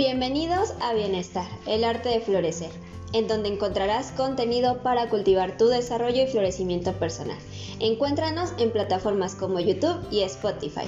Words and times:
Bienvenidos 0.00 0.72
a 0.80 0.94
Bienestar, 0.94 1.46
el 1.66 1.84
arte 1.84 2.08
de 2.08 2.20
florecer, 2.20 2.70
en 3.12 3.28
donde 3.28 3.50
encontrarás 3.50 4.12
contenido 4.12 4.82
para 4.82 5.10
cultivar 5.10 5.58
tu 5.58 5.66
desarrollo 5.68 6.22
y 6.22 6.26
florecimiento 6.26 6.94
personal. 6.94 7.36
Encuéntranos 7.80 8.54
en 8.56 8.70
plataformas 8.70 9.34
como 9.34 9.60
YouTube 9.60 10.00
y 10.10 10.22
Spotify. 10.22 10.86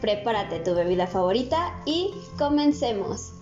Prepárate 0.00 0.58
tu 0.58 0.74
bebida 0.74 1.06
favorita 1.06 1.80
y 1.86 2.10
comencemos. 2.36 3.34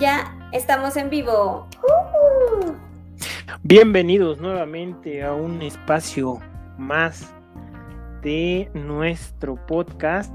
Ya 0.00 0.48
estamos 0.52 0.96
en 0.96 1.10
vivo. 1.10 1.68
Bienvenidos 3.66 4.42
nuevamente 4.42 5.22
a 5.22 5.32
un 5.32 5.62
espacio 5.62 6.38
más 6.76 7.34
de 8.20 8.68
nuestro 8.74 9.56
podcast 9.64 10.30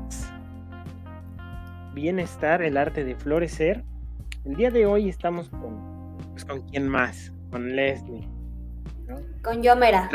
Bienestar, 1.93 2.63
el 2.63 2.75
arte 2.75 3.03
de 3.03 3.13
florecer. 3.13 3.83
El 4.45 4.55
día 4.55 4.71
de 4.71 4.87
hoy 4.87 5.09
estamos 5.09 5.47
con, 5.49 6.17
pues, 6.31 6.43
con 6.43 6.61
quién 6.69 6.87
más, 6.87 7.31
con 7.51 7.75
Leslie. 7.75 8.27
Con 9.43 9.61
Yomera. 9.61 10.09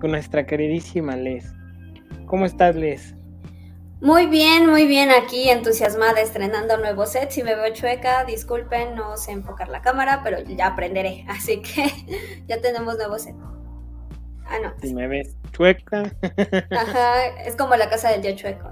con 0.00 0.12
nuestra 0.12 0.46
queridísima 0.46 1.16
Les. 1.16 1.52
¿Cómo 2.26 2.46
estás, 2.46 2.76
Les? 2.76 3.16
Muy 4.04 4.26
bien, 4.26 4.66
muy 4.66 4.86
bien, 4.86 5.10
aquí 5.10 5.48
entusiasmada 5.48 6.20
estrenando 6.20 6.76
nuevo 6.76 7.06
set. 7.06 7.30
Si 7.30 7.42
me 7.42 7.54
veo 7.54 7.72
chueca, 7.72 8.26
disculpen, 8.26 8.94
no 8.94 9.16
sé 9.16 9.32
enfocar 9.32 9.70
la 9.70 9.80
cámara, 9.80 10.20
pero 10.22 10.42
ya 10.42 10.66
aprenderé. 10.66 11.24
Así 11.28 11.62
que 11.62 11.90
ya 12.46 12.60
tenemos 12.60 12.98
nuevo 12.98 13.18
set. 13.18 13.34
Ah, 14.44 14.58
no. 14.62 14.74
Si 14.82 14.92
me 14.92 15.08
ves 15.08 15.34
chueca. 15.52 16.02
Ajá, 16.70 17.26
es 17.46 17.56
como 17.56 17.76
la 17.76 17.88
casa 17.88 18.10
del 18.10 18.20
tío 18.20 18.36
chueco. 18.36 18.68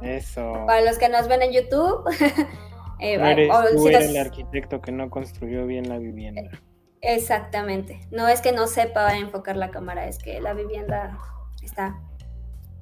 Eso. 0.00 0.52
Para 0.64 0.82
los 0.82 0.96
que 0.96 1.08
nos 1.08 1.26
ven 1.26 1.42
en 1.42 1.50
YouTube. 1.50 2.08
eh, 3.00 3.14
eres, 3.14 3.50
tú 3.74 3.88
eres 3.88 4.10
el 4.10 4.16
arquitecto 4.16 4.80
que 4.80 4.92
no 4.92 5.10
construyó 5.10 5.66
bien 5.66 5.88
la 5.88 5.98
vivienda. 5.98 6.52
Exactamente. 7.00 8.06
No 8.12 8.28
es 8.28 8.42
que 8.42 8.52
no 8.52 8.68
sepa 8.68 9.18
enfocar 9.18 9.56
la 9.56 9.72
cámara, 9.72 10.06
es 10.06 10.18
que 10.18 10.40
la 10.40 10.54
vivienda 10.54 11.18
está 11.64 11.98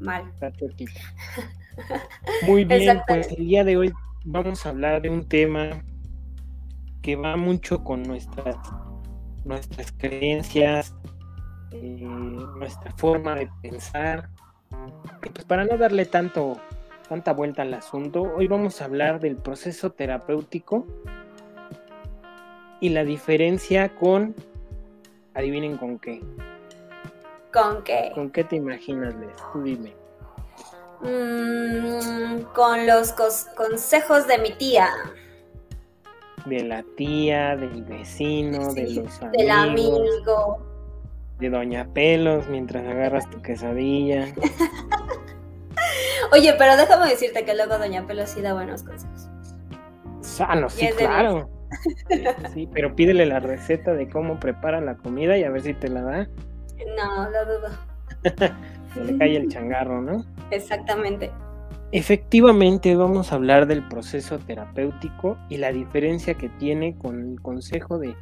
mal. 0.00 0.32
Muy 2.46 2.64
bien, 2.64 3.00
pues 3.06 3.30
el 3.32 3.46
día 3.46 3.64
de 3.64 3.76
hoy 3.76 3.92
vamos 4.24 4.64
a 4.64 4.70
hablar 4.70 5.02
de 5.02 5.10
un 5.10 5.28
tema 5.28 5.82
que 7.02 7.16
va 7.16 7.36
mucho 7.36 7.84
con 7.84 8.02
nuestras, 8.02 8.56
nuestras 9.44 9.92
creencias, 9.92 10.94
eh, 11.72 12.08
nuestra 12.56 12.90
forma 12.92 13.34
de 13.34 13.50
pensar. 13.60 14.30
pues 15.20 15.44
para 15.44 15.64
no 15.64 15.76
darle 15.76 16.06
tanto, 16.06 16.58
tanta 17.08 17.32
vuelta 17.32 17.62
al 17.62 17.74
asunto, 17.74 18.22
hoy 18.22 18.46
vamos 18.46 18.80
a 18.80 18.86
hablar 18.86 19.20
del 19.20 19.36
proceso 19.36 19.92
terapéutico 19.92 20.86
y 22.80 22.88
la 22.88 23.04
diferencia 23.04 23.94
con, 23.94 24.34
adivinen 25.34 25.76
con 25.76 25.98
qué. 25.98 26.22
¿Con 27.54 27.84
qué? 27.84 28.10
¿Con 28.16 28.30
qué 28.30 28.42
te 28.42 28.56
imaginas, 28.56 29.14
Les? 29.14 29.36
Tú 29.52 29.62
dime. 29.62 29.94
Mm, 31.02 32.42
con 32.52 32.84
los 32.84 33.12
consejos 33.56 34.26
de 34.26 34.38
mi 34.38 34.50
tía. 34.54 34.88
De 36.46 36.64
la 36.64 36.84
tía, 36.96 37.56
del 37.56 37.84
vecino, 37.84 38.74
de 38.74 38.94
los 38.94 39.22
amigos. 39.22 39.32
Del 39.38 39.50
amigo. 39.50 40.66
De 41.38 41.48
Doña 41.48 41.86
Pelos 41.94 42.48
mientras 42.48 42.84
agarras 42.88 43.30
tu 43.30 43.40
quesadilla. 43.40 44.34
Oye, 46.32 46.54
pero 46.58 46.76
déjame 46.76 47.08
decirte 47.08 47.44
que 47.44 47.54
luego 47.54 47.78
Doña 47.78 48.04
Pelos 48.04 48.30
sí 48.30 48.40
da 48.40 48.52
buenos 48.52 48.82
consejos. 48.82 49.28
Sano, 50.22 50.68
sí, 50.68 50.88
claro. 50.96 51.48
Sí, 52.52 52.68
pero 52.72 52.96
pídele 52.96 53.26
la 53.26 53.38
receta 53.38 53.94
de 53.94 54.08
cómo 54.08 54.40
prepara 54.40 54.80
la 54.80 54.96
comida 54.96 55.38
y 55.38 55.44
a 55.44 55.50
ver 55.50 55.62
si 55.62 55.74
te 55.74 55.88
la 55.88 56.02
da. 56.02 56.28
No, 56.96 57.30
lo 57.30 57.44
dudo. 57.44 57.68
Se 58.94 59.04
le 59.04 59.18
cae 59.18 59.36
el 59.36 59.48
changarro, 59.48 60.00
¿no? 60.00 60.24
Exactamente. 60.50 61.30
Efectivamente, 61.92 62.96
vamos 62.96 63.30
a 63.30 63.36
hablar 63.36 63.66
del 63.66 63.86
proceso 63.88 64.38
terapéutico 64.38 65.38
y 65.48 65.58
la 65.58 65.72
diferencia 65.72 66.34
que 66.34 66.48
tiene 66.48 66.96
con 66.98 67.32
el 67.32 67.40
consejo 67.40 67.98
de 67.98 68.16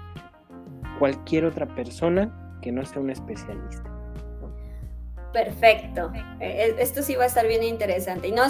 cualquier 0.98 1.46
otra 1.46 1.66
persona 1.66 2.58
que 2.60 2.72
no 2.72 2.84
sea 2.84 3.00
un 3.00 3.10
especialista. 3.10 3.82
Perfecto. 5.32 6.12
E, 6.41 6.46
e, 6.46 6.82
esto 6.82 7.02
sí 7.02 7.14
va 7.14 7.24
a 7.24 7.26
estar 7.26 7.46
bien 7.46 7.62
interesante. 7.62 8.28
Y 8.28 8.32
no, 8.32 8.42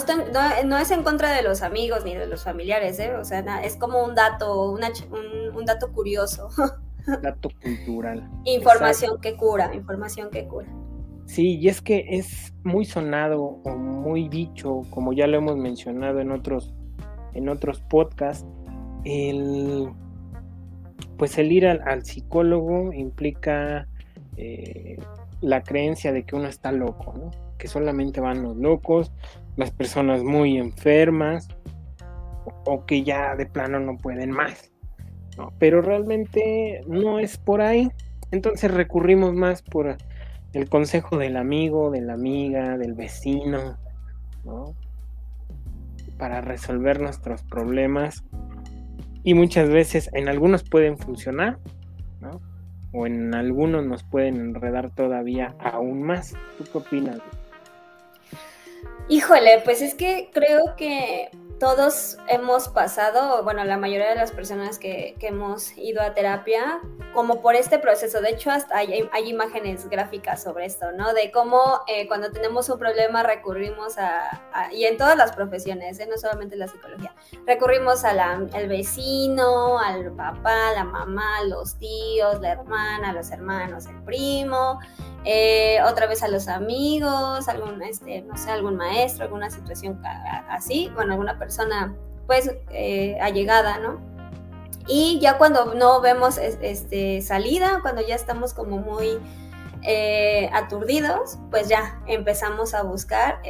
no, 0.65 0.79
es 0.79 0.91
en 0.91 1.03
contra 1.05 1.31
de 1.31 1.43
los 1.43 1.63
amigos 1.63 2.05
ni 2.05 2.17
de 2.17 2.27
los 2.27 2.43
familiares, 2.43 2.99
¿eh? 2.99 3.15
O 3.15 3.25
sea, 3.25 3.63
es 3.63 3.77
como 3.77 4.03
un 4.03 4.15
dato, 4.15 4.73
un, 4.73 4.81
un 5.55 5.65
dato 5.65 5.93
curioso. 5.93 6.49
Dato 7.23 7.51
cultural. 7.63 8.29
Información 8.45 9.21
que 9.21 9.37
cura, 9.37 9.75
información 9.75 10.31
que 10.31 10.47
cura. 10.47 10.69
Sí, 11.27 11.59
y 11.59 11.69
es 11.69 11.81
que 11.81 12.05
es 12.09 12.53
muy 12.65 12.85
sonado 12.85 13.43
o 13.43 13.77
muy 13.77 14.29
dicho, 14.29 14.83
como 14.91 15.13
ya 15.13 15.27
lo 15.27 15.39
hemos 15.39 15.57
mencionado 15.57 16.21
en 16.21 16.31
otros, 16.31 16.75
en 17.35 17.49
otros 17.49 17.81
podcasts, 17.81 18.47
el, 19.05 19.89
pues 21.17 21.39
el 21.39 21.53
ir 21.53 21.67
al, 21.67 22.05
psicólogo 22.05 22.93
implica 22.93 23.89
eh, 24.37 24.99
la 25.41 25.63
creencia 25.63 26.13
de 26.13 26.25
que 26.25 26.37
uno 26.37 26.49
está 26.49 26.73
loco, 26.73 27.15
¿no? 27.17 27.31
que 27.59 27.69
solamente 27.69 28.21
van 28.21 28.43
los 28.43 28.57
locos, 28.57 29.13
las 29.57 29.71
personas 29.71 30.25
muy 30.25 30.59
enfermas 30.59 31.47
o 32.67 32.85
que 32.87 33.05
ya 33.05 33.37
de 33.37 33.47
plano 33.47 33.79
no 33.79 33.97
pueden 33.97 34.33
más. 34.33 34.72
Pero 35.59 35.83
realmente 35.83 36.83
no 36.87 37.19
es 37.19 37.37
por 37.37 37.61
ahí. 37.61 37.91
Entonces 38.31 38.71
recurrimos 38.71 39.35
más 39.35 39.63
por 39.63 39.97
el 40.53 40.69
consejo 40.69 41.19
del 41.19 41.37
amigo, 41.37 41.91
de 41.91 42.01
la 42.01 42.15
amiga, 42.15 42.77
del 42.79 42.95
vecino, 42.95 43.79
¿no? 44.45 44.75
Para 46.19 46.41
resolver 46.41 47.01
nuestros 47.01 47.43
problemas. 47.43 48.23
Y 49.25 49.35
muchas 49.35 49.69
veces 49.69 50.11
en 50.13 50.29
algunos 50.29 50.65
pueden 50.65 50.99
funcionar, 50.99 51.59
¿no? 52.21 52.41
O 52.93 53.07
en 53.07 53.35
algunos 53.35 53.87
nos 53.87 54.03
pueden 54.03 54.37
enredar 54.37 54.91
todavía 54.91 55.55
aún 55.59 56.03
más. 56.03 56.35
¿Tú 56.59 56.65
qué 56.71 56.79
opinas? 56.79 57.19
Híjole, 59.09 59.61
pues 59.65 59.83
es 59.83 59.95
que 59.95 60.31
creo 60.33 60.77
que 60.77 61.29
todos 61.63 62.19
hemos 62.27 62.69
pasado, 62.69 63.45
bueno, 63.45 63.63
la 63.63 63.77
mayoría 63.77 64.09
de 64.09 64.17
las 64.17 64.33
personas 64.33 64.81
que, 64.81 65.15
hemos 65.21 65.79
ido 65.79 66.03
a 66.03 66.13
terapia, 66.13 66.81
como 67.15 67.41
por 67.41 67.55
este 67.55 67.79
proceso. 67.79 68.21
De 68.21 68.31
hecho, 68.31 68.51
hasta 68.51 68.79
hay, 68.79 69.09
imágenes 69.27 69.89
gráficas 69.89 70.43
sobre 70.43 70.67
esto, 70.67 70.91
¿no? 70.91 71.15
De 71.15 71.31
cómo 71.31 71.83
eh, 71.87 72.09
cuando 72.09 72.33
tenemos 72.33 72.69
un 72.69 72.81
problema 72.81 73.23
recurrimos 73.23 73.97
a, 73.97 74.43
y 74.73 74.87
en 74.87 74.97
todas 74.97 75.17
las 75.17 75.31
profesiones, 75.31 76.01
¿eh? 76.01 76.09
no 76.11 76.19
solamente 76.19 76.57
la 76.57 76.67
psicología, 76.67 77.15
recurrimos 77.47 78.03
al 78.05 78.67
vecino, 78.67 79.79
al 79.79 80.11
papá, 80.17 80.73
la 80.75 80.83
mamá, 80.83 81.45
los 81.47 81.79
tíos, 81.79 82.41
la 82.41 82.51
hermana, 82.51 83.13
los 83.13 83.31
hermanos, 83.31 83.87
el 83.87 84.03
primo, 84.03 84.81
eh, 85.25 85.79
otra 85.87 86.07
vez 86.07 86.23
a 86.23 86.29
los 86.29 86.49
amigos, 86.49 87.49
algún, 87.49 87.83
este, 87.83 88.23
no 88.23 88.37
sé, 88.37 88.51
algún 88.51 88.77
maestro, 88.77 89.25
alguna 89.25 89.51
situación 89.51 90.01
así, 90.49 90.91
bueno, 90.95 91.13
alguna 91.13 91.39
persona 91.39 91.95
pues 92.27 92.51
eh, 92.71 93.19
allegada, 93.21 93.79
¿no? 93.79 94.01
Y 94.89 95.21
ya 95.21 95.39
cuando 95.39 95.75
no 95.75 96.01
vemos 96.01 96.39
este, 96.39 97.21
salida, 97.23 97.79
cuando 97.83 98.03
ya 98.07 98.17
estamos 98.17 98.53
como 98.53 98.79
muy 98.79 99.19
eh, 99.83 100.51
aturdidos, 100.53 101.39
pues 101.51 101.69
ya 101.69 102.01
empezamos 102.07 102.75
a 102.75 102.83
buscar 102.83 103.41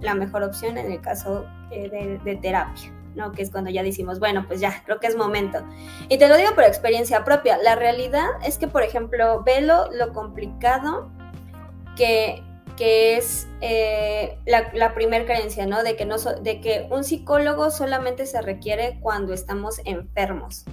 la 0.00 0.14
mejor 0.14 0.42
opción 0.42 0.76
en 0.76 0.90
el 0.90 1.00
caso 1.00 1.46
de 1.70 2.38
terapia. 2.42 2.99
¿No? 3.14 3.32
Que 3.32 3.42
es 3.42 3.50
cuando 3.50 3.70
ya 3.70 3.82
decimos, 3.82 4.18
bueno, 4.18 4.44
pues 4.46 4.60
ya, 4.60 4.82
creo 4.84 5.00
que 5.00 5.06
es 5.06 5.16
momento. 5.16 5.62
Y 6.08 6.18
te 6.18 6.28
lo 6.28 6.36
digo 6.36 6.54
por 6.54 6.64
experiencia 6.64 7.24
propia. 7.24 7.58
La 7.58 7.74
realidad 7.76 8.28
es 8.44 8.58
que, 8.58 8.68
por 8.68 8.82
ejemplo, 8.82 9.42
velo 9.44 9.90
lo 9.92 10.12
complicado 10.12 11.10
que, 11.96 12.42
que 12.76 13.16
es 13.16 13.46
eh, 13.60 14.38
la, 14.46 14.70
la 14.74 14.94
primer 14.94 15.26
creencia, 15.26 15.66
¿no? 15.66 15.82
De 15.82 15.96
que, 15.96 16.04
no 16.04 16.16
de 16.18 16.60
que 16.60 16.86
un 16.90 17.04
psicólogo 17.04 17.70
solamente 17.70 18.26
se 18.26 18.40
requiere 18.42 18.98
cuando 19.00 19.32
estamos 19.32 19.80
enfermos. 19.84 20.64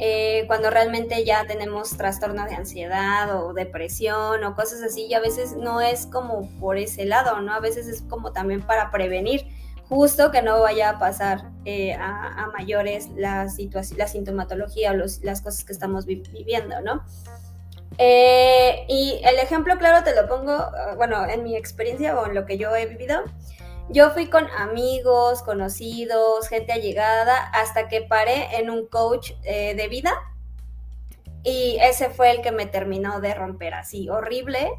Eh, 0.00 0.44
cuando 0.46 0.70
realmente 0.70 1.24
ya 1.24 1.44
tenemos 1.46 1.96
trastorno 1.96 2.44
de 2.44 2.54
ansiedad 2.54 3.36
o 3.42 3.52
depresión 3.52 4.44
o 4.44 4.54
cosas 4.54 4.80
así, 4.82 5.06
y 5.06 5.14
a 5.14 5.20
veces 5.20 5.56
no 5.56 5.80
es 5.80 6.06
como 6.06 6.48
por 6.60 6.78
ese 6.78 7.04
lado, 7.04 7.40
¿no? 7.40 7.52
A 7.52 7.58
veces 7.58 7.88
es 7.88 8.02
como 8.02 8.32
también 8.32 8.62
para 8.62 8.92
prevenir 8.92 9.46
justo 9.88 10.30
que 10.30 10.42
no 10.42 10.60
vaya 10.60 10.90
a 10.90 10.98
pasar 10.98 11.50
eh, 11.64 11.94
a, 11.94 12.48
mayores 12.52 13.08
la, 13.16 13.48
situación, 13.48 13.98
la 13.98 14.06
sintomatología 14.06 14.92
o 14.92 14.94
las 14.94 15.40
cosas 15.40 15.64
que 15.64 15.72
estamos 15.72 16.06
viviendo, 16.06 16.80
¿no? 16.82 17.04
Eh, 17.96 18.84
y 18.88 19.20
el 19.24 19.38
ejemplo 19.38 19.76
claro 19.76 20.04
te 20.04 20.14
lo 20.14 20.28
pongo, 20.28 20.52
ah, 20.52 20.94
bueno, 20.96 21.26
en 21.26 21.42
mi 21.42 21.56
experiencia 21.56 22.18
o 22.18 22.26
en 22.26 22.34
lo 22.34 22.46
que 22.46 22.58
yo 22.58 22.74
he 22.76 22.86
vivido. 22.86 23.22
Yo 23.90 24.10
fui 24.10 24.28
con 24.28 24.46
amigos, 24.50 25.42
conocidos, 25.42 26.48
gente 26.48 26.72
allegada, 26.72 27.36
hasta 27.54 27.88
que 27.88 28.02
paré 28.02 28.58
en 28.58 28.68
un 28.70 28.86
coach 28.86 29.32
eh, 29.44 29.74
de 29.74 29.88
vida. 29.88 30.12
Y 31.42 31.78
ese 31.80 32.10
fue 32.10 32.30
el 32.30 32.42
que 32.42 32.52
me 32.52 32.66
terminó 32.66 33.20
de 33.20 33.34
romper 33.34 33.74
así, 33.74 34.10
horrible. 34.10 34.70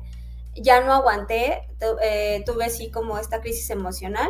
Ya 0.55 0.81
no 0.81 0.94
aguanté, 0.94 1.67
eh, 2.03 2.44
tuve 2.45 2.65
así 2.65 2.91
como 2.91 3.17
esta 3.17 3.41
crisis 3.41 3.69
emocional. 3.71 4.29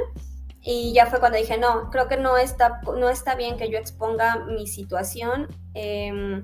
Y 0.72 0.94
ya 0.94 1.08
fue 1.08 1.20
cuando 1.20 1.40
dije, 1.40 1.58
no, 1.58 1.90
creo 1.90 2.08
que 2.08 2.18
no 2.18 2.38
está, 2.38 2.80
no 2.96 3.10
está 3.10 3.34
bien 3.34 3.58
que 3.58 3.72
yo 3.72 3.80
exponga 3.80 4.46
mi 4.46 4.68
situación. 4.68 5.48
Eh, 5.74 6.44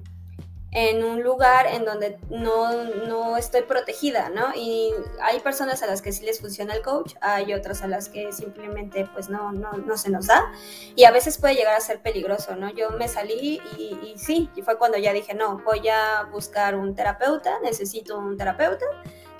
en 0.71 1.03
un 1.05 1.21
lugar 1.21 1.67
en 1.67 1.85
donde 1.85 2.17
no, 2.29 3.37
estoy 3.37 3.61
protegida, 3.61 4.29
¿no? 4.29 4.47
Y 4.55 4.91
hay 5.21 5.39
personas 5.41 5.83
a 5.83 5.87
las 5.87 6.01
que 6.01 6.11
sí 6.11 6.25
les 6.25 6.41
funciona 6.41 6.73
el 6.73 6.81
coach, 6.81 7.13
hay 7.21 7.53
otras 7.53 7.83
a 7.83 7.87
las 7.87 8.09
que 8.09 8.33
simplemente 8.33 9.07
pues 9.13 9.29
no, 9.29 9.53
no, 9.53 9.71
no 9.73 9.95
se 9.95 10.09
nos 10.09 10.27
da 10.27 10.51
y 10.95 11.05
a 11.05 11.11
veces 11.11 11.37
puede 11.37 11.55
llegar 11.55 11.75
a 11.75 11.79
ser 11.79 12.01
peligroso, 12.01 12.57
¿no? 12.57 12.69
Yo 12.71 12.89
me 12.89 13.07
salí 13.07 13.61
y, 13.77 13.97
y 14.03 14.17
sí, 14.17 14.49
y 14.53 14.63
fue 14.63 14.77
cuando 14.77 14.97
ya 14.97 15.13
dije, 15.13 15.33
no, 15.33 15.59
voy 15.59 15.87
a 15.87 16.23
buscar 16.29 16.75
un 16.75 16.93
terapeuta, 16.93 17.59
necesito 17.61 18.17
un 18.17 18.35
terapeuta, 18.35 18.85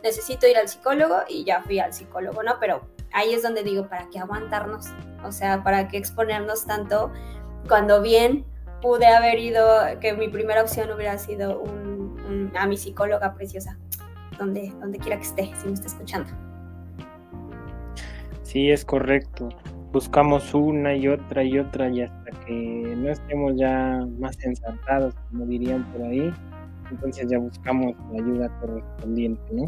necesito 0.03 0.47
ir 0.47 0.57
al 0.57 0.69
psicólogo 0.69 1.23
y 1.27 1.43
ya 1.43 1.61
fui 1.63 1.79
al 1.79 1.93
psicólogo, 1.93 2.43
¿no? 2.43 2.59
Pero 2.61 2.94
ahí 3.15 3.33
es 3.33 3.41
donde 3.41 3.63
digo, 3.63 3.87
¿para 3.87 4.07
qué 4.09 4.19
aguantarnos? 4.19 4.87
O 5.23 5.31
sea, 5.31 5.63
¿para 5.63 5.87
qué 5.87 5.97
exponernos 5.97 6.65
tanto 6.65 7.11
cuando 7.67 8.01
bien 8.01 8.45
pude 8.81 9.07
haber 9.07 9.39
ido, 9.39 9.65
que 9.99 10.13
mi 10.13 10.27
primera 10.27 10.61
opción 10.61 10.91
hubiera 10.91 11.17
sido 11.17 11.61
un, 11.61 12.51
a 12.55 12.67
mi 12.67 12.77
psicóloga 12.77 13.33
preciosa, 13.33 13.79
donde, 14.37 14.71
donde 14.79 14.99
quiera 14.99 15.17
que 15.17 15.23
esté, 15.23 15.51
si 15.55 15.67
me 15.67 15.73
está 15.73 15.87
escuchando. 15.87 16.29
Sí, 18.43 18.69
es 18.69 18.85
correcto. 18.85 19.49
Buscamos 19.91 20.53
una 20.53 20.93
y 20.93 21.07
otra 21.07 21.43
y 21.43 21.57
otra 21.57 21.89
y 21.89 22.01
hasta 22.01 22.31
que 22.45 22.93
no 22.97 23.09
estemos 23.09 23.53
ya 23.55 24.05
más 24.19 24.37
ensartados, 24.43 25.15
como 25.31 25.45
dirían 25.45 25.89
por 25.93 26.03
ahí, 26.03 26.33
entonces 26.91 27.27
ya 27.29 27.39
buscamos 27.39 27.95
la 28.11 28.21
ayuda 28.21 28.59
correspondiente, 28.59 29.41
¿no? 29.53 29.65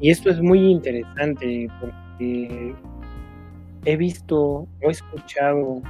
Y 0.00 0.10
esto 0.10 0.30
es 0.30 0.40
muy 0.40 0.58
interesante 0.58 1.68
porque 1.80 2.05
he 2.18 3.96
visto 3.96 4.66
he 4.80 4.90
escuchado, 4.90 5.80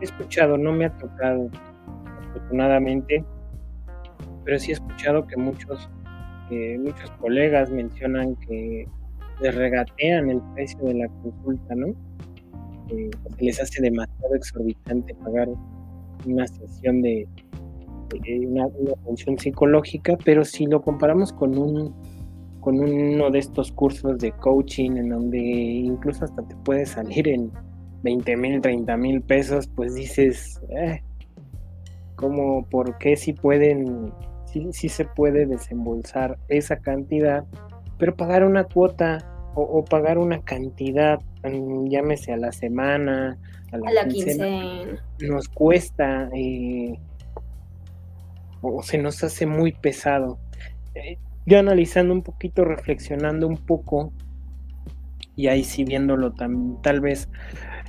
he 0.00 0.04
escuchado, 0.04 0.58
no 0.58 0.72
me 0.72 0.86
ha 0.86 0.98
tocado, 0.98 1.50
afortunadamente, 2.28 3.24
pero 4.44 4.58
sí 4.58 4.70
he 4.70 4.74
escuchado 4.74 5.26
que 5.26 5.36
muchos, 5.36 5.88
muchos 6.78 7.10
colegas 7.12 7.70
mencionan 7.70 8.36
que 8.36 8.86
les 9.40 9.54
regatean 9.54 10.30
el 10.30 10.40
precio 10.54 10.78
de 10.84 10.94
la 10.94 11.08
consulta, 11.08 11.74
¿no? 11.74 11.88
Que 12.88 13.10
les 13.40 13.60
hace 13.60 13.82
demasiado 13.82 14.34
exorbitante 14.34 15.14
pagar 15.14 15.48
una 16.26 16.46
sesión 16.46 17.02
de, 17.02 17.28
una, 18.48 18.66
atención 19.02 19.38
psicológica, 19.38 20.16
pero 20.24 20.44
si 20.44 20.66
lo 20.66 20.82
comparamos 20.82 21.32
con 21.32 21.58
un 21.58 21.94
con 22.66 22.80
uno 22.80 23.30
de 23.30 23.38
estos 23.38 23.70
cursos 23.70 24.18
de 24.18 24.32
coaching 24.32 24.96
en 24.96 25.10
donde 25.10 25.38
incluso 25.38 26.24
hasta 26.24 26.42
te 26.42 26.56
puede 26.56 26.84
salir 26.84 27.28
en 27.28 27.52
20 28.02 28.36
mil, 28.36 28.60
30 28.60 28.96
mil 28.96 29.22
pesos, 29.22 29.68
pues 29.68 29.94
dices, 29.94 30.60
eh, 30.70 31.00
como 32.16 32.68
por 32.68 32.98
qué 32.98 33.14
si 33.14 33.34
pueden, 33.34 34.12
si 34.72 34.88
se 34.88 35.04
puede 35.04 35.46
desembolsar 35.46 36.38
esa 36.48 36.78
cantidad, 36.80 37.44
pero 37.98 38.16
pagar 38.16 38.42
una 38.42 38.64
cuota 38.64 39.18
o, 39.54 39.84
pagar 39.84 40.18
una 40.18 40.42
cantidad, 40.42 41.20
mm, 41.44 41.86
llámese 41.86 42.32
a 42.32 42.36
la 42.36 42.50
semana, 42.50 43.38
a 43.70 43.76
la, 43.76 44.08
quincena, 44.08 45.00
nos 45.20 45.48
cuesta 45.48 46.28
eh, 46.34 46.98
o 48.60 48.82
se 48.82 48.98
nos 48.98 49.22
hace 49.22 49.46
muy 49.46 49.70
pesado. 49.70 50.40
Eh, 50.96 51.16
yo 51.46 51.58
analizando 51.58 52.12
un 52.12 52.22
poquito, 52.22 52.64
reflexionando 52.64 53.46
un 53.46 53.56
poco, 53.56 54.12
y 55.36 55.48
ahí 55.48 55.64
sí 55.64 55.84
viéndolo 55.84 56.34
tal 56.82 57.00
vez 57.00 57.28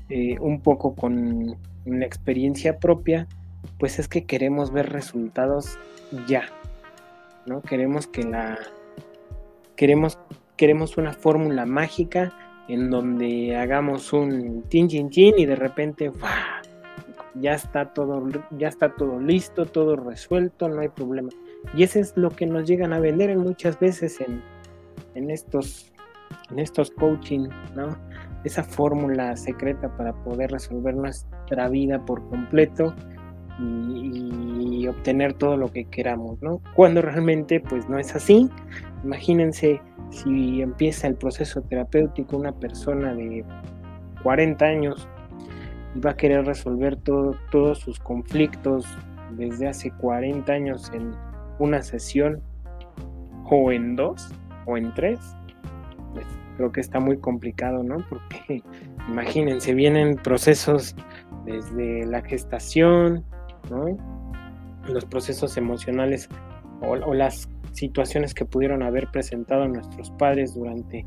eh, 0.10 0.38
un 0.40 0.62
poco 0.62 0.96
con 0.96 1.58
una 1.86 2.06
experiencia 2.06 2.78
propia, 2.78 3.28
pues 3.80 4.00
es 4.00 4.08
que 4.08 4.26
queremos 4.26 4.72
ver 4.72 4.92
resultados 4.92 5.80
ya, 6.28 6.44
¿no? 7.46 7.62
Queremos 7.62 8.08
que 8.08 8.24
la 8.24 8.58
queremos 9.76 10.20
queremos 10.56 10.98
una 10.98 11.14
fórmula 11.14 11.66
mágica 11.66 12.34
en 12.68 12.90
donde 12.90 13.56
hagamos 13.56 14.12
un 14.12 14.64
tin 14.64 14.88
chin 14.88 15.10
chin 15.10 15.36
y 15.38 15.46
de 15.46 15.56
repente 15.56 16.12
ya 17.36 17.54
está 17.54 17.94
todo 17.94 18.28
ya 18.52 18.68
está 18.68 18.94
todo 18.96 19.20
listo, 19.20 19.66
todo 19.66 19.96
resuelto, 19.96 20.68
no 20.68 20.82
hay 20.82 20.90
problema. 20.90 21.30
Y 21.76 21.84
eso 21.84 22.00
es 22.00 22.16
lo 22.16 22.30
que 22.30 22.46
nos 22.46 22.68
llegan 22.68 22.94
a 22.94 23.00
vender 23.00 23.36
muchas 23.38 23.80
veces 23.80 24.20
en, 24.22 24.42
en 25.16 25.30
estos 25.30 25.92
en 26.52 26.60
estos 26.60 26.92
coaching, 26.92 27.48
¿no? 27.76 27.98
Esa 28.44 28.64
fórmula 28.64 29.36
secreta 29.36 29.96
para 29.98 30.14
poder 30.24 30.52
resolver 30.52 30.96
nuestra 30.96 31.68
vida 31.70 32.04
por 32.06 32.28
completo 32.30 32.94
y, 33.60 34.88
obtener 34.88 35.34
todo 35.34 35.58
lo 35.58 35.70
que 35.70 35.84
queramos, 35.84 36.42
¿no? 36.42 36.62
Cuando 36.74 37.02
realmente 37.02 37.60
pues 37.60 37.90
no 37.90 38.00
es 38.00 38.16
así. 38.16 38.50
Imagínense 39.04 39.82
si 40.12 40.62
empieza 40.62 41.08
el 41.08 41.16
proceso 41.16 41.62
terapéutico 41.62 42.38
una 42.38 42.54
persona 42.54 43.14
de 43.14 43.44
40 44.24 44.64
años 44.64 45.10
y 45.94 46.00
va 46.00 46.12
a 46.12 46.16
querer 46.16 46.46
resolver 46.46 46.96
todos 46.96 47.80
sus 47.80 48.00
conflictos 48.00 48.86
desde 49.32 49.68
hace 49.68 49.92
40 49.92 50.54
años 50.54 50.90
en 50.94 51.12
una 51.60 51.82
sesión 51.82 52.42
o 53.50 53.72
en 53.72 53.96
dos 53.96 54.30
o 54.66 54.78
en 54.78 54.94
tres, 54.94 55.20
pues 56.14 56.26
creo 56.58 56.72
que 56.72 56.82
está 56.82 57.00
muy 57.00 57.18
complicado, 57.18 57.84
¿no? 57.84 57.98
Porque 58.10 58.62
imagínense, 59.10 59.74
vienen 59.74 60.16
procesos 60.16 60.96
desde 61.46 62.06
la 62.06 62.22
gestación, 62.22 63.24
los 64.88 65.06
procesos 65.06 65.58
emocionales 65.58 66.30
o, 66.82 67.14
las 67.14 67.50
situaciones 67.74 68.34
que 68.34 68.46
pudieron 68.46 68.84
haber 68.84 69.08
presentado 69.12 69.68
nuestros 69.68 70.12
padres 70.12 70.54
durante, 70.54 71.06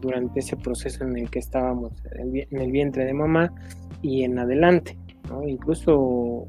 durante 0.00 0.40
ese 0.40 0.56
proceso 0.56 1.04
en 1.04 1.16
el 1.16 1.30
que 1.30 1.38
estábamos 1.38 1.92
en 2.12 2.60
el 2.60 2.72
vientre 2.72 3.04
de 3.04 3.14
mamá 3.14 3.52
y 4.02 4.22
en 4.24 4.38
adelante, 4.38 4.98
incluso 5.46 6.46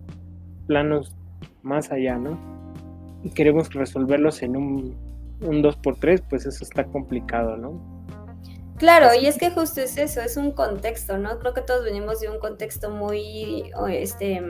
planos 0.68 1.16
más 1.64 1.92
allá, 1.92 2.18
¿no? 2.18 2.55
Y 3.26 3.32
queremos 3.32 3.74
resolverlos 3.74 4.44
en 4.44 4.56
un, 4.56 4.96
un 5.42 5.64
2x3, 5.64 6.22
pues 6.30 6.46
eso 6.46 6.64
está 6.64 6.86
complicado, 6.86 7.58
¿no? 7.58 7.82
Claro, 8.78 9.16
y 9.20 9.26
es 9.26 9.40
que 9.40 9.50
justo 9.50 9.82
es 9.82 9.98
eso, 9.98 10.22
es 10.22 10.38
un 10.38 10.52
contexto, 10.52 11.18
¿no? 11.18 11.40
Creo 11.40 11.56
que 11.56 11.62
todos 11.62 11.84
venimos 11.84 12.20
de 12.20 12.30
un 12.30 12.38
contexto 12.38 12.92
muy 12.92 13.72
este, 13.90 14.44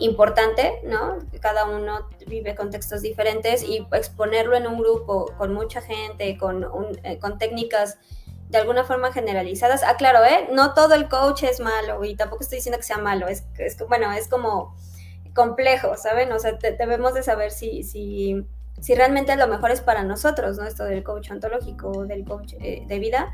importante, 0.00 0.72
¿no? 0.86 1.18
Cada 1.40 1.66
uno 1.66 2.08
vive 2.26 2.56
contextos 2.56 3.00
diferentes 3.00 3.62
y 3.62 3.86
exponerlo 3.92 4.56
en 4.56 4.66
un 4.66 4.78
grupo 4.78 5.26
con 5.38 5.54
mucha 5.54 5.80
gente, 5.80 6.36
con, 6.36 6.66
eh, 7.04 7.20
con 7.20 7.38
técnicas 7.38 7.96
de 8.48 8.58
alguna 8.58 8.82
forma 8.82 9.12
generalizadas. 9.12 9.84
Ah, 9.84 9.94
claro, 9.96 10.24
¿eh? 10.24 10.48
No 10.52 10.74
todo 10.74 10.94
el 10.94 11.08
coach 11.08 11.44
es 11.44 11.60
malo 11.60 12.04
y 12.04 12.16
tampoco 12.16 12.42
estoy 12.42 12.56
diciendo 12.56 12.78
que 12.78 12.84
sea 12.84 12.98
malo, 12.98 13.28
es, 13.28 13.44
es 13.56 13.78
bueno, 13.86 14.10
es 14.10 14.26
como 14.26 14.74
complejo, 15.34 15.96
¿saben? 15.96 16.32
O 16.32 16.38
sea, 16.38 16.52
debemos 16.52 17.14
de 17.14 17.22
saber 17.22 17.50
si, 17.50 17.82
si 17.82 18.44
si 18.80 18.94
realmente 18.94 19.36
lo 19.36 19.46
mejor 19.46 19.70
es 19.70 19.80
para 19.80 20.02
nosotros, 20.02 20.58
¿no? 20.58 20.66
Esto 20.66 20.84
del 20.84 21.02
coach 21.02 21.30
ontológico, 21.30 22.06
del 22.06 22.24
coach 22.24 22.54
eh, 22.60 22.82
de 22.86 22.98
vida. 22.98 23.32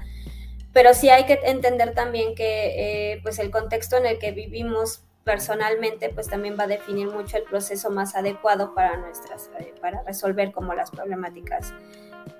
Pero 0.72 0.92
sí 0.92 1.08
hay 1.08 1.24
que 1.24 1.40
entender 1.44 1.94
también 1.94 2.34
que 2.34 3.12
eh, 3.12 3.20
pues 3.22 3.38
el 3.38 3.50
contexto 3.50 3.96
en 3.96 4.06
el 4.06 4.18
que 4.18 4.32
vivimos 4.32 5.02
personalmente 5.24 6.10
pues 6.10 6.28
también 6.28 6.56
va 6.58 6.64
a 6.64 6.68
definir 6.68 7.08
mucho 7.08 7.36
el 7.36 7.44
proceso 7.44 7.90
más 7.90 8.14
adecuado 8.14 8.74
para 8.74 8.96
nuestras, 8.96 9.50
eh, 9.58 9.74
para 9.80 10.02
resolver 10.02 10.52
como 10.52 10.74
las 10.74 10.90
problemáticas 10.90 11.72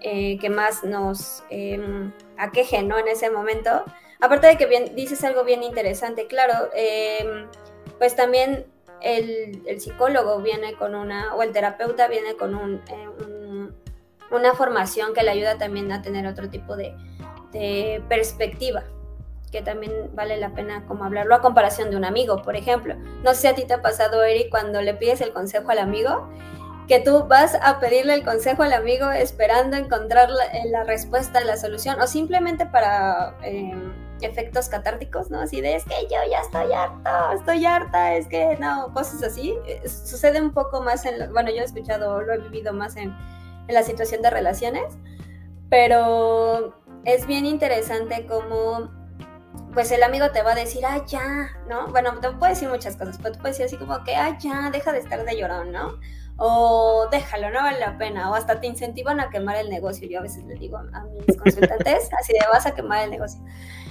que 0.01 0.51
más 0.51 0.85
nos 0.85 1.43
em, 1.49 2.13
aquejen, 2.37 2.87
¿no? 2.87 2.99
En 2.99 3.09
ese 3.09 3.31
momento. 3.31 3.85
Aparte 4.21 4.47
de 4.47 4.57
que 4.57 4.67
bien, 4.67 4.95
dices 4.95 5.25
algo 5.25 5.43
bien 5.43 5.63
interesante, 5.63 6.27
claro, 6.27 6.71
em, 6.75 7.49
pues 7.99 8.15
también 8.15 8.67
el, 9.00 9.81
psicólogo 9.81 10.41
viene 10.41 10.75
con 10.75 10.95
una, 10.95 11.35
o 11.35 11.43
el 11.43 11.53
terapeuta 11.53 12.09
viene 12.09 12.37
con 12.37 12.55
eh, 12.88 13.09
un, 13.25 13.75
una 14.31 14.55
formación 14.55 15.15
que 15.15 15.23
le 15.23 15.31
ayuda 15.31 15.59
también 15.59 15.91
a 15.93 16.03
tener 16.03 16.26
otro 16.26 16.49
tipo 16.49 16.76
de, 16.76 16.95
perspectiva, 18.09 18.85
que 19.50 19.62
también 19.62 20.11
vale 20.12 20.37
la 20.37 20.50
pena 20.50 20.85
como 20.87 21.05
hablarlo 21.05 21.35
a 21.35 21.41
comparación 21.41 21.91
de 21.91 21.97
un 21.97 22.05
amigo, 22.05 22.43
por 22.43 22.55
ejemplo. 22.55 22.97
No 23.25 23.33
sé 23.33 23.41
si 23.41 23.47
a 23.47 23.55
ti 23.55 23.65
te 23.65 23.73
ha 23.73 23.81
pasado, 23.81 24.23
Eri, 24.25 24.50
cuando 24.50 24.83
le 24.83 24.93
pides 24.93 25.23
el 25.23 25.33
consejo 25.33 25.71
al 25.71 25.79
amigo 25.79 26.29
que 26.87 27.00
tú 27.00 27.25
vas 27.26 27.57
a 27.62 27.81
pedirle 27.81 28.15
el 28.15 28.25
consejo 28.25 28.62
al 28.62 28.73
amigo 28.73 29.11
esperando 29.11 29.76
encontrar 29.76 30.31
la, 30.31 30.45
eh, 30.47 30.85
respuesta, 30.85 31.41
la 31.41 31.57
solución, 31.57 32.00
o 32.00 32.07
simplemente 32.07 32.67
para 32.67 33.37
em, 33.43 33.93
efectos 34.21 34.69
catárticos, 34.69 35.31
¿no? 35.31 35.41
Así 35.41 35.61
de, 35.61 35.77
es 35.77 35.85
que 35.85 35.95
yo 36.03 36.19
ya 36.31 36.41
estoy 36.41 36.73
harto, 36.73 37.33
estoy 37.35 37.67
harta, 37.67 38.15
es 38.15 38.27
que 38.29 38.57
no, 38.59 38.93
cosas 38.95 39.23
así. 39.23 39.55
Eh, 39.67 39.87
sucede 39.89 40.41
un 40.41 40.53
poco 40.53 40.83
más 40.83 41.05
en, 41.05 41.33
bueno, 41.33 41.51
yo 41.51 41.63
he 41.63 41.65
escuchado, 41.65 42.23
lo 42.23 42.33
he 42.33 42.39
vivido 42.39 42.73
más 42.73 42.97
en, 42.97 43.15
en 43.69 43.75
la 43.75 43.83
situación 43.83 44.23
de 44.23 44.31
relaciones, 44.31 44.97
pero 45.69 46.75
es 47.05 47.27
bien 47.27 47.47
interesante 47.47 48.27
cómo 48.27 48.91
pues 49.77 49.91
el 49.91 50.03
amigo 50.03 50.31
te 50.31 50.43
va 50.43 50.53
a 50.53 50.55
decir, 50.55 50.87
ah, 50.87 51.05
ya, 51.07 51.51
¿no? 51.69 51.89
Bueno, 51.89 52.19
te 52.19 52.31
puede 52.31 52.55
decir 52.55 52.67
muchas 52.67 52.97
cosas, 52.97 53.19
pero 53.19 53.33
te 53.33 53.39
puede 53.41 53.51
decir 53.51 53.67
así 53.67 53.77
como 53.77 54.03
que, 54.05 54.17
ah, 54.17 54.39
ya, 54.39 54.71
deja 54.71 54.91
de 54.91 55.01
estar 55.01 55.23
de 55.23 55.39
llorón, 55.39 55.71
¿no? 55.71 55.99
O 56.39 57.09
déjalo, 57.11 57.51
no 57.51 57.61
vale 57.61 57.79
la 57.79 57.99
pena, 57.99 58.31
o 58.31 58.35
hasta 58.35 58.59
te 58.59 58.69
incentivan 58.69 59.21
a 59.21 59.29
quemar 59.29 59.57
el 59.57 59.69
negocio. 59.69 60.09
Yo 60.09 60.21
a 60.21 60.23
veces 60.23 60.45
le 60.45 60.55
digo 60.55 60.79
a 60.79 61.05
mis 61.27 61.37
consultantes, 61.37 62.09
así 62.19 62.33
de 62.33 62.39
vas 62.51 62.65
a 62.65 62.75
quemar 62.75 63.05
el 63.05 63.11
negocio. 63.11 63.39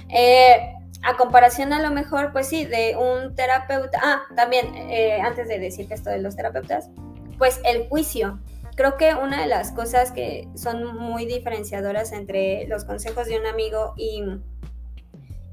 Eh, 0.08 0.72
a 1.02 1.16
comparación 1.16 1.72
a 1.72 1.80
lo 1.80 1.90
mejor, 1.90 2.32
pues 2.32 2.48
sí, 2.48 2.64
de 2.64 2.96
un 2.96 3.34
terapeuta, 3.34 4.00
ah, 4.02 4.22
también, 4.34 4.74
eh, 4.74 5.20
antes 5.20 5.48
de 5.48 5.58
decir 5.58 5.86
esto 5.90 6.10
de 6.10 6.18
los 6.18 6.36
terapeutas, 6.36 6.90
pues 7.38 7.60
el 7.64 7.88
juicio. 7.88 8.40
Creo 8.74 8.96
que 8.96 9.14
una 9.14 9.40
de 9.40 9.46
las 9.46 9.72
cosas 9.72 10.10
que 10.10 10.48
son 10.54 10.96
muy 10.96 11.24
diferenciadoras 11.24 12.12
entre 12.12 12.66
los 12.66 12.84
consejos 12.84 13.26
de 13.26 13.38
un 13.38 13.46
amigo 13.46 13.94
y, 13.96 14.22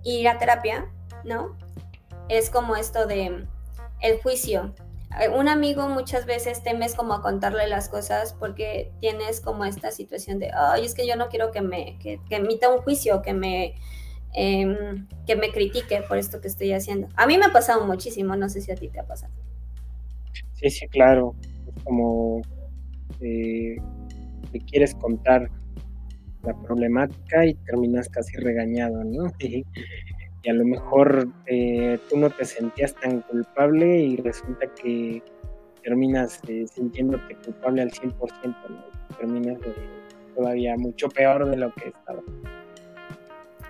y 0.03 0.23
la 0.23 0.37
terapia, 0.39 0.91
¿no? 1.23 1.57
Es 2.29 2.49
como 2.49 2.75
esto 2.75 3.05
de 3.05 3.45
el 4.01 4.21
juicio. 4.21 4.73
Eh, 5.21 5.29
un 5.29 5.47
amigo 5.47 5.87
muchas 5.87 6.25
veces 6.25 6.63
temes 6.63 6.95
como 6.95 7.13
a 7.13 7.21
contarle 7.21 7.67
las 7.67 7.87
cosas 7.87 8.33
porque 8.33 8.91
tienes 8.99 9.39
como 9.39 9.65
esta 9.65 9.91
situación 9.91 10.39
de, 10.39 10.51
ay, 10.53 10.85
es 10.85 10.95
que 10.95 11.07
yo 11.07 11.15
no 11.15 11.29
quiero 11.29 11.51
que 11.51 11.61
me, 11.61 11.97
que, 11.99 12.19
que 12.27 12.37
emita 12.37 12.69
un 12.69 12.81
juicio, 12.81 13.21
que 13.21 13.33
me, 13.33 13.75
Em, 14.35 15.07
que 15.27 15.35
me 15.35 15.51
critique 15.51 16.01
por 16.07 16.17
esto 16.17 16.41
que 16.41 16.47
estoy 16.47 16.73
haciendo. 16.73 17.07
A 17.15 17.27
mí 17.27 17.37
me 17.37 17.45
ha 17.45 17.51
pasado 17.51 17.85
muchísimo, 17.85 18.35
no 18.35 18.49
sé 18.49 18.61
si 18.61 18.71
a 18.71 18.75
ti 18.75 18.87
te 18.87 18.99
ha 18.99 19.05
pasado. 19.05 19.31
Sí, 20.53 20.71
sí, 20.71 20.87
claro. 20.87 21.35
Es 21.67 21.83
como 21.83 22.41
eh, 23.21 23.75
te 24.51 24.59
quieres 24.59 24.95
contar 24.95 25.49
la 26.43 26.53
problemática 26.63 27.45
y 27.45 27.53
terminas 27.53 28.09
casi 28.09 28.37
regañado, 28.37 29.03
¿no? 29.03 29.31
Y, 30.45 30.49
a 30.49 30.53
lo 30.53 30.65
mejor 30.65 31.29
eh, 31.45 31.97
tú 32.09 32.17
no 32.17 32.29
te 32.29 32.43
sentías 32.43 32.93
tan 32.95 33.21
culpable 33.21 33.99
y 33.99 34.17
resulta 34.17 34.67
que 34.75 35.23
terminas 35.81 36.41
eh, 36.49 36.65
sintiéndote 36.67 37.37
culpable 37.45 37.83
al 37.83 37.91
100%, 37.91 38.13
¿no? 38.43 39.17
Terminas 39.17 39.57
todavía 40.35 40.75
mucho 40.75 41.07
peor 41.07 41.49
de 41.49 41.55
lo 41.55 41.73
que 41.75 41.87
estaba. 41.87 42.21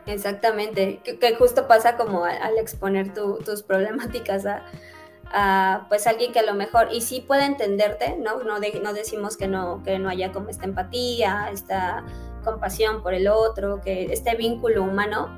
Exactamente, 0.05 0.99
que, 1.03 1.35
justo 1.35 1.67
pasa 1.67 1.95
como 1.95 2.25
al, 2.25 2.57
exponer 2.57 3.13
tus 3.13 3.63
problemáticas 3.63 4.45
a, 4.45 5.85
pues 5.87 6.05
alguien 6.07 6.33
que 6.33 6.39
a 6.39 6.43
lo 6.43 6.53
mejor, 6.53 6.89
y 6.91 7.01
sí 7.01 7.21
puede 7.21 7.45
entenderte, 7.45 8.17
¿no? 8.17 8.43
No, 8.43 8.59
no 8.59 8.93
decimos 8.93 9.37
que 9.37 9.47
no, 9.47 9.81
que 9.83 9.97
no 9.97 10.09
haya 10.09 10.31
como 10.31 10.49
esta 10.49 10.65
empatía, 10.65 11.49
esta 11.51 12.05
compasión 12.43 13.01
por 13.01 13.13
el 13.13 13.27
otro, 13.27 13.81
que 13.81 14.11
este 14.11 14.35
vínculo 14.35 14.83
humano, 14.83 15.35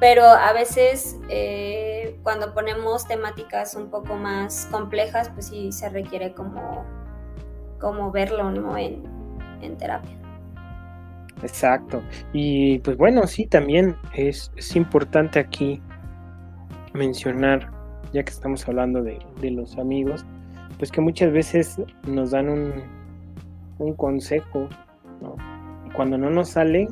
pero 0.00 0.24
a 0.24 0.52
veces 0.52 1.18
eh, 1.28 2.18
cuando 2.22 2.54
ponemos 2.54 3.06
temáticas 3.06 3.74
un 3.74 3.90
poco 3.90 4.14
más 4.14 4.66
complejas, 4.70 5.28
pues 5.28 5.46
sí 5.48 5.72
se 5.72 5.90
requiere 5.90 6.32
como, 6.32 6.84
como 7.78 8.10
verlo, 8.10 8.48
en 8.48 9.76
terapia. 9.78 10.19
Exacto. 11.42 12.02
Y 12.32 12.78
pues 12.80 12.96
bueno, 12.96 13.26
sí, 13.26 13.46
también 13.46 13.96
es, 14.14 14.50
importante 14.74 15.38
aquí 15.38 15.80
mencionar, 16.92 17.70
ya 18.12 18.22
que 18.22 18.30
estamos 18.30 18.66
hablando 18.68 19.02
de, 19.02 19.18
los 19.42 19.78
amigos, 19.78 20.24
pues 20.78 20.90
que 20.90 21.00
muchas 21.00 21.32
veces 21.32 21.80
nos 22.06 22.32
dan 22.32 22.48
un, 22.48 22.72
un 23.78 23.94
consejo, 23.94 24.68
¿no? 25.20 25.36
Y 25.86 25.90
cuando 25.90 26.18
no 26.18 26.30
nos 26.30 26.50
sale, 26.50 26.88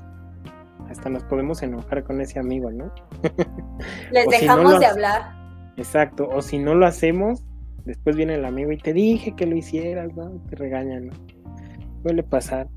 hasta 0.88 1.10
nos 1.10 1.22
podemos 1.24 1.62
enojar 1.62 2.04
con 2.04 2.20
ese 2.20 2.38
amigo, 2.38 2.70
¿no? 2.70 2.90
Les 4.10 4.26
dejamos 4.28 4.80
de 4.80 4.86
hablar. 4.86 5.36
Exacto, 5.76 6.28
o 6.28 6.42
si 6.42 6.58
no 6.58 6.74
lo 6.74 6.86
hacemos, 6.86 7.44
después 7.84 8.16
viene 8.16 8.34
el 8.34 8.44
amigo 8.44 8.72
y 8.72 8.78
te 8.78 8.92
dije 8.92 9.34
que 9.36 9.46
lo 9.46 9.56
hicieras, 9.56 10.14
¿no? 10.16 10.30
Te 10.48 10.56
regañan, 10.56 11.08
¿no? 11.08 11.12
Suele 12.02 12.22
pasar. 12.22 12.68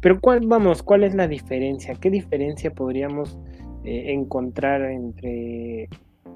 Pero 0.00 0.20
¿cuál, 0.20 0.46
vamos, 0.46 0.82
cuál 0.82 1.04
es 1.04 1.14
la 1.14 1.26
diferencia? 1.28 1.94
¿Qué 1.94 2.10
diferencia 2.10 2.70
podríamos 2.70 3.38
eh, 3.84 4.12
encontrar 4.12 4.82
entre 4.82 5.88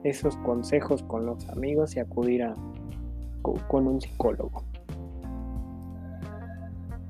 esos 0.05 0.37
consejos 0.39 1.03
con 1.05 1.27
los 1.27 1.49
amigos 1.49 1.97
y 1.97 2.01
acudir 2.01 2.43
a, 2.43 2.55
con, 3.43 3.87
un 3.87 4.01
psicólogo? 4.01 4.65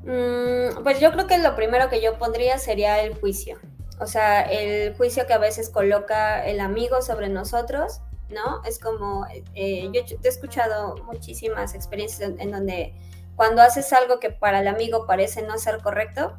Mm, 0.04 0.82
pues 0.82 1.00
yo 1.00 1.12
creo 1.12 1.26
que 1.26 1.38
lo 1.38 1.54
primero 1.54 1.88
que 1.88 2.02
yo 2.02 2.18
pondría 2.18 2.58
sería 2.58 3.02
el 3.02 3.14
juicio. 3.14 3.58
O 4.00 4.06
sea, 4.06 4.42
el 4.42 4.94
juicio 4.94 5.26
que 5.26 5.32
a 5.32 5.38
veces 5.38 5.70
coloca 5.70 6.44
el 6.44 6.60
amigo 6.60 7.02
sobre 7.02 7.28
nosotros, 7.28 8.00
¿no? 8.30 8.62
Es 8.64 8.78
como, 8.78 9.26
eh, 9.54 9.90
yo, 9.92 10.00
he 10.22 10.28
escuchado 10.28 10.96
muchísimas 11.04 11.74
experiencias 11.74 12.32
en 12.38 12.50
donde 12.50 12.94
cuando 13.42 13.60
haces 13.60 13.92
algo 13.92 14.20
que 14.20 14.30
para 14.30 14.60
el 14.60 14.68
amigo 14.68 15.04
parece 15.04 15.42
no 15.42 15.58
ser 15.58 15.78
correcto, 15.78 16.38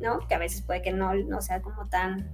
¿no? 0.00 0.26
Que 0.26 0.34
a 0.34 0.38
veces 0.38 0.62
puede 0.62 0.80
que 0.80 0.92
no, 0.92 1.12
no 1.12 1.42
sea 1.42 1.60
como 1.60 1.90
tan, 1.90 2.26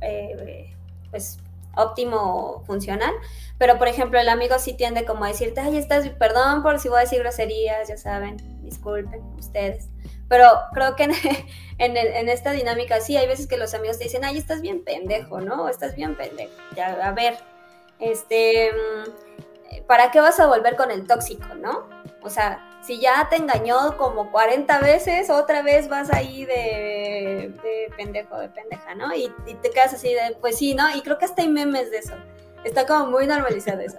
eh, 0.00 0.74
pues, 1.10 1.36
óptimo 1.76 2.64
funcional, 2.64 3.12
pero 3.58 3.76
por 3.76 3.88
ejemplo 3.88 4.18
el 4.18 4.30
amigo 4.30 4.58
sí 4.58 4.72
tiende 4.72 5.04
como 5.04 5.26
a 5.26 5.28
decirte, 5.28 5.60
ay, 5.60 5.76
estás, 5.76 6.08
perdón 6.08 6.62
por 6.62 6.80
si 6.80 6.88
voy 6.88 6.96
a 6.96 7.00
decir 7.02 7.18
groserías, 7.18 7.88
ya 7.88 7.98
saben, 7.98 8.38
disculpen 8.64 9.20
ustedes, 9.38 9.90
pero 10.30 10.48
creo 10.72 10.96
que 10.96 11.02
en, 11.02 11.12
en, 11.78 12.28
esta 12.30 12.52
dinámica 12.52 13.02
sí, 13.02 13.18
hay 13.18 13.26
veces 13.26 13.48
que 13.48 13.58
los 13.58 13.74
amigos 13.74 13.98
te 13.98 14.04
dicen, 14.04 14.24
ay, 14.24 14.38
estás 14.38 14.62
bien 14.62 14.82
pendejo, 14.82 15.42
¿no? 15.42 15.68
Estás 15.68 15.94
bien 15.94 16.16
pendejo, 16.16 16.54
ya, 16.74 17.06
a 17.06 17.12
ver, 17.12 17.36
este, 17.98 18.70
mm, 18.72 19.84
¿para 19.86 20.10
qué 20.10 20.20
vas 20.20 20.40
a 20.40 20.46
volver 20.46 20.74
con 20.74 20.90
el 20.90 21.06
tóxico, 21.06 21.54
no? 21.54 21.86
O 22.22 22.30
sea, 22.30 22.67
si 22.82 23.00
ya 23.00 23.28
te 23.28 23.36
engañó 23.36 23.96
como 23.96 24.30
40 24.30 24.78
veces, 24.80 25.30
otra 25.30 25.62
vez 25.62 25.88
vas 25.88 26.12
ahí 26.12 26.44
de, 26.44 27.54
pendejo, 27.96 28.38
de 28.38 28.48
pendeja, 28.48 28.94
¿no? 28.94 29.14
Y, 29.14 29.32
te 29.62 29.70
quedas 29.70 29.94
así 29.94 30.08
de, 30.08 30.36
pues 30.40 30.58
sí, 30.58 30.74
¿no? 30.74 30.84
Y 30.94 31.02
creo 31.02 31.18
que 31.18 31.24
hasta 31.24 31.42
hay 31.42 31.48
memes 31.48 31.90
de 31.90 31.98
eso. 31.98 32.14
Está 32.64 32.86
como 32.86 33.06
muy 33.10 33.26
normalizado 33.26 33.80
eso. 33.80 33.98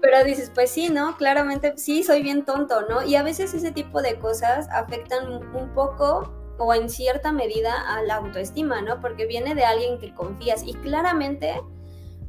Pero 0.00 0.22
dices, 0.24 0.50
pues 0.54 0.70
sí, 0.70 0.88
¿no? 0.88 1.16
Claramente 1.16 1.74
sí, 1.76 2.02
soy 2.02 2.22
bien 2.22 2.44
tonto, 2.44 2.82
¿no? 2.82 3.02
Y 3.02 3.16
a 3.16 3.22
veces 3.22 3.54
ese 3.54 3.72
tipo 3.72 4.00
de 4.02 4.16
cosas 4.16 4.68
afectan 4.70 5.30
un 5.32 5.74
poco 5.74 6.32
o 6.58 6.74
en 6.74 6.88
cierta 6.88 7.32
medida 7.32 7.72
a 7.94 8.02
la 8.02 8.16
autoestima, 8.16 8.82
¿no? 8.82 9.00
Porque 9.00 9.26
viene 9.26 9.54
de 9.54 9.64
alguien 9.64 9.98
que 9.98 10.14
confías 10.14 10.62
y 10.64 10.74
claramente 10.74 11.60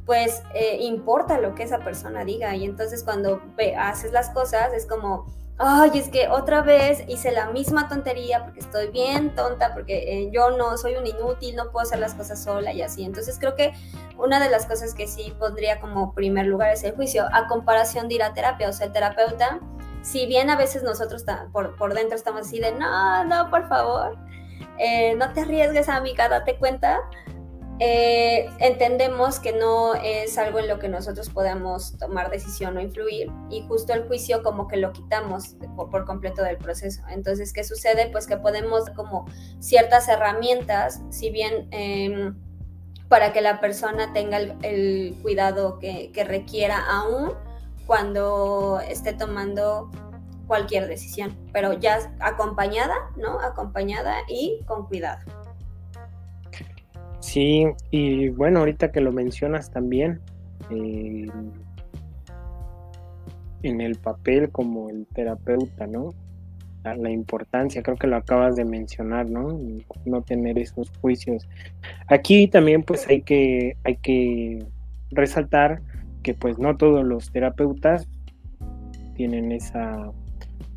pues 0.06 0.42
eh, 0.54 0.78
importa 0.80 1.38
lo 1.38 1.54
que 1.54 1.62
esa 1.62 1.78
persona 1.78 2.24
diga 2.24 2.56
y 2.56 2.64
entonces 2.64 3.04
cuando 3.04 3.40
haces 3.78 4.10
las 4.10 4.30
cosas 4.30 4.72
es 4.72 4.86
como, 4.86 5.26
ay, 5.62 5.90
es 5.94 6.08
que 6.08 6.26
otra 6.28 6.62
vez 6.62 7.04
hice 7.06 7.32
la 7.32 7.50
misma 7.50 7.86
tontería 7.86 8.42
porque 8.44 8.60
estoy 8.60 8.88
bien 8.88 9.34
tonta, 9.34 9.74
porque 9.74 9.98
eh, 9.98 10.30
yo 10.32 10.52
no 10.52 10.78
soy 10.78 10.96
un 10.96 11.06
inútil, 11.06 11.54
no 11.54 11.70
puedo 11.70 11.86
hacer 11.86 11.98
las 11.98 12.14
cosas 12.14 12.42
sola 12.42 12.72
y 12.72 12.80
así. 12.80 13.04
Entonces 13.04 13.36
creo 13.38 13.54
que 13.54 13.74
una 14.16 14.40
de 14.40 14.48
las 14.48 14.64
cosas 14.64 14.94
que 14.94 15.06
sí 15.06 15.34
pondría 15.38 15.78
como 15.78 16.14
primer 16.14 16.46
lugar 16.46 16.72
es 16.72 16.82
el 16.82 16.94
juicio, 16.96 17.26
a 17.34 17.46
comparación 17.46 18.08
de 18.08 18.14
ir 18.14 18.22
a 18.22 18.32
terapia, 18.32 18.70
o 18.70 18.72
sea, 18.72 18.86
el 18.86 18.92
terapeuta, 18.92 19.60
si 20.00 20.24
bien 20.26 20.48
a 20.48 20.56
veces 20.56 20.82
nosotros 20.82 21.24
por, 21.52 21.76
por 21.76 21.92
dentro 21.92 22.16
estamos 22.16 22.46
así 22.46 22.58
de, 22.58 22.72
no, 22.72 23.24
no, 23.24 23.50
por 23.50 23.68
favor, 23.68 24.16
eh, 24.78 25.14
no 25.16 25.30
te 25.34 25.42
arriesgues, 25.42 25.90
amiga, 25.90 26.30
date 26.30 26.56
cuenta, 26.56 27.00
eh, 27.82 28.50
entendemos 28.58 29.40
que 29.40 29.54
no 29.54 29.94
es 29.94 30.36
algo 30.36 30.58
en 30.58 30.68
lo 30.68 30.78
que 30.78 30.90
nosotros 30.90 31.30
podamos 31.30 31.96
tomar 31.96 32.30
decisión 32.30 32.76
o 32.76 32.80
influir 32.80 33.32
y 33.48 33.62
justo 33.66 33.94
el 33.94 34.06
juicio 34.06 34.42
como 34.42 34.68
que 34.68 34.76
lo 34.76 34.92
quitamos 34.92 35.56
por, 35.74 36.04
completo 36.04 36.42
del 36.42 36.58
proceso. 36.58 37.02
Entonces, 37.08 37.54
¿qué 37.54 37.64
sucede? 37.64 38.10
Pues 38.12 38.26
que 38.26 38.36
podemos 38.36 38.90
como 38.90 39.24
ciertas 39.60 40.08
herramientas, 40.08 41.00
si 41.08 41.30
bien 41.30 41.68
em, 41.70 42.36
para 43.08 43.32
que 43.32 43.40
la 43.40 43.60
persona 43.60 44.12
tenga 44.12 44.36
el, 44.36 45.16
cuidado 45.22 45.78
que, 45.78 46.12
que 46.12 46.24
requiera 46.24 46.84
aún 46.86 47.32
cuando 47.86 48.78
esté 48.86 49.14
tomando 49.14 49.90
cualquier 50.46 50.86
decisión, 50.86 51.34
pero 51.50 51.72
ya 51.72 52.12
acompañada, 52.20 52.94
¿no? 53.16 53.40
Acompañada 53.40 54.16
y 54.28 54.60
con 54.66 54.86
cuidado. 54.86 55.39
Sí, 57.20 57.66
y 57.90 58.28
bueno, 58.30 58.60
ahorita 58.60 58.92
que 58.92 59.00
lo 59.00 59.12
mencionas 59.12 59.70
también, 59.70 60.20
eh, 60.70 61.26
en 63.62 63.80
el 63.80 63.96
papel 63.96 64.50
como 64.50 64.88
el 64.88 65.06
terapeuta, 65.06 65.86
¿no? 65.86 66.14
la, 66.84 67.10
importancia, 67.10 67.82
creo 67.82 67.96
que 67.96 68.06
lo 68.06 68.16
acabas 68.16 68.56
de 68.56 68.64
mencionar, 68.64 69.28
¿no? 69.28 69.58
No 70.04 70.22
tener 70.22 70.58
esos 70.58 70.90
juicios. 71.00 71.48
Aquí 72.08 72.48
también 72.48 72.82
pues 72.82 73.06
hay 73.08 73.22
que, 73.22 73.76
hay 73.84 73.96
que 73.96 74.64
resaltar 75.10 75.82
que 76.22 76.34
pues 76.34 76.58
no 76.58 76.76
todos 76.76 77.04
los 77.04 77.30
terapeutas 77.30 78.08
tienen 79.14 79.52
esa, 79.52 80.10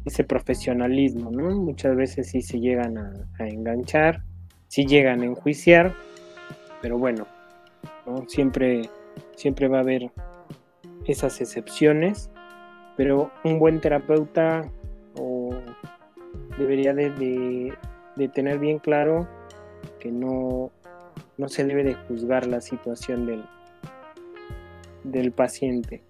ese 0.06 0.24
profesionalismo, 0.24 1.32
¿no? 1.32 1.56
Muchas 1.58 1.96
veces 1.96 2.28
sí 2.28 2.42
se 2.42 2.60
llegan 2.60 2.98
a, 2.98 3.14
enganchar, 3.40 4.24
sí 4.68 4.86
llegan 4.86 5.22
a 5.22 5.26
enjuiciar, 5.26 5.94
pero 6.84 6.98
bueno, 6.98 7.26
¿no? 8.06 8.26
Siempre, 8.28 8.90
siempre 9.38 9.70
va 9.70 9.78
a 9.78 9.82
haber 9.82 10.12
esas 11.06 11.40
excepciones, 11.40 12.30
pero 12.98 13.32
un 13.46 13.58
buen 13.58 13.80
terapeuta 13.80 14.70
debería 16.58 16.94
de, 16.94 17.74
tener 18.34 18.60
bien 18.60 18.80
claro 18.80 19.28
que 20.00 20.12
no, 20.12 20.72
no 21.38 21.48
se 21.48 21.64
debe 21.64 21.84
de 21.86 21.96
juzgar 21.96 22.46
la 22.48 22.60
situación 22.60 23.26
del, 23.26 23.44
del 25.06 25.32
paciente 25.32 26.04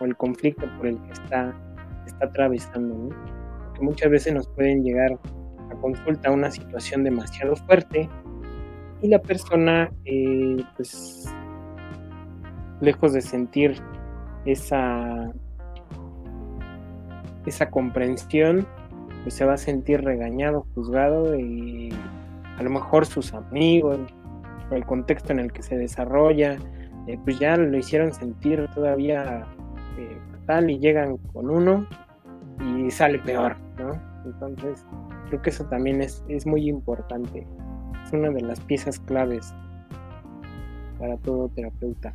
o 0.00 0.06
el 0.06 0.16
conflicto 0.16 0.66
por 0.78 0.86
el 0.86 1.00
que 1.02 1.12
está, 1.12 1.54
está 2.06 2.26
atravesando. 2.26 3.14
Que 3.74 3.82
muchas 3.82 4.10
veces 4.10 4.32
nos 4.32 4.48
pueden 4.48 4.82
llegar 4.82 5.18
a 5.70 5.74
consulta 5.80 6.30
una 6.30 6.50
situación 6.50 7.04
demasiado 7.04 7.56
fuerte 7.56 8.08
y 9.04 9.08
la 9.08 9.18
persona, 9.18 9.92
eh, 10.06 10.64
pues, 10.76 11.30
lejos 12.80 13.12
de 13.12 13.20
sentir 13.20 13.76
esa, 14.46 15.30
esa 17.44 17.70
comprensión, 17.70 18.66
pues 19.22 19.34
se 19.34 19.44
va 19.44 19.54
a 19.54 19.58
sentir 19.58 20.02
regañado, 20.02 20.66
juzgado 20.74 21.38
y 21.38 21.92
a 22.58 22.62
lo 22.62 22.70
mejor 22.70 23.04
sus 23.04 23.34
amigos, 23.34 23.98
el 24.70 24.86
contexto 24.86 25.32
en 25.32 25.40
el 25.40 25.52
que 25.52 25.62
se 25.62 25.76
desarrolla, 25.76 26.56
eh, 27.06 27.18
pues 27.24 27.38
ya 27.38 27.58
lo 27.58 27.76
hicieron 27.76 28.10
sentir 28.10 28.66
todavía 28.74 29.46
eh, 29.98 30.18
fatal 30.32 30.70
y 30.70 30.78
llegan 30.78 31.18
con 31.34 31.50
uno 31.50 31.86
y 32.58 32.90
sale 32.90 33.18
peor, 33.18 33.54
¿no? 33.78 34.00
Entonces, 34.24 34.86
creo 35.28 35.42
que 35.42 35.50
eso 35.50 35.66
también 35.66 36.00
es, 36.00 36.24
es 36.28 36.46
muy 36.46 36.66
importante. 36.70 37.46
Es 38.04 38.12
una 38.12 38.30
de 38.30 38.42
las 38.42 38.60
piezas 38.60 38.98
claves 38.98 39.54
para 40.98 41.16
todo 41.18 41.48
terapeuta. 41.48 42.14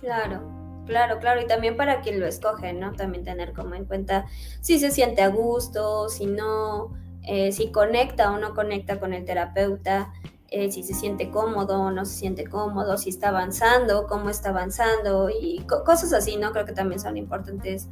Claro, 0.00 0.64
Claro, 0.86 1.18
claro, 1.18 1.40
y 1.40 1.46
también 1.46 1.78
para 1.78 2.02
quien 2.02 2.20
lo 2.20 2.26
escoge, 2.26 2.74
¿no? 2.74 2.92
También 2.92 3.24
tener 3.24 3.54
como 3.54 3.74
en 3.74 3.86
cuenta 3.86 4.26
si 4.60 4.78
se 4.78 4.90
siente 4.90 5.22
a 5.22 5.28
gusto, 5.28 6.10
si 6.10 6.26
no, 6.26 6.92
eh, 7.22 7.52
si 7.52 7.72
conecta 7.72 8.30
o 8.32 8.38
no 8.38 8.54
conecta 8.54 9.00
con 9.00 9.14
el 9.14 9.24
terapeuta, 9.24 10.12
eh, 10.50 10.70
si 10.70 10.82
se 10.82 10.92
siente 10.92 11.30
cómodo 11.30 11.80
o 11.80 11.90
no 11.90 12.04
se 12.04 12.16
siente 12.16 12.46
cómodo, 12.46 12.98
si 12.98 13.08
está 13.08 13.30
avanzando, 13.30 14.06
cómo 14.06 14.28
está 14.28 14.50
avanzando 14.50 15.30
y 15.30 15.64
cosas 15.86 16.12
así, 16.12 16.36
¿no? 16.36 16.52
Creo 16.52 16.66
que 16.66 16.74
también 16.74 17.00
son 17.00 17.16
importantes 17.16 17.88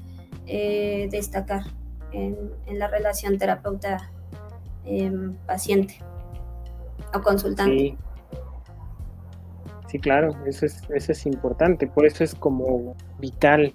eh, 0.47 1.09
destacar 1.11 1.63
en, 2.13 2.53
la 2.79 2.89
relación 2.89 3.39
terapeuta-paciente 3.39 5.99
o 7.15 7.21
consultante. 7.21 7.77
Sí. 7.77 7.99
Sí, 9.93 9.99
claro, 9.99 10.35
eso 10.47 10.65
es, 10.65 10.83
eso 10.89 11.13
es 11.13 11.27
importante, 11.27 11.87
por 11.87 12.07
eso 12.07 12.25
es 12.25 12.35
como 12.35 12.97
vital 13.19 13.75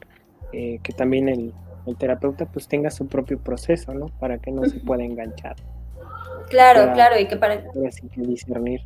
eh, 0.51 0.79
que 0.82 0.91
también 0.91 1.29
el, 1.29 1.53
terapeuta 2.00 2.46
pues 2.46 2.67
tenga 2.67 2.89
su 2.89 3.08
propio 3.08 3.38
proceso, 3.38 3.94
¿no? 3.94 4.08
Para 4.20 4.39
que 4.39 4.51
no 4.51 4.65
se 4.65 4.79
pueda 4.79 5.03
enganchar. 5.03 5.56
Claro, 6.50 6.91
claro, 6.94 7.20
y 7.20 7.27
que 7.27 7.38
para... 7.38 7.63
Así 7.88 8.10
que 8.10 8.21
discernir. 8.21 8.82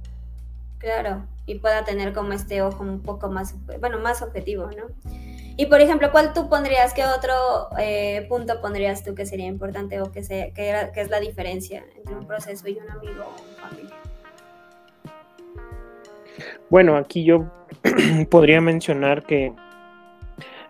Claro, 0.78 1.26
y 1.46 1.56
pueda 1.56 1.86
tener 1.86 2.12
como 2.12 2.34
este 2.34 2.62
ojo 2.62 2.84
un 2.84 3.02
poco 3.02 3.30
más, 3.30 3.56
bueno, 3.80 3.98
más 4.00 4.22
objetivo, 4.22 4.66
¿no? 4.66 4.88
Y 5.56 5.68
por 5.68 5.80
ejemplo, 5.80 6.12
¿cuál 6.12 6.34
tú 6.34 6.50
pondrías, 6.50 6.94
qué 6.94 7.06
otro 7.06 7.70
eh, 7.80 8.26
punto 8.28 8.60
pondrías 8.60 9.06
tú 9.06 9.16
que 9.16 9.26
sería 9.26 9.48
importante 9.48 10.02
o 10.02 10.12
que, 10.12 10.22
que, 10.22 10.90
que 10.94 11.02
es 11.02 11.10
la 11.10 11.22
diferencia 11.22 11.86
entre 11.96 12.14
un 12.14 12.28
proceso 12.28 12.68
y 12.68 12.78
un 12.78 12.90
amigo 12.90 13.24
o 13.24 13.62
familia? 13.62 14.01
Bueno, 16.72 16.96
aquí 16.96 17.26
yo 17.26 17.52
podría 18.32 18.62
mencionar 18.62 19.24
que 19.24 19.52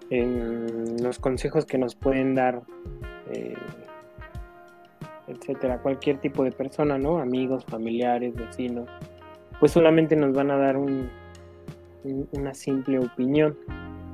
en 0.09 1.03
los 1.03 1.19
consejos 1.19 1.67
que 1.67 1.77
nos 1.77 1.93
pueden 1.93 2.33
dar, 2.33 2.63
eh, 3.31 3.53
etcétera, 5.27 5.77
cualquier 5.77 6.17
tipo 6.17 6.43
de 6.43 6.51
persona, 6.51 6.97
¿no? 6.97 7.19
Amigos, 7.19 7.65
familiares, 7.65 8.33
vecinos, 8.33 8.89
pues 9.59 9.73
solamente 9.73 10.15
nos 10.15 10.33
van 10.33 10.49
a 10.49 10.57
dar 10.57 10.75
una 10.75 12.53
simple 12.55 12.97
opinión 12.97 13.55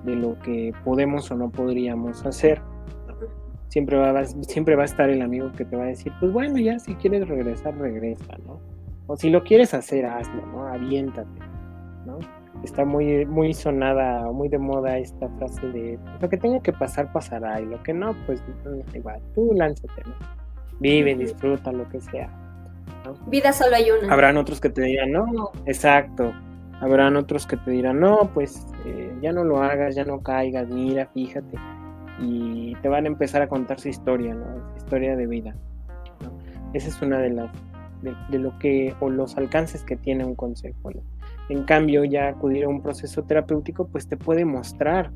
de 0.04 0.17
lo 0.17 0.38
que 0.39 0.73
podemos 0.84 1.32
o 1.32 1.38
no 1.38 1.50
podríamos 1.50 2.26
hacer. 2.26 2.62
Siempre 3.69 3.95
va, 3.95 4.26
siempre 4.26 4.76
va 4.76 4.82
a 4.82 4.88
estar 4.88 5.10
el 5.10 5.21
amigo 5.21 5.54
que 5.54 5.63
te 5.63 5.78
va 5.78 5.86
a 5.86 5.88
decir, 5.88 6.12
pues 6.19 6.34
bueno, 6.34 6.58
ya 6.58 6.80
si 6.80 6.95
quieres 6.95 7.30
regresar, 7.30 7.78
regresa, 7.78 8.38
¿no? 8.45 8.60
O 9.08 9.15
si 9.15 9.30
lo 9.30 9.41
quieres 9.45 9.73
hacer, 9.73 10.06
hazlo, 10.06 10.45
¿no? 10.47 10.67
Aviéntate, 10.67 11.56
¿no? 12.07 12.19
Está 12.63 12.85
muy, 12.85 13.25
muy 13.25 13.53
sonada, 13.53 14.31
muy 14.31 14.49
de 14.49 14.57
moda 14.57 14.97
esta 14.97 15.29
frase 15.37 15.67
de 15.67 15.99
lo 16.19 16.29
que 16.29 16.37
tenga 16.37 16.59
que 16.61 16.73
pasar, 16.73 17.11
pasará, 17.11 17.61
y 17.61 17.65
lo 17.65 17.81
que 17.83 17.93
no, 17.93 18.15
pues 18.25 18.41
igual, 18.95 19.21
tú 19.35 19.53
lánzate, 19.53 20.01
¿no? 20.05 20.15
Vive, 20.79 21.15
disfruta, 21.15 21.71
lo 21.71 21.87
que 21.89 21.99
sea. 22.01 22.29
Vida 23.27 23.53
solo 23.53 23.75
hay 23.75 23.91
una. 23.91 24.11
Habrán 24.11 24.37
otros 24.37 24.59
que 24.59 24.69
te 24.69 24.81
dirán, 24.81 25.11
no, 25.11 25.51
exacto. 25.65 26.33
Habrán 26.79 27.15
otros 27.15 27.45
que 27.45 27.57
te 27.57 27.71
dirán, 27.71 27.99
no, 27.99 28.29
pues 28.33 28.65
eh, 28.85 29.15
ya 29.21 29.31
no 29.31 29.43
lo 29.43 29.61
hagas, 29.61 29.95
ya 29.95 30.05
no 30.05 30.21
caigas, 30.21 30.67
mira, 30.67 31.07
fíjate. 31.07 31.57
Y 32.19 32.75
te 32.81 32.89
van 32.89 33.05
a 33.05 33.07
empezar 33.07 33.41
a 33.41 33.47
contar 33.47 33.79
su 33.79 33.89
historia, 33.89 34.33
¿no? 34.33 34.45
Su 34.71 34.77
historia 34.77 35.15
de 35.15 35.27
vida. 35.27 35.55
Esa 36.73 36.89
es 36.89 37.01
una 37.01 37.19
de 37.19 37.29
las 37.29 37.51
de, 38.01 38.39
lo 38.39 38.57
que 38.59 38.93
o 38.99 39.09
los 39.09 39.37
alcances 39.37 39.83
que 39.83 39.95
tiene 39.95 40.25
un 40.25 40.35
consejo. 40.35 40.91
En 41.49 41.63
cambio, 41.63 42.03
ya 42.03 42.29
acudir 42.29 42.65
a 42.65 42.69
un 42.69 42.81
proceso 42.81 43.23
terapéutico, 43.23 43.88
pues 43.88 44.07
te 44.07 44.17
puede 44.17 44.45
mostrar 44.45 45.12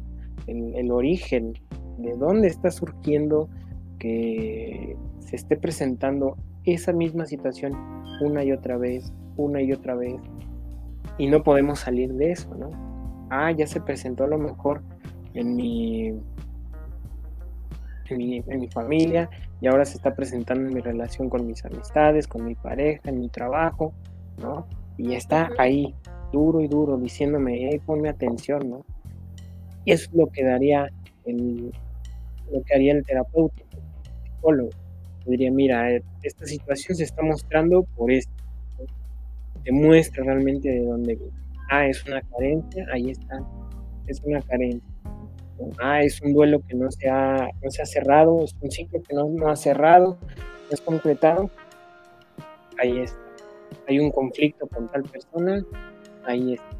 el, 0.47 0.91
origen, 0.91 1.53
de 1.97 2.15
dónde 2.15 2.47
está 2.47 2.71
surgiendo 2.71 3.49
que 3.99 4.95
se 5.19 5.35
esté 5.35 5.57
presentando 5.57 6.37
esa 6.63 6.93
misma 6.93 7.25
situación 7.25 7.73
una 8.21 8.43
y 8.43 8.51
otra 8.51 8.77
vez, 8.77 9.13
una 9.37 9.61
y 9.61 9.71
otra 9.71 9.95
vez, 9.95 10.19
y 11.17 11.27
no 11.27 11.43
podemos 11.43 11.79
salir 11.79 12.13
de 12.13 12.31
eso, 12.31 12.53
¿no? 12.55 12.71
Ah, 13.29 13.51
ya 13.51 13.67
se 13.67 13.81
presentó 13.81 14.23
a 14.23 14.27
lo 14.27 14.37
mejor 14.37 14.81
en 15.33 15.55
mi 15.55 16.13
en 18.13 18.59
mi, 18.59 18.67
familia 18.67 19.29
y 19.61 19.67
ahora 19.67 19.85
se 19.85 19.97
está 19.97 20.13
presentando 20.15 20.67
en 20.67 20.73
mi 20.73 20.81
relación 20.81 21.29
con 21.29 21.47
mis 21.47 21.63
amistades, 21.65 22.27
con 22.27 22.45
mi 22.45 22.55
pareja, 22.55 23.09
en 23.09 23.19
mi 23.19 23.29
trabajo, 23.29 23.93
¿no? 24.41 24.67
Y 24.97 25.13
está 25.13 25.49
ahí, 25.57 25.95
duro 26.31 26.61
y 26.61 26.67
duro, 26.67 26.97
diciéndome, 26.97 27.69
eh, 27.69 27.81
ponme 27.85 28.09
atención, 28.09 28.69
¿no? 28.69 28.85
Y 29.85 29.91
eso 29.91 30.09
es 30.09 30.15
lo 30.15 30.27
que 30.27 30.43
daría 30.43 30.89
el, 31.25 31.71
lo 32.51 32.61
que 32.63 32.73
haría 32.73 32.93
el 32.93 33.05
terapeuta, 33.05 33.61
el 33.71 34.31
psicólogo. 34.31 34.69
Diría, 35.25 35.51
mira, 35.51 35.91
eh, 35.91 36.03
esta 36.23 36.45
situación 36.45 36.95
se 36.95 37.03
está 37.03 37.21
mostrando 37.21 37.83
por 37.95 38.11
esto. 38.11 38.31
Te 39.63 39.71
muestra 39.71 40.23
realmente 40.23 40.69
de 40.69 40.85
dónde 40.85 41.15
viene. 41.15 41.33
Ah, 41.69 41.85
es 41.85 42.03
una 42.05 42.21
carencia, 42.21 42.85
ahí 42.91 43.11
está. 43.11 43.43
Es 44.07 44.21
una 44.23 44.41
carencia 44.41 44.91
ah, 45.79 46.01
es 46.01 46.21
un 46.21 46.33
duelo 46.33 46.61
que 46.67 46.75
no 46.75 46.89
se 46.91 47.09
ha, 47.09 47.49
no 47.61 47.71
se 47.71 47.81
ha 47.81 47.85
cerrado, 47.85 48.43
es 48.43 48.55
un 48.61 48.71
ciclo 48.71 49.01
que 49.01 49.13
no, 49.13 49.27
no 49.29 49.49
ha 49.49 49.55
cerrado, 49.55 50.17
no 50.27 50.71
es 50.71 50.81
completado, 50.81 51.49
ahí 52.79 52.99
está. 52.99 53.19
Hay 53.87 53.99
un 53.99 54.11
conflicto 54.11 54.67
con 54.67 54.87
tal 54.89 55.03
persona, 55.03 55.63
ahí 56.25 56.53
está. 56.53 56.77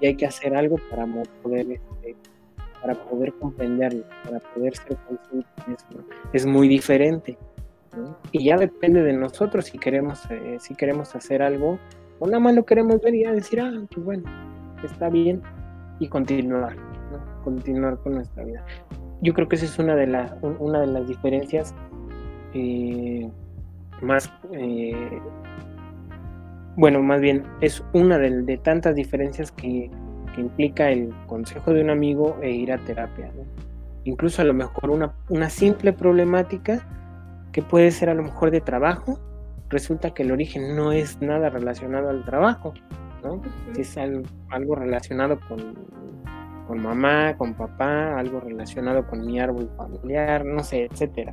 Y 0.00 0.06
hay 0.06 0.16
que 0.16 0.26
hacer 0.26 0.54
algo 0.56 0.76
para 0.90 1.06
poder, 1.42 1.70
este, 1.70 2.16
para 2.80 2.94
poder 2.94 3.32
comprenderlo, 3.34 4.04
para 4.24 4.40
poder 4.40 4.76
ser 4.76 4.96
consciente 5.06 5.48
de 5.66 5.74
eso. 5.74 6.04
Es 6.32 6.46
muy 6.46 6.68
diferente. 6.68 7.38
Y 8.32 8.44
ya 8.44 8.56
depende 8.56 9.02
de 9.02 9.12
nosotros 9.12 9.66
si 9.66 9.78
queremos, 9.78 10.20
eh, 10.30 10.56
si 10.58 10.74
queremos 10.74 11.14
hacer 11.14 11.42
algo 11.42 11.78
o 12.18 12.26
nada 12.26 12.40
más 12.40 12.54
lo 12.54 12.64
queremos 12.64 13.00
ver 13.00 13.14
y 13.14 13.22
decir, 13.22 13.60
ah, 13.60 13.72
pues 13.92 14.04
bueno, 14.04 14.24
está 14.82 15.08
bien 15.08 15.40
y 16.00 16.08
continuar 16.08 16.76
continuar 17.44 17.98
con 17.98 18.14
nuestra 18.14 18.42
vida. 18.42 18.64
Yo 19.20 19.34
creo 19.34 19.48
que 19.48 19.56
esa 19.56 19.66
es 19.66 19.78
una 19.78 19.94
de, 19.94 20.06
las 20.06 20.32
una 20.42 20.80
de 20.80 20.86
las 20.88 21.06
diferencias 21.06 21.74
eh, 22.54 23.30
más, 24.02 24.32
eh, 24.52 25.20
bueno, 26.76 27.02
más 27.02 27.20
bien 27.20 27.44
es 27.60 27.82
una 27.92 28.18
de, 28.18 28.58
tantas 28.58 28.94
diferencias 28.94 29.52
que, 29.52 29.90
implica 30.36 30.90
el 30.90 31.14
consejo 31.28 31.72
de 31.72 31.80
un 31.80 31.90
amigo 31.90 32.36
e 32.42 32.50
ir 32.50 32.72
a 32.72 32.78
terapia. 32.78 33.30
Incluso 34.02 34.42
a 34.42 34.44
lo 34.44 34.52
mejor 34.52 34.90
una, 34.90 35.14
una 35.28 35.48
simple 35.48 35.92
problemática 35.92 36.84
que 37.52 37.62
puede 37.62 37.92
ser 37.92 38.10
a 38.10 38.14
lo 38.14 38.24
mejor 38.24 38.50
de 38.50 38.60
trabajo, 38.60 39.20
resulta 39.68 40.12
que 40.12 40.24
el 40.24 40.32
origen 40.32 40.74
no 40.74 40.90
es 40.90 41.22
nada 41.22 41.50
relacionado 41.50 42.10
al 42.10 42.24
trabajo, 42.24 42.74
¿no? 43.22 43.40
Si 43.74 43.82
es 43.82 43.96
algo, 43.96 44.74
relacionado 44.74 45.38
con, 45.48 45.74
con, 46.66 46.82
mamá, 46.82 47.36
con 47.36 47.54
papá, 47.54 48.18
algo 48.18 48.40
relacionado 48.40 49.06
con 49.06 49.24
mi 49.24 49.38
árbol 49.38 49.70
familiar, 49.76 50.44
no 50.44 50.64
sé, 50.64 50.88
etcétera. 50.90 51.32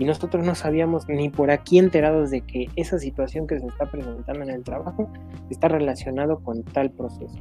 Y 0.00 0.06
nosotros 0.06 0.42
no 0.46 0.54
sabíamos 0.54 1.06
ni 1.08 1.28
por 1.28 1.50
aquí 1.50 1.78
enterados 1.78 2.30
de 2.30 2.40
que 2.40 2.68
esa 2.74 2.98
situación 2.98 3.46
que 3.46 3.60
se 3.60 3.66
está 3.66 3.84
presentando 3.90 4.42
en 4.44 4.48
el 4.48 4.64
trabajo 4.64 5.12
está 5.50 5.68
relacionado 5.68 6.40
con 6.42 6.64
tal 6.64 6.90
proceso. 6.90 7.38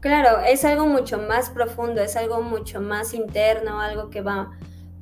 Claro, 0.00 0.40
es 0.40 0.64
algo 0.64 0.86
mucho 0.86 1.18
más 1.18 1.50
profundo, 1.50 2.00
es 2.00 2.16
algo 2.16 2.40
mucho 2.40 2.80
más 2.80 3.12
interno, 3.12 3.78
algo 3.78 4.08
que 4.08 4.22
va 4.22 4.52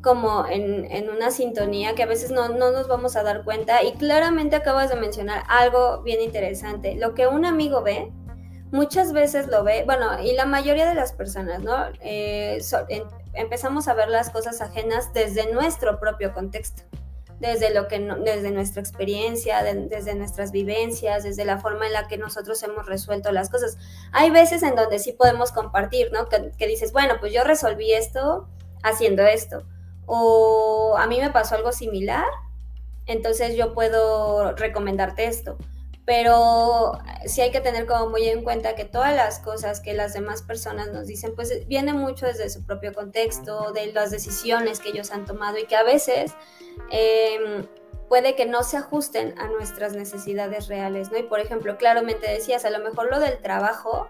como 0.03 0.45
en, 0.49 1.09
una 1.11 1.31
sintonía 1.31 1.95
que 1.95 2.03
a 2.03 2.07
veces 2.07 2.33
no, 2.33 2.49
nos 2.49 2.89
vamos 2.89 3.15
a 3.15 3.23
dar 3.23 3.45
cuenta. 3.45 3.85
Y 3.85 3.93
claramente 3.93 4.57
acabas 4.57 4.91
de 4.91 4.97
mencionar 4.97 5.45
algo 5.49 6.03
bien 6.03 6.21
interesante. 6.21 6.97
Lo 6.97 7.15
que 7.15 7.29
un 7.29 7.45
amigo 7.45 7.83
ve, 7.83 8.11
muchas 8.73 9.13
veces 9.13 9.49
lo 9.49 9.65
ve, 9.65 9.85
bueno, 9.85 10.21
y 10.23 10.33
la 10.33 10.45
mayoría 10.45 10.87
de 10.87 10.95
las 10.95 11.13
personas, 11.13 11.63
¿no? 11.63 11.75
Eh, 12.01 12.59
empezamos 13.35 13.89
a 13.89 13.95
ver 13.95 14.09
las 14.09 14.31
cosas 14.31 14.61
ajenas 14.61 15.13
desde 15.13 15.53
nuestro 15.53 15.99
propio 15.99 16.33
contexto 16.33 16.83
desde 17.41 17.75
lo 17.75 17.87
que 17.87 17.99
desde 17.99 18.51
nuestra 18.51 18.81
experiencia, 18.81 19.63
desde 19.63 20.15
nuestras 20.15 20.53
vivencias, 20.53 21.25
desde 21.25 21.45
la 21.45 21.59
forma 21.59 21.87
en 21.87 21.93
la 21.93 22.09
que 22.09 22.17
nosotros 22.17 22.63
hemos 22.63 22.87
resuelto 22.87 23.31
las 23.33 23.51
cosas. 23.51 23.77
Hay 24.13 24.31
veces 24.31 24.63
en 24.63 24.75
donde 24.75 24.99
sí 24.99 25.13
podemos 25.13 25.53
compartir, 25.53 26.11
¿no? 26.13 26.29
Que, 26.29 26.67
dices, 26.67 26.93
bueno, 26.93 27.15
pues 27.21 27.33
yo 27.33 27.45
resolví 27.45 27.93
esto 27.93 28.49
haciendo 28.83 29.23
esto. 29.23 29.65
O 30.07 30.97
a 30.99 31.07
mí 31.07 31.21
me 31.21 31.31
pasó 31.31 31.57
algo 31.57 31.73
similar, 31.73 32.27
entonces 33.07 33.57
yo 33.57 33.75
puedo 33.75 34.53
recomendarte 34.53 35.27
esto 35.27 35.59
pero 36.07 36.93
sí 37.27 37.41
hay 37.41 37.51
que 37.51 37.61
tener 37.61 37.85
como 37.85 38.09
muy 38.09 38.29
en 38.29 38.45
cuenta 38.45 38.77
que 38.77 38.85
todas 38.85 39.15
las 39.15 39.41
cosas 39.41 39.81
que 39.81 39.93
las 39.93 40.15
demás 40.15 40.41
personas 40.43 40.93
nos 40.93 41.09
dicen, 41.09 41.35
pues 41.35 41.67
viene 41.67 41.93
mucho 41.93 42.27
desde 42.27 42.49
su 42.49 42.65
propio 42.65 42.95
contexto, 42.95 43.73
de 43.73 43.93
las 43.93 44.13
decisiones 44.13 44.79
que 44.79 44.91
ellos 44.91 45.11
han 45.11 45.25
tomado 45.25 45.59
y 45.59 45.67
que 45.67 45.75
a 45.75 45.83
veces 45.83 46.33
em, 46.91 47.67
puede 48.09 48.37
que 48.37 48.47
no 48.47 48.63
se 48.63 48.77
ajusten 48.77 49.37
a 49.39 49.49
nuestras 49.49 49.95
necesidades 49.95 50.69
reales, 50.69 51.11
¿no? 51.11 51.19
Y 51.19 51.25
por 51.25 51.41
ejemplo, 51.41 51.77
claramente 51.77 52.31
decías, 52.31 52.65
a 52.65 52.71
lo 52.71 52.79
mejor 52.79 53.11
lo 53.11 53.19
del 53.19 53.39
trabajo 53.39 54.07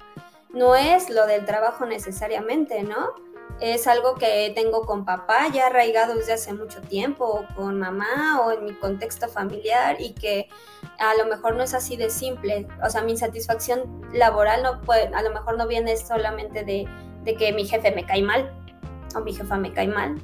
no 0.51 0.77
es 0.77 1.09
lo 1.09 1.27
del 1.27 1.47
trabajo 1.47 1.87
necesariamente, 1.87 2.83
¿no? 2.83 3.15
Es 3.61 3.87
algo 3.87 4.15
que 4.15 4.53
tengo 4.55 4.83
con 4.83 5.05
papá 5.05 5.49
ya 5.53 5.69
arraigado 5.69 6.15
desde 6.15 6.35
hace 6.35 6.53
mucho 6.53 6.81
tiempo, 6.83 7.25
o 7.25 7.55
con 7.55 7.79
mamá 7.79 8.43
o 8.45 8.53
en 8.53 8.65
mi 8.65 8.75
contexto 8.75 9.29
familiar 9.29 9.97
y 9.99 10.13
que 10.13 10.49
a 10.99 11.15
lo 11.17 11.27
mejor 11.27 11.57
no 11.57 11.63
es 11.63 11.75
así 11.75 11.97
de 11.97 12.11
simple. 12.11 12.67
O 12.85 12.91
sea, 12.91 13.03
mi 13.03 13.17
satisfacción 13.17 14.03
laboral 14.13 14.63
no 14.63 14.81
puede, 14.83 15.15
a 15.15 15.23
lo 15.23 15.31
mejor 15.31 15.57
no 15.57 15.67
viene 15.67 15.97
solamente 15.97 16.65
de, 16.65 16.87
que 17.37 17.53
mi 17.53 17.67
jefe 17.67 17.93
me 17.93 18.05
cae 18.05 18.23
mal 18.23 18.53
o 19.15 19.21
mi 19.21 19.35
jefa 19.35 19.57
me 19.57 19.73
cae 19.73 19.89
mal, 19.89 20.17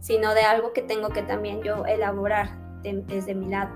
sino 0.00 0.34
de 0.34 0.42
algo 0.42 0.72
que 0.72 0.82
tengo 0.82 1.10
que 1.10 1.22
también 1.22 1.62
yo 1.62 1.84
elaborar 1.86 2.56
desde 2.82 3.34
mi 3.34 3.48
lado. 3.48 3.70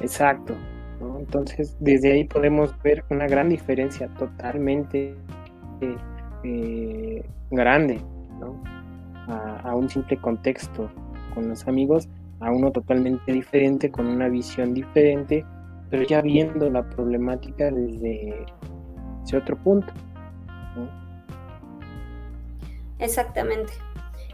Exacto. 0.00 0.56
Entonces, 1.18 1.76
desde 1.80 2.12
ahí 2.12 2.24
podemos 2.24 2.74
ver 2.82 3.04
una 3.10 3.26
gran 3.26 3.48
diferencia 3.48 4.08
totalmente 4.18 5.14
eh, 6.44 7.24
grande 7.50 8.00
a, 9.28 9.74
un 9.74 9.88
simple 9.88 10.16
contexto 10.18 10.90
con 11.34 11.48
los 11.48 11.66
amigos, 11.66 12.08
a 12.40 12.50
uno 12.50 12.70
totalmente 12.70 13.32
diferente, 13.32 13.90
con 13.90 14.06
una 14.06 14.28
visión 14.28 14.74
diferente, 14.74 15.44
pero 15.90 16.02
ya 16.02 16.20
viendo 16.20 16.68
la 16.68 16.88
problemática 16.90 17.70
desde 17.70 18.44
ese 19.24 19.36
otro 19.36 19.56
punto. 19.56 19.92
Exactamente 22.98 23.72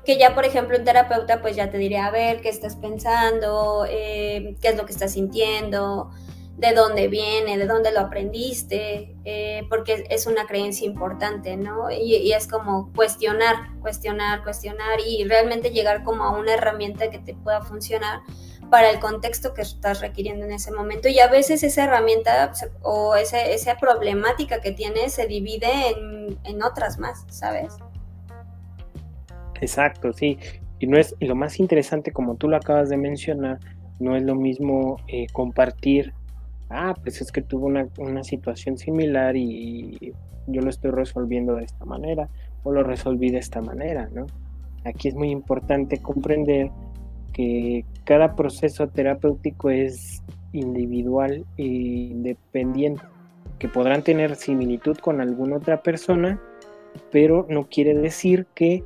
que 0.09 0.17
ya 0.17 0.35
por 0.35 0.47
ejemplo 0.47 0.79
un 0.79 0.85
terapeuta 0.85 1.43
pues 1.43 1.55
ya 1.55 1.71
te 1.71 1.77
diría, 1.77 2.07
a 2.07 2.11
ver, 2.11 2.41
¿qué 2.41 2.49
estás 2.49 2.77
pensando? 2.77 3.85
Eh, 3.87 4.57
¿Qué 4.59 4.69
es 4.69 4.77
lo 4.79 4.87
que 4.87 4.93
estás 4.93 5.13
sintiendo? 5.13 6.11
De 6.59 6.73
dónde 6.73 7.07
viene, 7.07 7.57
de 7.57 7.67
dónde 7.67 7.93
lo 7.93 8.01
aprendiste, 8.01 9.15
eh, 9.25 9.63
porque 9.71 10.05
es 10.11 10.27
una 10.27 10.45
creencia 10.47 10.87
importante, 10.87 11.57
¿no? 11.57 11.89
Y, 11.89 12.33
es 12.33 12.49
como 12.49 12.93
cuestionar, 12.95 13.79
cuestionar, 13.81 14.43
cuestionar 14.43 14.99
y 15.07 15.23
realmente 15.25 15.71
llegar 15.71 16.03
como 16.03 16.25
a 16.25 16.37
una 16.37 16.55
herramienta 16.55 17.11
que 17.11 17.21
te 17.21 17.35
pueda 17.35 17.63
funcionar 17.63 18.21
para 18.71 18.91
el 18.91 18.99
contexto 18.99 19.55
que 19.55 19.63
estás 19.63 20.01
requiriendo 20.01 20.47
en 20.47 20.53
ese 20.53 20.73
momento. 20.73 21.09
Y 21.09 21.21
a 21.21 21.29
veces 21.29 21.63
esa 21.63 21.85
herramienta 21.85 22.53
o 22.83 23.15
esa 23.15 23.77
problemática 23.77 24.61
que 24.61 24.73
tienes 24.73 25.15
se 25.15 25.29
divide 25.29 25.69
en, 26.45 26.63
otras 26.65 26.99
más, 26.99 27.25
¿sabes? 27.29 27.77
Exacto, 29.61 30.13
sí. 30.13 30.39
Y, 30.81 30.89
no 30.89 30.99
es, 30.99 31.15
y 31.21 31.27
lo 31.27 31.37
más 31.37 31.61
interesante, 31.61 32.13
como 32.13 32.35
tú 32.35 32.49
lo 32.49 32.57
acabas 32.57 32.89
de 32.89 32.97
mencionar, 32.97 33.61
no 34.01 34.17
es 34.17 34.25
lo 34.25 34.35
mismo 34.35 34.97
eh, 35.07 35.29
compartir 35.33 36.13
ah, 36.71 36.95
pues 37.03 37.21
es 37.21 37.33
que 37.33 37.43
tuvo 37.43 37.67
una, 37.67 38.25
situación 38.25 38.79
similar 38.79 39.37
y, 39.37 40.13
yo 40.51 40.63
lo 40.63 40.71
estoy 40.71 40.91
resolviendo 40.93 41.57
de 41.57 41.65
esta 41.65 41.85
manera 41.85 42.31
o 42.63 42.73
lo 42.73 42.83
resolví 42.83 43.31
de 43.31 43.39
esta 43.39 43.61
manera, 43.61 44.09
¿no? 44.15 44.27
Aquí 44.85 45.09
es 45.09 45.15
muy 45.15 45.31
importante 45.31 46.01
comprender 46.01 46.71
que 47.35 47.85
cada 48.05 48.35
proceso 48.35 48.89
terapéutico 48.89 49.69
es 49.69 50.23
individual 50.53 51.45
e 51.59 51.65
independiente, 51.65 53.03
que 53.59 53.69
podrán 53.69 54.03
tener 54.03 54.37
similitud 54.37 54.97
con 54.97 55.21
alguna 55.21 55.57
otra 55.57 55.83
persona, 55.83 56.41
pero 57.13 57.47
no 57.51 57.69
quiere 57.69 57.95
decir 57.95 58.47
que 58.55 58.83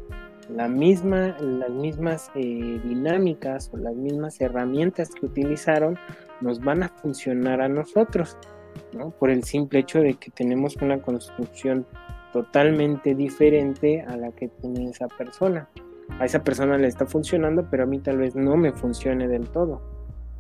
la 0.49 0.69
misma, 0.69 1.37
las 1.41 1.71
mismas 1.71 2.31
eh, 2.35 2.81
dinámicas 2.85 3.71
o 3.73 3.77
las 3.77 3.95
mismas 3.95 4.41
herramientas 4.41 5.11
que 5.11 5.27
utilizaron 5.27 5.97
nos 6.43 6.61
van 6.61 6.83
a 6.83 6.89
funcionar 6.89 7.61
a 7.61 7.69
nosotros, 7.69 8.37
¿no? 8.93 9.11
Por 9.11 9.31
el 9.31 9.45
simple 9.45 9.81
hecho 9.81 10.01
de 10.01 10.15
que 10.15 10.31
tenemos 10.31 10.77
una 10.77 11.01
construcción 11.01 11.87
totalmente 12.33 13.15
diferente 13.15 14.03
a 14.03 14.17
la 14.17 14.33
que 14.33 14.49
tiene 14.49 14.91
esa 14.91 15.09
persona. 15.09 15.69
A 16.19 16.25
esa 16.25 16.43
persona 16.43 16.77
le 16.79 16.89
está 16.89 17.07
funcionando, 17.07 17.67
pero 17.71 17.85
a 17.85 17.87
mí 17.87 17.99
tal 17.99 18.19
vez 18.19 18.35
no 18.35 18.57
me 18.57 18.73
funcione 18.73 19.29
del 19.29 19.49
todo. 19.49 19.81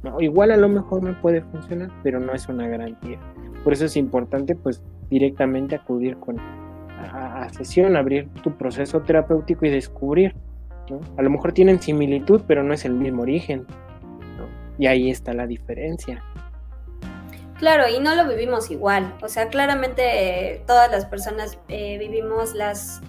¿no? 0.02 0.20
Igual 0.20 0.50
a 0.50 0.56
lo 0.56 0.68
mejor 0.68 1.02
me 1.02 1.12
puede 1.12 1.42
funcionar, 1.42 1.90
pero 2.02 2.18
no 2.18 2.32
es 2.32 2.48
una 2.48 2.66
garantía. 2.66 3.18
Por 3.62 3.72
eso 3.72 3.84
es 3.84 3.96
importante 3.96 4.56
pues 4.56 4.82
directamente 5.08 5.76
acudir 5.76 6.16
con 6.16 6.38
a, 6.98 7.48
sesión, 7.50 7.96
abrir 7.96 8.28
tu 8.42 8.52
proceso 8.52 9.00
terapéutico 9.02 9.66
y 9.66 9.70
descubrir. 9.70 10.34
¿no? 10.90 11.00
A 11.16 11.22
lo 11.22 11.30
mejor 11.30 11.52
tienen 11.52 11.80
similitud, 11.80 12.42
pero 12.46 12.62
no 12.62 12.74
es 12.74 12.84
el 12.84 12.94
mismo 12.94 13.22
origen. 13.22 13.66
Y 14.82 14.88
ahí 14.88 15.12
está 15.12 15.32
la 15.32 15.46
diferencia. 15.46 16.24
Claro, 17.56 17.88
y 17.88 18.00
no 18.00 18.16
lo 18.16 18.26
vivimos 18.26 18.68
igual. 18.72 19.14
O 19.22 19.28
sea, 19.28 19.46
claramente 19.46 20.64
todas 20.66 20.90
las 20.90 21.06
personas 21.06 21.56
eh, 21.68 21.98
vivimos 21.98 22.52
las 22.54 23.00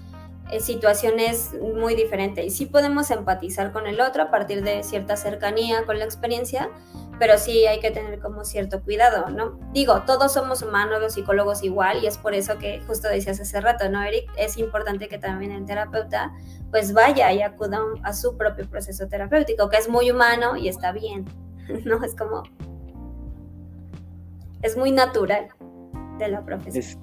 eh, 0.51 0.59
situaciones 0.59 1.49
muy 1.59 1.95
diferentes. 1.95 2.45
Y 2.45 2.51
sí 2.51 2.67
podemos 2.67 3.09
empatizar 3.09 3.71
con 3.71 3.87
el 3.87 4.01
otro 4.01 4.21
a 4.21 4.29
partir 4.29 4.61
de 4.61 4.83
cierta 4.83 5.17
cercanía 5.17 5.83
con 5.87 5.97
la 5.97 6.05
experiencia, 6.05 6.69
pero 7.17 7.39
sí 7.39 7.65
hay 7.65 7.79
que 7.79 7.89
tener 7.89 8.19
como 8.19 8.45
cierto 8.45 8.83
cuidado, 8.83 9.31
¿no? 9.31 9.59
Digo, 9.73 10.03
todos 10.05 10.31
somos 10.31 10.61
humanos, 10.61 11.01
los 11.01 11.13
psicólogos 11.13 11.63
igual, 11.63 12.03
y 12.03 12.05
es 12.05 12.19
por 12.19 12.35
eso 12.35 12.59
que 12.59 12.81
justo 12.85 13.07
decías 13.07 13.39
hace 13.39 13.59
rato, 13.61 13.89
¿no, 13.89 14.03
Eric? 14.03 14.29
Es 14.37 14.59
importante 14.59 15.07
que 15.07 15.17
también 15.17 15.51
el 15.51 15.65
terapeuta 15.65 16.33
pues 16.69 16.93
vaya 16.93 17.31
y 17.31 17.41
acuda 17.41 17.79
a 18.03 18.13
su 18.13 18.37
propio 18.37 18.69
proceso 18.69 19.07
terapéutico, 19.07 19.69
que 19.69 19.77
es 19.77 19.89
muy 19.89 20.11
humano 20.11 20.55
y 20.55 20.67
está 20.67 20.91
bien. 20.91 21.25
¿no? 21.85 22.03
Es 22.03 22.15
como, 22.15 22.43
es 24.61 24.77
muy 24.77 24.91
natural 24.91 25.47
de 26.17 26.27
la 26.29 26.43
profesión. 26.43 27.01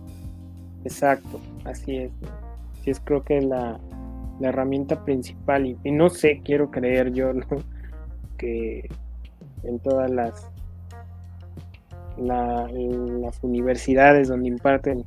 exacto, 0.85 1.41
así 1.65 1.97
es. 1.97 2.13
Sí, 2.83 2.91
es 2.91 3.01
creo 3.01 3.23
que 3.23 3.41
la, 3.43 3.79
la 4.41 4.49
herramienta 4.49 5.05
principal, 5.05 5.67
y, 5.67 5.93
no 5.93 6.09
sé, 6.09 6.41
quiero 6.45 6.71
creer 6.71 7.13
yo, 7.13 7.33
¿no? 7.33 7.47
Que 8.39 8.89
en 9.65 9.79
todas 9.81 10.11
las, 10.11 10.51
las 12.17 13.45
universidades 13.45 14.29
donde 14.29 14.49
imparten 14.49 15.05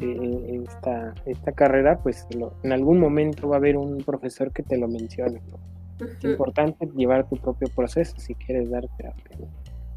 eh, 0.00 0.64
esta, 0.64 1.14
esta 1.26 1.52
carrera, 1.52 2.00
pues 2.02 2.26
en 2.64 2.72
algún 2.72 2.98
momento 2.98 3.48
va 3.48 3.54
a 3.54 3.58
haber 3.58 3.76
un 3.76 3.98
profesor 3.98 4.50
que 4.50 4.64
te 4.64 4.76
lo 4.76 4.88
mencione, 4.88 5.40
¿no? 5.48 5.71
Es 6.04 6.24
importante 6.24 6.88
llevar 6.96 7.28
tu 7.28 7.36
propio 7.36 7.68
proceso 7.74 8.14
si 8.18 8.34
quieres 8.34 8.70
dar 8.70 8.84
terapia. 8.96 9.36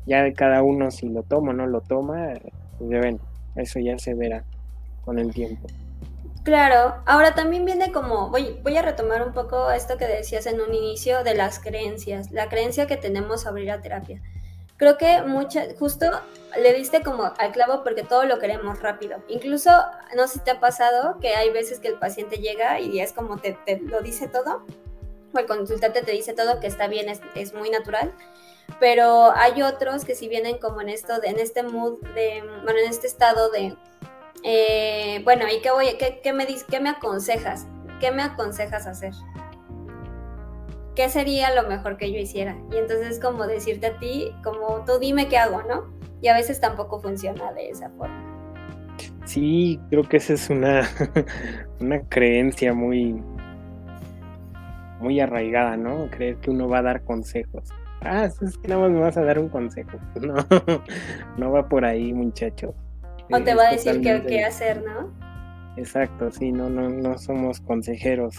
Ya 0.05 0.23
de 0.23 0.33
cada 0.33 0.61
uno 0.61 0.91
si 0.91 1.09
lo 1.09 1.23
toma 1.23 1.51
o 1.51 1.53
no 1.53 1.67
lo 1.67 1.81
toma, 1.81 2.33
pues 2.77 2.89
ven, 2.89 3.19
eso 3.55 3.79
ya 3.79 3.97
se 3.97 4.13
verá 4.13 4.43
con 5.03 5.19
el 5.19 5.33
tiempo. 5.33 5.67
Claro, 6.43 7.01
ahora 7.07 7.33
también 7.33 7.65
viene 7.65 7.91
como, 7.91 8.29
voy, 8.29 8.59
voy 8.61 8.77
a 8.77 8.83
retomar 8.83 9.25
un 9.25 9.33
poco 9.33 9.71
esto 9.71 9.97
que 9.97 10.05
decías 10.05 10.45
en 10.45 10.61
un 10.61 10.75
inicio 10.75 11.23
de 11.23 11.33
las 11.33 11.59
creencias, 11.59 12.29
la 12.29 12.49
creencia 12.49 12.85
que 12.85 12.97
tenemos 12.97 13.41
sobre 13.41 13.65
la 13.65 13.81
terapia. 13.81 14.21
Creo 14.77 14.97
que 14.97 15.23
mucha, 15.23 15.63
justo 15.79 16.05
le 16.61 16.73
diste 16.73 17.01
como 17.01 17.31
al 17.37 17.51
clavo 17.51 17.83
porque 17.83 18.03
todo 18.03 18.25
lo 18.25 18.37
queremos 18.37 18.79
rápido. 18.81 19.17
Incluso, 19.27 19.71
no 20.15 20.27
sé 20.27 20.33
si 20.33 20.39
te 20.41 20.51
ha 20.51 20.59
pasado 20.59 21.17
que 21.19 21.33
hay 21.33 21.49
veces 21.49 21.79
que 21.79 21.87
el 21.87 21.97
paciente 21.97 22.37
llega 22.37 22.79
y 22.79 22.99
es 22.99 23.11
como 23.11 23.37
te, 23.37 23.57
te 23.65 23.79
lo 23.79 24.01
dice 24.01 24.27
todo, 24.27 24.63
el 25.39 25.45
consultante 25.45 26.01
te 26.01 26.11
dice 26.11 26.33
todo, 26.33 26.59
que 26.59 26.67
está 26.67 26.87
bien, 26.87 27.09
es, 27.09 27.21
es 27.35 27.53
muy 27.53 27.69
natural, 27.69 28.13
pero 28.79 29.31
hay 29.35 29.61
otros 29.61 30.05
que 30.05 30.15
si 30.15 30.27
vienen 30.27 30.57
como 30.57 30.81
en 30.81 30.89
esto, 30.89 31.19
de, 31.19 31.27
en 31.27 31.39
este 31.39 31.63
mood, 31.63 31.99
de, 32.13 32.41
bueno, 32.63 32.79
en 32.79 32.89
este 32.89 33.07
estado 33.07 33.49
de 33.51 33.75
eh, 34.47 35.21
bueno, 35.23 35.45
¿y 35.51 35.59
qué, 35.61 35.71
voy, 35.71 35.87
qué, 35.97 36.31
me, 36.31 36.45
qué 36.69 36.79
me 36.79 36.89
aconsejas? 36.89 37.65
¿Qué 37.99 38.11
me 38.11 38.21
aconsejas 38.21 38.85
hacer? 38.85 39.11
¿Qué 40.93 41.09
sería 41.09 41.53
lo 41.55 41.67
mejor 41.67 41.97
que 41.97 42.11
yo 42.11 42.19
hiciera? 42.19 42.55
Y 42.71 42.77
entonces 42.77 43.19
como 43.19 43.47
decirte 43.47 43.87
a 43.87 43.97
ti, 43.97 44.31
como 44.43 44.85
tú 44.85 44.99
dime 44.99 45.27
qué 45.29 45.37
hago, 45.37 45.63
¿no? 45.63 45.91
Y 46.21 46.27
a 46.27 46.35
veces 46.35 46.59
tampoco 46.59 46.99
funciona 46.99 47.53
de 47.53 47.69
esa 47.69 47.89
forma. 47.89 48.23
Sí, 49.25 49.79
creo 49.89 50.03
que 50.03 50.17
esa 50.17 50.33
es 50.33 50.47
una, 50.51 50.87
una 51.79 52.07
creencia 52.07 52.71
muy, 52.71 53.23
muy 55.05 55.19
arraigada, 55.19 55.77
¿no? 55.77 56.09
Creer 56.09 56.37
que 56.37 56.49
uno 56.49 56.67
va 56.67 56.79
a 56.79 56.81
dar 56.81 57.03
consejos. 57.03 57.69
Ah, 58.01 58.25
es 58.25 58.57
que 58.57 58.67
nada 58.67 58.81
más 58.81 58.91
me 58.91 58.99
vas 59.01 59.15
a 59.17 59.23
dar 59.23 59.37
un 59.37 59.49
consejo. 59.49 59.99
No, 60.19 60.33
no 61.37 61.51
va 61.51 61.69
por 61.69 61.85
ahí, 61.85 62.11
muchachos. 62.11 62.73
O 63.31 63.39
te 63.39 63.53
va 63.53 63.67
a 63.67 63.71
decir 63.71 64.01
qué, 64.01 64.43
hacer, 64.43 64.83
¿no? 64.83 65.11
Exacto, 65.77 66.31
sí, 66.31 66.51
no, 66.51 66.69
no, 66.69 66.89
no 66.89 67.19
somos 67.19 67.59
consejeros, 67.59 68.35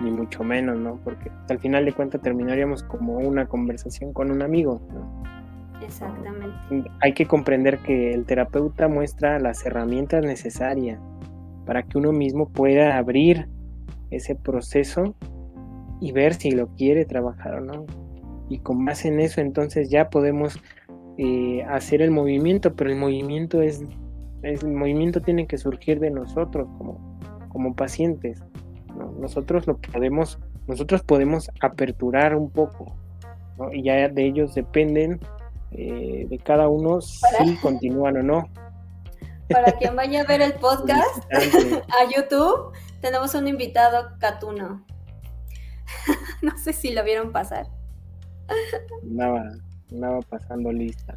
ni 0.00 0.12
mucho 0.12 0.44
menos, 0.44 0.78
¿no? 0.78 1.00
Porque 1.02 1.32
al 1.48 1.58
final 1.58 1.84
de 1.84 1.92
cuentas 1.92 2.20
terminaríamos 2.20 2.84
como 2.84 3.14
una 3.14 3.46
conversación 3.46 4.12
con 4.12 4.30
un 4.30 4.42
amigo, 4.42 4.80
¿no? 4.92 5.24
Exactamente. 5.82 6.88
Hay 7.00 7.14
que 7.14 7.26
comprender 7.26 7.80
que 7.80 8.14
el 8.14 8.26
terapeuta 8.26 8.86
muestra 8.86 9.40
las 9.40 9.66
herramientas 9.66 10.24
necesarias 10.24 11.00
para 11.66 11.82
que 11.82 11.98
uno 11.98 12.12
mismo 12.12 12.48
pueda 12.48 12.96
abrir 12.96 13.48
ese 14.10 14.34
proceso 14.34 15.14
y 16.00 16.12
ver 16.12 16.34
si 16.34 16.50
lo 16.50 16.68
quiere 16.68 17.04
trabajar 17.04 17.56
o 17.56 17.60
no. 17.60 17.86
Y 18.48 18.58
con 18.60 18.84
base 18.84 19.08
en 19.08 19.20
eso 19.20 19.40
entonces 19.40 19.90
ya 19.90 20.08
podemos 20.10 20.58
eh, 21.18 21.64
hacer 21.64 22.00
el 22.00 22.10
movimiento, 22.10 22.74
pero 22.74 22.90
el 22.90 22.96
movimiento 22.96 23.60
es, 23.60 23.82
el 24.42 24.68
movimiento 24.68 25.20
tiene 25.20 25.46
que 25.46 25.58
surgir 25.58 26.00
de 26.00 26.10
nosotros 26.10 26.68
como, 26.78 27.18
como 27.48 27.74
pacientes. 27.74 28.42
Nosotros 29.18 29.66
lo 29.66 29.76
podemos, 29.78 30.38
nosotros 30.66 31.02
podemos 31.02 31.50
aperturar 31.60 32.34
un 32.36 32.50
poco, 32.50 32.96
y 33.72 33.82
ya 33.82 34.08
de 34.08 34.26
ellos 34.26 34.54
dependen 34.54 35.20
eh, 35.72 36.26
de 36.28 36.38
cada 36.38 36.68
uno 36.68 37.00
si 37.00 37.56
continúan 37.56 38.18
o 38.18 38.22
no. 38.22 38.48
Para 39.50 39.72
quien 39.72 39.96
vaya 39.96 40.22
a 40.22 40.24
ver 40.24 40.42
el 40.42 40.54
podcast 40.54 41.24
a 41.32 42.14
YouTube, 42.14 42.72
tenemos 43.00 43.34
un 43.34 43.48
invitado 43.48 44.10
catuno. 44.18 44.84
no 46.42 46.56
sé 46.58 46.72
si 46.72 46.92
lo 46.92 47.04
vieron 47.04 47.32
pasar. 47.32 47.66
Nada, 49.02 49.58
andaba 49.90 50.20
pasando 50.22 50.72
lista. 50.72 51.16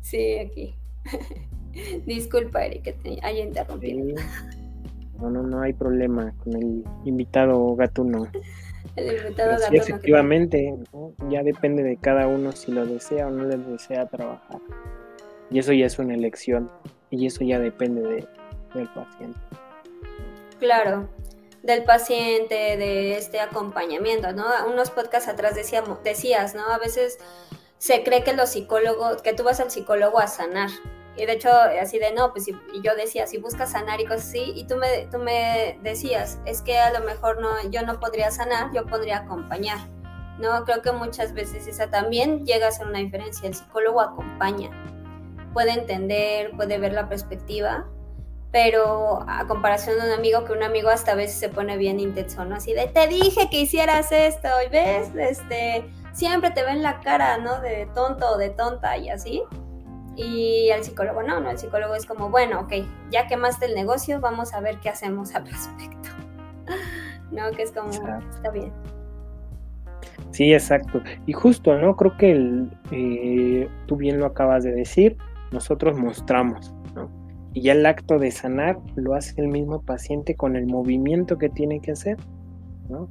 Sí, 0.00 0.38
aquí. 0.38 0.74
Disculpa, 2.06 2.64
Eric, 2.64 2.82
que 2.82 2.92
te 2.92 3.18
haya 3.22 3.44
interrumpido. 3.44 4.14
No, 5.20 5.30
no, 5.30 5.42
no 5.42 5.62
hay 5.62 5.72
problema 5.72 6.32
con 6.44 6.54
el 6.56 6.84
invitado 7.04 7.74
gatuno. 7.76 8.28
El 8.96 9.16
invitado 9.16 9.52
gatuno. 9.52 9.68
Sí, 9.70 9.76
efectivamente, 9.76 10.74
ya 11.28 11.42
depende 11.42 11.82
de 11.82 11.96
cada 11.98 12.26
uno 12.26 12.52
si 12.52 12.72
lo 12.72 12.84
desea 12.86 13.28
o 13.28 13.30
no 13.30 13.44
le 13.44 13.56
desea 13.56 14.06
trabajar. 14.06 14.60
Y 15.50 15.58
eso 15.58 15.72
ya 15.72 15.86
es 15.86 15.98
una 15.98 16.14
elección. 16.14 16.70
Y 17.10 17.26
eso 17.26 17.44
ya 17.44 17.58
depende 17.60 18.02
de, 18.02 18.28
del 18.74 18.88
paciente. 18.88 19.38
Claro, 20.58 21.08
del 21.62 21.84
paciente, 21.84 22.76
de 22.76 23.16
este 23.16 23.40
acompañamiento, 23.40 24.32
¿no? 24.32 24.46
Unos 24.66 24.90
podcasts 24.90 25.28
atrás 25.28 25.54
decíamos, 25.54 26.02
decías, 26.02 26.54
¿no? 26.54 26.66
A 26.68 26.78
veces 26.78 27.18
se 27.78 28.02
cree 28.02 28.22
que 28.22 28.32
los 28.32 28.50
psicólogos, 28.50 29.22
que 29.22 29.32
tú 29.32 29.44
vas 29.44 29.60
al 29.60 29.70
psicólogo 29.70 30.18
a 30.18 30.26
sanar. 30.26 30.70
Y 31.16 31.26
de 31.26 31.32
hecho, 31.32 31.50
así 31.50 31.98
de 31.98 32.12
no, 32.12 32.32
pues 32.32 32.46
y 32.46 32.52
yo 32.82 32.94
decía, 32.94 33.26
si 33.26 33.38
buscas 33.38 33.72
sanar 33.72 34.00
y 34.00 34.04
cosas 34.04 34.28
así, 34.28 34.52
y 34.54 34.66
tú 34.66 34.76
me, 34.76 35.08
tú 35.10 35.18
me 35.18 35.78
decías, 35.82 36.38
es 36.44 36.62
que 36.62 36.78
a 36.78 36.92
lo 36.92 37.04
mejor 37.04 37.40
no, 37.40 37.48
yo 37.70 37.82
no 37.82 37.98
podría 37.98 38.30
sanar, 38.30 38.72
yo 38.72 38.86
podría 38.86 39.18
acompañar. 39.18 39.78
No, 40.38 40.64
creo 40.64 40.82
que 40.82 40.92
muchas 40.92 41.34
veces 41.34 41.66
esa 41.66 41.90
también 41.90 42.46
llega 42.46 42.68
a 42.68 42.70
ser 42.70 42.86
una 42.86 43.00
diferencia. 43.00 43.48
El 43.48 43.54
psicólogo 43.54 44.00
acompaña, 44.00 44.70
puede 45.52 45.72
entender, 45.72 46.52
puede 46.56 46.78
ver 46.78 46.92
la 46.92 47.08
perspectiva, 47.08 47.88
pero 48.50 49.24
a 49.28 49.46
comparación 49.46 49.98
de 49.98 50.06
un 50.06 50.12
amigo, 50.12 50.44
que 50.44 50.52
un 50.52 50.62
amigo 50.62 50.88
hasta 50.88 51.12
a 51.12 51.14
veces 51.14 51.38
se 51.38 51.48
pone 51.48 51.76
bien 51.76 52.00
intenso, 52.00 52.44
¿no? 52.44 52.56
Así 52.56 52.72
de, 52.72 52.86
te 52.86 53.06
dije 53.06 53.48
que 53.50 53.60
hicieras 53.60 54.10
esto, 54.10 54.48
y 54.66 54.70
ves, 54.70 55.10
este, 55.14 55.84
siempre 56.12 56.50
te 56.50 56.64
ven 56.64 56.82
la 56.82 57.00
cara, 57.00 57.38
¿no? 57.38 57.60
De 57.60 57.88
tonto 57.94 58.26
o 58.30 58.38
de 58.38 58.50
tonta 58.50 58.96
y 58.96 59.10
así. 59.10 59.42
Y 60.16 60.70
el 60.70 60.82
psicólogo 60.82 61.22
no, 61.22 61.40
no, 61.40 61.50
el 61.50 61.58
psicólogo 61.58 61.94
es 61.94 62.06
como, 62.06 62.30
bueno, 62.30 62.60
ok, 62.60 62.72
ya 63.10 63.26
quemaste 63.26 63.66
el 63.66 63.74
negocio, 63.74 64.20
vamos 64.20 64.52
a 64.54 64.60
ver 64.60 64.78
qué 64.78 64.88
hacemos 64.88 65.34
al 65.34 65.46
respecto. 65.46 66.08
no, 67.30 67.50
que 67.52 67.62
es 67.62 67.72
como, 67.72 67.90
está 67.90 68.50
bien. 68.50 68.72
Sí, 70.30 70.52
exacto. 70.52 71.02
Y 71.26 71.32
justo, 71.32 71.76
¿no? 71.78 71.96
Creo 71.96 72.16
que 72.16 72.32
el, 72.32 72.70
eh, 72.90 73.68
tú 73.86 73.96
bien 73.96 74.18
lo 74.18 74.26
acabas 74.26 74.64
de 74.64 74.72
decir, 74.72 75.16
nosotros 75.52 75.96
mostramos. 75.96 76.74
Y 77.54 77.62
ya 77.62 77.72
el 77.72 77.86
acto 77.86 78.18
de 78.18 78.30
sanar 78.30 78.78
lo 78.94 79.14
hace 79.14 79.40
el 79.40 79.48
mismo 79.48 79.80
paciente 79.82 80.34
con 80.34 80.56
el 80.56 80.66
movimiento 80.66 81.38
que 81.38 81.48
tiene 81.48 81.80
que 81.80 81.92
hacer, 81.92 82.16
¿no? 82.88 83.08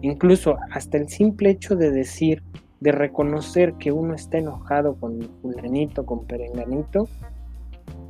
Incluso 0.00 0.56
hasta 0.70 0.98
el 0.98 1.08
simple 1.08 1.50
hecho 1.50 1.76
de 1.76 1.90
decir, 1.90 2.42
de 2.80 2.92
reconocer 2.92 3.74
que 3.74 3.92
uno 3.92 4.14
está 4.14 4.38
enojado 4.38 4.96
con 4.96 5.20
fulanito, 5.40 6.04
con 6.04 6.26
perenganito, 6.26 7.08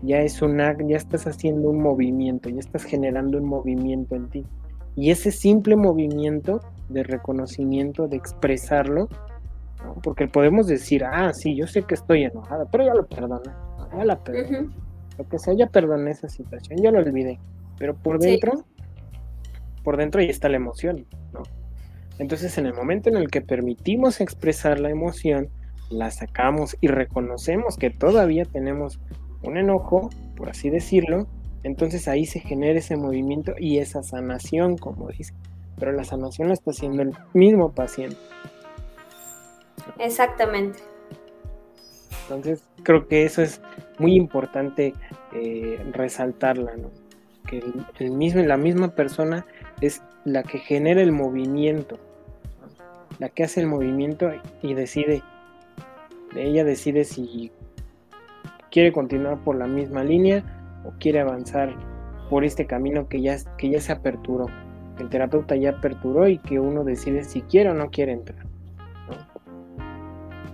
ya 0.02 0.20
es 0.20 0.42
una, 0.42 0.76
ya 0.86 0.96
estás 0.96 1.26
haciendo 1.26 1.70
un 1.70 1.80
movimiento, 1.80 2.48
ya 2.48 2.60
estás 2.60 2.84
generando 2.84 3.38
un 3.38 3.46
movimiento 3.46 4.14
en 4.14 4.28
ti. 4.28 4.46
Y 4.96 5.10
ese 5.10 5.30
simple 5.30 5.76
movimiento 5.76 6.60
de 6.88 7.02
reconocimiento, 7.02 8.06
de 8.06 8.16
expresarlo, 8.16 9.08
porque 10.02 10.28
podemos 10.28 10.66
decir, 10.66 11.04
ah, 11.04 11.32
sí, 11.32 11.56
yo 11.56 11.66
sé 11.66 11.82
que 11.82 11.94
estoy 11.94 12.24
enojada, 12.24 12.66
pero 12.70 12.84
ya 12.84 12.94
lo 12.94 13.06
perdoné, 13.06 13.50
ya 13.96 14.04
la 14.04 14.22
perdoné. 14.22 14.68
Lo 15.18 15.28
que 15.28 15.38
sea, 15.38 15.54
ya 15.54 15.66
perdoné 15.66 16.10
esa 16.10 16.28
situación, 16.28 16.80
ya 16.82 16.90
lo 16.90 16.98
olvidé. 16.98 17.38
Pero 17.78 17.94
por 17.94 18.18
dentro, 18.18 18.64
por 19.82 19.96
dentro 19.96 20.20
ya 20.20 20.30
está 20.30 20.48
la 20.48 20.56
emoción, 20.56 21.06
¿no? 21.32 21.42
Entonces 22.18 22.56
en 22.58 22.66
el 22.66 22.74
momento 22.74 23.08
en 23.08 23.16
el 23.16 23.30
que 23.30 23.40
permitimos 23.40 24.20
expresar 24.20 24.78
la 24.78 24.90
emoción, 24.90 25.48
la 25.90 26.10
sacamos 26.10 26.76
y 26.80 26.88
reconocemos 26.88 27.76
que 27.76 27.90
todavía 27.90 28.44
tenemos 28.44 29.00
un 29.42 29.56
enojo, 29.56 30.10
por 30.36 30.48
así 30.48 30.70
decirlo, 30.70 31.26
entonces 31.64 32.08
ahí 32.08 32.26
se 32.26 32.40
genera 32.40 32.78
ese 32.78 32.96
movimiento 32.96 33.54
y 33.58 33.78
esa 33.78 34.02
sanación, 34.02 34.76
como 34.76 35.08
dice. 35.08 35.34
Pero 35.78 35.92
la 35.92 36.04
sanación 36.04 36.48
la 36.48 36.54
está 36.54 36.70
haciendo 36.70 37.02
el 37.02 37.12
mismo 37.32 37.72
paciente. 37.72 38.16
Exactamente. 39.98 40.78
Entonces 42.24 42.64
creo 42.82 43.06
que 43.06 43.24
eso 43.24 43.42
es 43.42 43.60
muy 43.98 44.14
importante 44.14 44.94
eh, 45.32 45.78
resaltarla, 45.92 46.76
¿no? 46.76 46.90
Que 47.46 47.62
el 47.98 48.10
mismo, 48.10 48.42
la 48.42 48.56
misma 48.56 48.94
persona 48.94 49.44
es 49.80 50.02
la 50.24 50.42
que 50.42 50.58
genera 50.58 51.02
el 51.02 51.12
movimiento, 51.12 51.98
la 53.18 53.28
que 53.28 53.44
hace 53.44 53.60
el 53.60 53.66
movimiento 53.66 54.30
y 54.62 54.74
decide, 54.74 55.22
ella 56.34 56.64
decide 56.64 57.04
si 57.04 57.52
quiere 58.70 58.92
continuar 58.92 59.38
por 59.44 59.56
la 59.56 59.66
misma 59.66 60.02
línea 60.02 60.42
o 60.84 60.92
quiere 60.98 61.20
avanzar 61.20 61.76
por 62.30 62.44
este 62.44 62.66
camino 62.66 63.08
que 63.08 63.20
ya, 63.20 63.36
que 63.58 63.68
ya 63.68 63.80
se 63.80 63.92
aperturó. 63.92 64.46
El 64.98 65.10
terapeuta 65.10 65.56
ya 65.56 65.70
aperturó 65.70 66.26
y 66.26 66.38
que 66.38 66.58
uno 66.58 66.84
decide 66.84 67.24
si 67.24 67.42
quiere 67.42 67.70
o 67.70 67.74
no 67.74 67.90
quiere 67.90 68.12
entrar. 68.12 68.53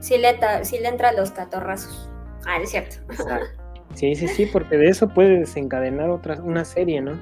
Si, 0.00 0.18
le 0.18 0.36
si 0.64 0.78
le 0.78 0.88
entra 0.88 1.12
los 1.12 1.30
catorrazos. 1.30 2.10
Ah, 2.46 2.58
es 2.62 2.70
cierto. 2.70 2.96
Sí, 3.94 4.14
sí, 4.14 4.28
sí, 4.28 4.46
porque 4.46 4.76
de 4.76 4.88
eso 4.88 5.08
puede 5.08 5.40
desencadenar 5.40 6.10
otra, 6.10 6.40
una 6.42 6.64
serie, 6.64 7.00
¿no? 7.00 7.18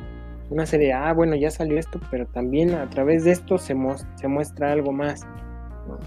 una 0.50 0.66
serie, 0.66 0.92
ah, 0.92 1.12
bueno, 1.12 1.36
ya 1.36 1.50
salió 1.50 1.78
esto, 1.78 2.00
pero 2.10 2.26
también 2.26 2.74
a 2.74 2.88
través 2.88 3.24
de 3.24 3.32
esto 3.32 3.58
se, 3.58 3.76
se 4.16 4.28
muestra 4.28 4.72
algo 4.72 4.92
más. 4.92 5.26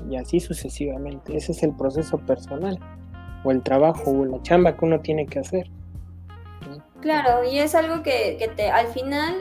Y 0.10 0.16
así 0.16 0.40
sucesivamente. 0.40 1.36
Ese 1.36 1.52
es 1.52 1.64
el 1.64 1.76
proceso 1.76 2.18
personal, 2.20 2.80
o 3.44 3.52
el 3.52 3.62
trabajo, 3.64 4.12
o 4.12 4.26
la 4.26 4.42
chamba 4.44 4.78
que 4.78 4.86
uno 4.86 5.00
tiene 5.00 5.26
que 5.26 5.40
hacer. 5.40 5.70
Claro, 7.02 7.44
y 7.44 7.58
es 7.58 7.74
algo 7.76 8.04
que, 8.04 8.52
te, 8.56 8.70
al 8.70 8.88
final 8.88 9.36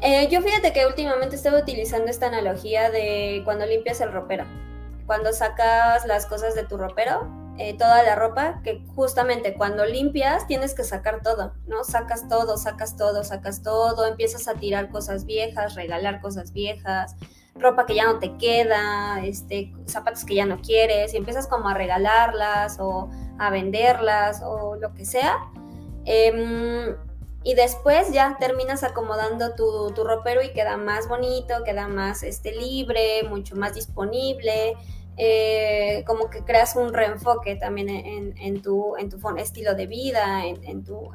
Eh, 0.00 0.28
yo 0.30 0.40
fíjate 0.42 0.72
que 0.72 0.86
últimamente 0.86 1.34
estaba 1.34 1.58
utilizando 1.58 2.08
esta 2.08 2.28
analogía 2.28 2.88
de 2.88 3.42
cuando 3.44 3.66
limpias 3.66 4.00
el 4.00 4.12
ropero. 4.12 4.44
Cuando 5.08 5.32
sacas 5.32 6.04
las 6.04 6.26
cosas 6.26 6.54
de 6.54 6.64
tu 6.64 6.76
ropero, 6.76 7.26
eh, 7.56 7.74
toda 7.78 8.02
la 8.02 8.14
ropa, 8.14 8.60
que 8.62 8.84
justamente 8.94 9.54
cuando 9.54 9.86
limpias 9.86 10.46
tienes 10.46 10.74
que 10.74 10.84
sacar 10.84 11.22
todo, 11.22 11.54
¿no? 11.66 11.82
Sacas 11.82 12.28
todo, 12.28 12.58
sacas 12.58 12.94
todo, 12.94 13.24
sacas 13.24 13.62
todo, 13.62 14.04
empiezas 14.04 14.48
a 14.48 14.54
tirar 14.56 14.90
cosas 14.90 15.24
viejas, 15.24 15.76
regalar 15.76 16.20
cosas 16.20 16.52
viejas, 16.52 17.16
ropa 17.54 17.86
que 17.86 17.94
ya 17.94 18.04
no 18.04 18.18
te 18.18 18.36
queda, 18.36 19.24
este, 19.24 19.72
zapatos 19.86 20.26
que 20.26 20.34
ya 20.34 20.44
no 20.44 20.60
quieres, 20.60 21.14
y 21.14 21.16
empiezas 21.16 21.46
como 21.46 21.70
a 21.70 21.74
regalarlas 21.74 22.76
o 22.78 23.08
a 23.38 23.48
venderlas 23.48 24.42
o 24.44 24.76
lo 24.76 24.92
que 24.92 25.06
sea. 25.06 25.38
Em, 26.04 26.94
y 27.44 27.54
después 27.54 28.12
ya 28.12 28.36
terminas 28.38 28.84
acomodando 28.84 29.54
tu, 29.54 29.90
tu, 29.94 30.04
ropero 30.04 30.42
y 30.42 30.52
queda 30.52 30.76
más 30.76 31.08
bonito, 31.08 31.64
queda 31.64 31.88
más 31.88 32.22
este, 32.22 32.52
libre, 32.52 33.22
mucho 33.26 33.56
más 33.56 33.74
disponible. 33.74 34.76
Eh, 35.20 36.04
como 36.06 36.30
que 36.30 36.44
creas 36.44 36.76
un 36.76 36.94
reenfoque 36.94 37.56
también 37.56 37.88
en, 37.90 38.62
tu, 38.62 38.96
en 38.96 39.10
tu 39.10 39.18
estilo 39.36 39.74
de 39.74 39.88
vida, 39.88 40.46
en, 40.46 40.84
tu, 40.84 41.10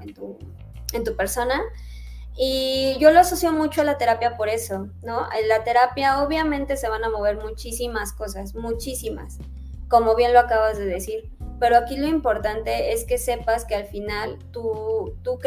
persona. 1.16 1.62
Y 2.36 2.98
yo 3.00 3.12
lo 3.12 3.22
asocio 3.22 3.54
mucho 3.54 3.80
a 3.82 3.86
la 3.86 3.98
terapia 3.98 4.36
por 4.36 4.50
eso, 4.50 4.90
¿no? 5.04 5.30
En 5.40 5.48
la 5.48 5.64
terapia 5.64 6.22
obviamente 6.22 6.76
se 6.76 6.90
van 6.90 7.06
a 7.06 7.10
mover 7.10 7.38
muchísimas 7.38 8.12
cosas, 8.12 8.56
muchísimas, 8.56 9.38
como 9.88 10.16
bien 10.16 10.34
lo 10.34 10.40
acabas 10.40 10.78
de 10.78 10.86
decir. 10.86 11.32
Pero 11.62 11.78
aquí 11.78 11.96
lo 11.96 12.08
importante 12.08 12.92
es 12.92 13.06
que 13.06 13.18
sepas 13.18 13.64
que 13.64 13.76
al 13.76 13.86
final 13.86 14.38
tú, 14.52 15.16
tú, 15.24 15.40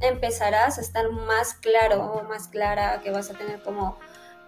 empezarás 0.00 0.78
a 0.78 0.80
estar 0.80 1.10
más 1.10 1.52
claro 1.52 2.22
más 2.26 2.48
clara, 2.48 3.02
que 3.02 3.10
vas 3.10 3.30
a 3.30 3.34
tener 3.34 3.60
como 3.60 3.98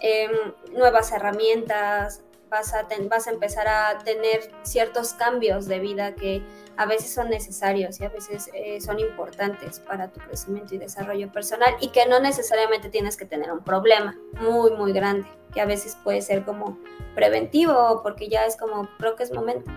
em, 0.00 0.30
nuevas 0.72 1.12
herramientas, 1.12 2.22
vas 2.50 2.74
a, 2.74 2.86
vas 3.08 3.26
a 3.26 3.30
empezar 3.30 3.66
a 3.68 3.98
tener 3.98 4.40
ciertos 4.62 5.14
cambios 5.14 5.66
de 5.66 5.78
vida 5.80 6.14
que 6.14 6.42
a 6.76 6.86
veces 6.86 7.12
son 7.12 7.30
necesarios 7.30 8.00
y 8.00 8.04
a 8.04 8.08
veces 8.08 8.50
eh, 8.54 8.80
son 8.80 8.98
importantes 8.98 9.80
para 9.80 10.08
tu 10.08 10.20
crecimiento 10.20 10.74
y 10.74 10.78
desarrollo 10.78 11.30
personal 11.32 11.74
y 11.80 11.88
que 11.88 12.06
no 12.08 12.20
necesariamente 12.20 12.88
tienes 12.88 13.16
que 13.16 13.24
tener 13.24 13.50
un 13.50 13.60
problema 13.60 14.16
muy, 14.40 14.72
muy 14.72 14.92
grande, 14.92 15.26
que 15.52 15.60
a 15.60 15.66
veces 15.66 15.96
puede 16.04 16.20
ser 16.20 16.44
como 16.44 16.78
preventivo 17.14 18.00
porque 18.02 18.28
ya 18.28 18.44
es 18.44 18.56
como, 18.56 18.88
creo 18.98 19.16
que 19.16 19.22
es 19.22 19.32
momento. 19.32 19.70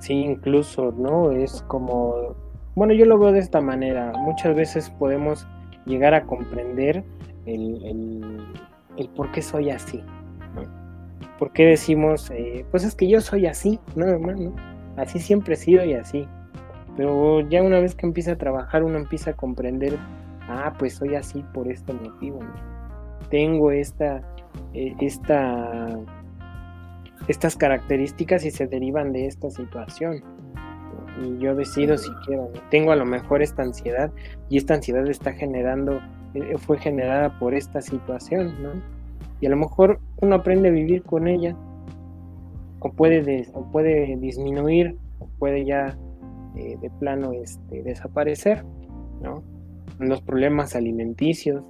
Sí, 0.00 0.12
incluso, 0.12 0.92
¿no? 0.92 1.32
Es 1.32 1.62
como, 1.62 2.36
bueno, 2.74 2.92
yo 2.92 3.06
lo 3.06 3.18
veo 3.18 3.32
de 3.32 3.38
esta 3.38 3.62
manera, 3.62 4.12
muchas 4.16 4.54
veces 4.54 4.90
podemos 4.90 5.46
llegar 5.86 6.12
a 6.12 6.24
comprender 6.26 7.02
el, 7.46 8.44
el 8.96 9.08
por 9.10 9.32
qué 9.32 9.40
soy 9.40 9.70
así, 9.70 10.04
¿Por 11.38 11.52
qué 11.52 11.66
decimos, 11.66 12.30
eh, 12.30 12.64
pues 12.70 12.84
es 12.84 12.94
que 12.94 13.08
yo 13.08 13.20
soy 13.20 13.46
así? 13.46 13.80
Nada 13.96 14.18
más, 14.18 14.38
¿no? 14.38 14.54
Así 14.96 15.18
siempre 15.18 15.54
he 15.54 15.56
sido 15.56 15.84
y 15.84 15.94
así. 15.94 16.28
Pero 16.96 17.40
ya 17.48 17.62
una 17.62 17.80
vez 17.80 17.94
que 17.94 18.06
empieza 18.06 18.32
a 18.32 18.36
trabajar, 18.36 18.84
uno 18.84 18.98
empieza 18.98 19.30
a 19.30 19.34
comprender, 19.34 19.98
ah, 20.48 20.72
pues 20.78 20.94
soy 20.94 21.16
así 21.16 21.44
por 21.52 21.68
este 21.68 21.92
motivo. 21.92 22.38
Tengo 23.30 23.72
esta, 23.72 24.22
eh, 24.74 24.94
esta, 25.00 25.98
estas 27.26 27.56
características 27.56 28.44
y 28.44 28.52
se 28.52 28.66
derivan 28.66 29.12
de 29.12 29.26
esta 29.26 29.50
situación. 29.50 30.22
Y 31.20 31.38
yo 31.38 31.56
decido 31.56 31.96
si 31.98 32.10
quiero. 32.26 32.50
Tengo 32.70 32.92
a 32.92 32.96
lo 32.96 33.04
mejor 33.04 33.42
esta 33.42 33.62
ansiedad 33.62 34.12
y 34.48 34.56
esta 34.56 34.74
ansiedad 34.74 35.06
está 35.08 35.32
generando, 35.32 36.00
eh, 36.34 36.56
fue 36.58 36.78
generada 36.78 37.38
por 37.40 37.54
esta 37.54 37.80
situación, 37.80 38.62
¿no? 38.62 38.93
Y 39.44 39.46
a 39.46 39.50
lo 39.50 39.58
mejor 39.58 40.00
uno 40.22 40.36
aprende 40.36 40.70
a 40.70 40.72
vivir 40.72 41.02
con 41.02 41.28
ella 41.28 41.54
o 42.78 42.90
puede, 42.90 43.46
o 43.52 43.70
puede 43.70 44.16
disminuir 44.16 44.96
o 45.18 45.26
puede 45.38 45.66
ya 45.66 45.98
eh, 46.56 46.78
de 46.80 46.88
plano 46.98 47.32
este, 47.32 47.82
desaparecer, 47.82 48.64
¿no? 49.20 49.42
Los 49.98 50.22
problemas 50.22 50.74
alimenticios, 50.74 51.62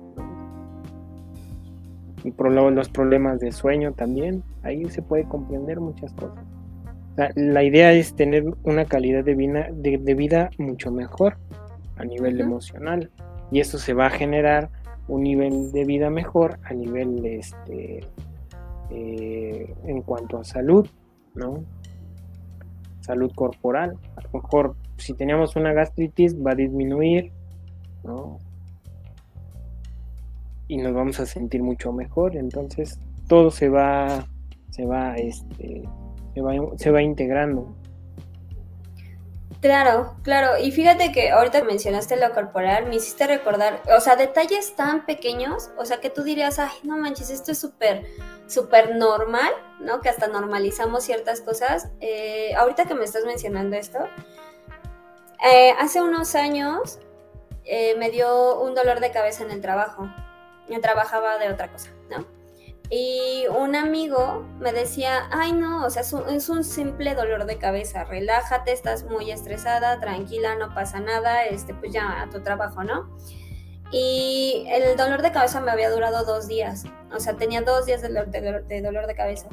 y 2.23 2.33
los 2.39 2.89
problemas 2.91 3.41
de 3.41 3.51
sueño 3.51 3.93
también, 3.93 4.45
ahí 4.63 4.89
se 4.89 5.03
puede 5.03 5.25
comprender 5.25 5.81
muchas 5.81 6.13
cosas. 6.13 6.45
La, 7.35 7.65
idea 7.65 7.93
es 7.93 8.15
tener 8.15 8.45
una 8.63 8.85
calidad 8.85 9.25
de 9.25 9.35
vida, 9.35 9.67
de, 9.73 10.15
vida 10.15 10.51
mucho 10.59 10.93
mejor 10.93 11.39
a 11.97 12.05
nivel 12.05 12.41
emocional 12.41 13.11
y 13.51 13.59
eso 13.59 13.79
se 13.79 13.95
va 13.95 14.07
a 14.07 14.11
generar 14.11 14.71
un 15.09 15.23
nivel 15.23 15.73
de 15.73 15.85
vida 15.85 16.11
mejor 16.11 16.59
a 16.65 16.73
nivel 16.73 17.25
este 17.27 18.01
eh, 18.91 19.75
en 19.85 20.03
cuanto 20.03 20.39
a 20.39 20.45
salud, 20.45 20.87
¿no? 21.35 21.65
Salud 23.01 23.33
corporal. 23.35 23.97
A 24.17 24.23
lo 24.23 24.31
mejor 24.41 24.77
si 24.97 25.15
teníamos 25.15 25.57
una 25.57 25.73
gastritis 25.73 26.37
va 26.37 26.53
a 26.53 26.55
disminuir, 26.55 27.33
¿no? 28.05 28.39
Y 30.69 30.79
nos 30.79 30.95
vamos 30.95 31.21
a 31.21 31.27
sentir 31.27 31.63
mucho 31.63 31.93
mejor. 31.93 32.37
Entonces 32.37 32.99
todo 33.29 33.51
se 33.51 33.69
va, 33.69 34.27
se 34.71 34.87
va, 34.87 35.17
este, 35.17 35.83
se 36.35 36.41
va, 36.41 36.53
se 36.77 36.91
va 36.91 37.03
integrando. 37.03 37.75
Claro, 39.65 40.15
claro. 40.23 40.59
Y 40.59 40.73
fíjate 40.73 41.11
que 41.11 41.31
ahorita 41.31 41.65
mencionaste 41.65 42.19
lo 42.19 42.31
corporal, 42.35 42.85
me 42.85 42.97
hiciste 42.97 43.27
recordar, 43.27 43.81
o 43.97 43.99
sea, 43.99 44.15
detalles 44.15 44.77
tan 44.77 45.07
pequeños, 45.07 45.71
o 45.79 45.87
sea, 45.87 46.03
que 46.03 46.11
tú 46.11 46.23
dirías, 46.23 46.59
ay, 46.59 46.69
no 46.83 46.99
manches, 46.99 47.31
esto 47.31 47.53
es 47.53 47.61
súper, 47.61 48.05
súper 48.47 48.95
normal, 48.97 49.51
¿no? 49.81 50.03
Que 50.03 50.11
hasta 50.11 50.27
normalizamos 50.27 51.05
ciertas 51.05 51.41
cosas. 51.41 51.89
Eh, 52.03 52.55
ahorita 52.59 52.85
que 52.85 52.95
me 52.95 53.07
estás 53.07 53.25
mencionando 53.25 53.75
esto, 53.77 54.01
eh, 55.51 55.73
hace 55.81 56.03
unos 56.03 56.35
años 56.35 56.99
eh, 57.65 57.95
me 57.97 58.11
dio 58.11 58.61
un 58.61 58.75
dolor 58.75 59.01
de 59.01 59.13
cabeza 59.13 59.45
en 59.45 59.51
el 59.51 59.63
trabajo. 59.63 60.11
Yo 60.69 60.79
trabajaba 60.83 61.39
de 61.39 61.49
otra 61.49 61.73
cosa, 61.73 61.89
¿no? 62.11 62.34
Y 62.91 63.47
un 63.49 63.75
amigo 63.77 64.45
me 64.61 64.73
decía, 64.73 65.29
ay 65.31 65.53
no, 65.53 65.85
o 65.87 65.91
sea, 65.91 66.03
es 66.03 66.49
un, 66.49 66.65
simple 66.65 67.15
dolor 67.15 67.47
de 67.47 67.57
cabeza, 67.57 68.05
relájate, 68.05 68.73
estás 68.73 69.05
muy 69.05 69.31
estresada, 69.31 69.99
tranquila, 70.01 70.55
no 70.57 70.75
pasa 70.75 71.01
nada, 71.01 71.45
este, 71.45 71.73
pues 71.75 71.93
ya 71.93 72.23
a 72.23 72.29
tu 72.29 72.43
trabajo, 72.43 72.85
¿no? 72.85 73.09
Y 73.91 74.67
el 74.69 74.97
dolor 74.97 75.23
de 75.23 75.33
cabeza 75.33 75.61
me 75.61 75.71
había 75.71 75.91
durado 75.91 76.25
dos 76.25 76.47
días, 76.47 76.85
o 77.15 77.21
sea, 77.21 77.35
tenía 77.35 77.63
dos 77.63 77.87
días 77.87 78.03
de, 78.03 78.83
dolor 78.83 79.07
de 79.07 79.15
cabeza. 79.15 79.49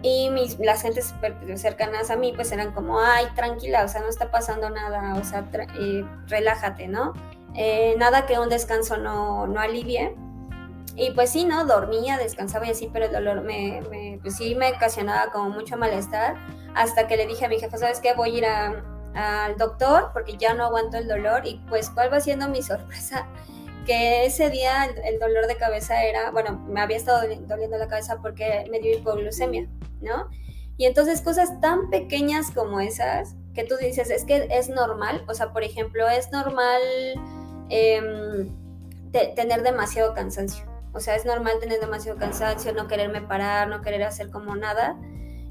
Y 0.00 0.30
mis, 0.30 0.58
las 0.60 0.82
gentes 0.82 1.12
cercanas 1.56 2.10
a 2.10 2.16
mí 2.16 2.32
pues 2.34 2.52
eran 2.52 2.72
como, 2.72 3.00
ay, 3.00 3.26
tranquila, 3.34 3.84
o 3.84 3.88
sea, 3.88 4.00
no 4.00 4.08
está 4.08 4.30
pasando 4.30 4.70
nada, 4.70 5.16
o 5.16 5.24
sea, 5.24 5.44
eh, 5.80 6.04
relájate, 6.28 6.88
¿no? 6.88 7.12
Eh, 7.54 7.94
nada 7.98 8.24
que 8.26 8.38
un 8.38 8.48
descanso 8.48 8.96
no, 8.96 9.46
no 9.46 9.60
alivie. 9.60 10.14
Y 10.98 11.12
pues 11.12 11.30
sí, 11.30 11.44
¿no? 11.44 11.64
Dormía, 11.64 12.18
descansaba 12.18 12.66
y 12.66 12.70
así, 12.70 12.90
pero 12.92 13.06
el 13.06 13.12
dolor 13.12 13.42
me, 13.42 13.80
me 13.88 14.18
pues 14.20 14.36
sí 14.36 14.56
me 14.56 14.72
ocasionaba 14.72 15.30
como 15.30 15.50
mucho 15.50 15.76
malestar. 15.76 16.34
Hasta 16.74 17.06
que 17.06 17.16
le 17.16 17.28
dije 17.28 17.44
a 17.44 17.48
mi 17.48 17.60
jefa, 17.60 17.78
¿sabes 17.78 18.00
qué? 18.00 18.14
Voy 18.14 18.34
a 18.34 18.38
ir 18.38 18.44
al 19.14 19.56
doctor 19.56 20.10
porque 20.12 20.36
ya 20.36 20.54
no 20.54 20.64
aguanto 20.64 20.96
el 20.98 21.06
dolor. 21.06 21.46
Y 21.46 21.62
pues, 21.68 21.88
¿cuál 21.90 22.12
va 22.12 22.18
siendo 22.18 22.48
mi 22.48 22.62
sorpresa? 22.64 23.28
Que 23.86 24.26
ese 24.26 24.50
día 24.50 24.86
el, 25.04 25.20
dolor 25.20 25.46
de 25.46 25.56
cabeza 25.56 26.02
era, 26.02 26.32
bueno, 26.32 26.58
me 26.68 26.80
había 26.80 26.96
estado 26.96 27.20
doliendo 27.46 27.78
la 27.78 27.86
cabeza 27.86 28.18
porque 28.20 28.66
me 28.68 28.80
dio 28.80 28.98
hipoglucemia, 28.98 29.68
¿no? 30.00 30.28
Y 30.76 30.86
entonces 30.86 31.22
cosas 31.22 31.60
tan 31.60 31.90
pequeñas 31.90 32.50
como 32.50 32.80
esas 32.80 33.36
que 33.54 33.62
tú 33.62 33.76
dices, 33.76 34.10
es 34.10 34.24
que 34.24 34.48
es 34.50 34.68
normal, 34.68 35.24
o 35.28 35.34
sea, 35.34 35.52
por 35.52 35.62
ejemplo, 35.62 36.08
es 36.08 36.30
normal 36.32 36.80
em, 37.70 38.54
tener 39.10 39.62
demasiado 39.62 40.12
cansancio. 40.12 40.67
O 40.98 41.00
sea, 41.00 41.14
es 41.14 41.24
normal 41.24 41.60
tener 41.60 41.78
demasiado 41.78 42.18
cansancio, 42.18 42.72
no 42.72 42.88
quererme 42.88 43.20
parar, 43.20 43.68
no 43.68 43.82
querer 43.82 44.02
hacer 44.02 44.30
como 44.32 44.56
nada. 44.56 44.98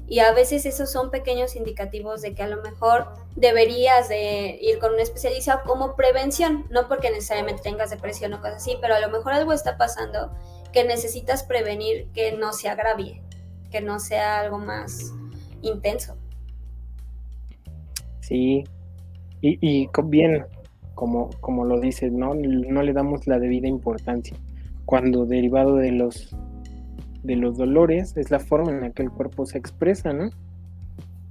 Y 0.06 0.18
a 0.18 0.30
veces 0.34 0.66
esos 0.66 0.92
son 0.92 1.10
pequeños 1.10 1.56
indicativos 1.56 2.20
de 2.20 2.34
que 2.34 2.42
a 2.42 2.48
lo 2.48 2.60
mejor 2.60 3.14
deberías 3.34 4.10
de 4.10 4.58
ir 4.60 4.78
con 4.78 4.92
un 4.92 5.00
especialista 5.00 5.62
como 5.62 5.96
prevención, 5.96 6.66
no 6.68 6.86
porque 6.86 7.10
necesariamente 7.10 7.62
tengas 7.62 7.88
depresión 7.88 8.34
o 8.34 8.42
cosas 8.42 8.56
así, 8.56 8.76
pero 8.82 8.94
a 8.94 9.00
lo 9.00 9.08
mejor 9.08 9.32
algo 9.32 9.54
está 9.54 9.78
pasando 9.78 10.30
que 10.70 10.84
necesitas 10.84 11.44
prevenir 11.44 12.08
que 12.12 12.32
no 12.32 12.52
se 12.52 12.68
agravie, 12.68 13.22
que 13.70 13.80
no 13.80 14.00
sea 14.00 14.40
algo 14.40 14.58
más 14.58 15.14
intenso. 15.62 16.14
Sí, 18.20 18.64
y, 19.40 19.58
y 19.66 19.88
bien, 20.04 20.44
como, 20.94 21.30
como 21.40 21.64
lo 21.64 21.80
dices, 21.80 22.12
¿no? 22.12 22.34
no 22.34 22.82
le 22.82 22.92
damos 22.92 23.26
la 23.26 23.38
debida 23.38 23.66
importancia 23.66 24.36
cuando 24.88 25.26
derivado 25.26 25.76
de 25.76 25.92
los 25.92 26.34
de 27.22 27.36
los 27.36 27.58
dolores 27.58 28.16
es 28.16 28.30
la 28.30 28.40
forma 28.40 28.70
en 28.70 28.80
la 28.80 28.90
que 28.90 29.02
el 29.02 29.10
cuerpo 29.10 29.44
se 29.44 29.58
expresa, 29.58 30.14
¿no? 30.14 30.30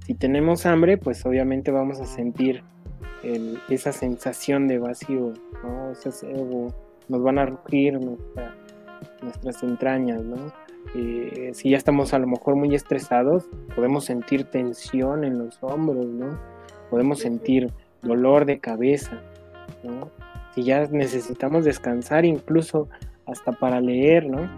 Si 0.06 0.14
tenemos 0.14 0.64
hambre, 0.64 0.96
pues 0.96 1.26
obviamente 1.26 1.72
vamos 1.72 1.98
a 1.98 2.04
sentir 2.04 2.62
esa 3.68 3.90
sensación 3.90 4.68
de 4.68 4.78
vacío, 4.78 5.32
¿no? 5.64 5.92
nos 7.08 7.22
van 7.24 7.38
a 7.40 7.46
rugir 7.46 7.98
nuestras 9.22 9.62
entrañas, 9.64 10.22
¿no? 10.22 10.52
Eh, 10.94 11.50
si 11.52 11.70
ya 11.70 11.78
estamos 11.78 12.14
a 12.14 12.20
lo 12.20 12.28
mejor 12.28 12.54
muy 12.54 12.76
estresados, 12.76 13.48
podemos 13.74 14.04
sentir 14.04 14.44
tensión 14.44 15.24
en 15.24 15.36
los 15.36 15.58
hombros, 15.62 16.06
¿no? 16.06 16.38
Podemos 16.90 17.18
sentir 17.18 17.72
dolor 18.02 18.44
de 18.44 18.60
cabeza, 18.60 19.20
¿no? 19.82 20.12
Si 20.54 20.62
ya 20.62 20.86
necesitamos 20.86 21.64
descansar, 21.64 22.24
incluso 22.24 22.88
hasta 23.28 23.52
para 23.52 23.80
leer, 23.80 24.28
¿no? 24.28 24.48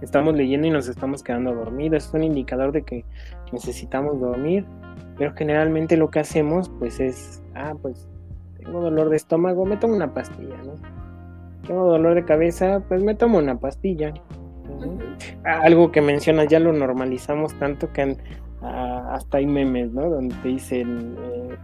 Estamos 0.00 0.34
leyendo 0.34 0.66
y 0.66 0.70
nos 0.70 0.88
estamos 0.88 1.22
quedando 1.22 1.54
dormidos, 1.54 2.06
es 2.06 2.14
un 2.14 2.24
indicador 2.24 2.72
de 2.72 2.82
que 2.82 3.04
necesitamos 3.52 4.18
dormir, 4.20 4.64
pero 5.18 5.34
generalmente 5.34 5.96
lo 5.96 6.08
que 6.10 6.20
hacemos, 6.20 6.70
pues 6.78 7.00
es, 7.00 7.42
ah, 7.54 7.74
pues 7.80 8.08
tengo 8.56 8.80
dolor 8.80 9.10
de 9.10 9.16
estómago, 9.16 9.66
me 9.66 9.76
tomo 9.76 9.94
una 9.94 10.14
pastilla, 10.14 10.56
¿no? 10.64 10.74
Tengo 11.66 11.84
dolor 11.84 12.14
de 12.14 12.24
cabeza, 12.24 12.82
pues 12.88 13.02
me 13.02 13.14
tomo 13.14 13.38
una 13.38 13.58
pastilla, 13.58 14.14
algo 15.44 15.92
que 15.92 16.00
mencionas, 16.00 16.48
ya 16.48 16.58
lo 16.58 16.72
normalizamos 16.72 17.54
tanto 17.58 17.92
que 17.92 18.16
hasta 18.62 19.38
hay 19.38 19.46
memes, 19.46 19.92
¿no? 19.92 20.08
Donde 20.08 20.34
te 20.36 20.48
dicen, 20.48 21.16
eh, 21.18 21.56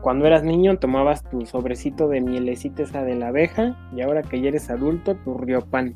cuando 0.00 0.26
eras 0.26 0.42
niño 0.42 0.78
tomabas 0.78 1.22
tu 1.24 1.44
sobrecito 1.46 2.08
de 2.08 2.20
mielecita 2.20 2.82
esa 2.82 3.02
de 3.02 3.14
la 3.14 3.28
abeja 3.28 3.76
y 3.94 4.00
ahora 4.00 4.22
que 4.22 4.40
ya 4.40 4.48
eres 4.48 4.70
adulto, 4.70 5.14
tu 5.16 5.34
riopan. 5.34 5.94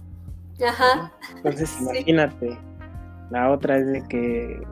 Ajá. 0.64 1.12
Entonces 1.36 1.76
imagínate, 1.80 2.59
la 3.30 3.50
otra 3.50 3.78
es 3.78 3.86
de 3.86 4.02
que 4.09 4.62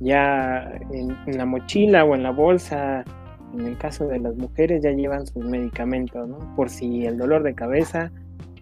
ya 0.00 0.78
en, 0.90 1.16
la 1.26 1.46
mochila 1.46 2.04
o 2.04 2.14
en 2.14 2.22
la 2.22 2.30
bolsa, 2.30 3.04
en 3.54 3.66
el 3.66 3.78
caso 3.78 4.06
de 4.06 4.18
las 4.18 4.36
mujeres, 4.36 4.82
ya 4.82 4.90
llevan 4.90 5.26
sus 5.26 5.44
medicamentos, 5.44 6.28
¿no? 6.28 6.38
Por 6.56 6.68
si 6.68 7.06
el 7.06 7.16
dolor 7.18 7.42
de 7.42 7.54
cabeza, 7.54 8.10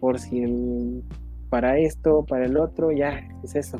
por 0.00 0.18
si 0.18 0.42
el, 0.42 1.02
para 1.48 1.78
esto, 1.78 2.24
para 2.26 2.46
el 2.46 2.56
otro, 2.56 2.92
ya 2.92 3.26
es 3.42 3.54
eso. 3.54 3.78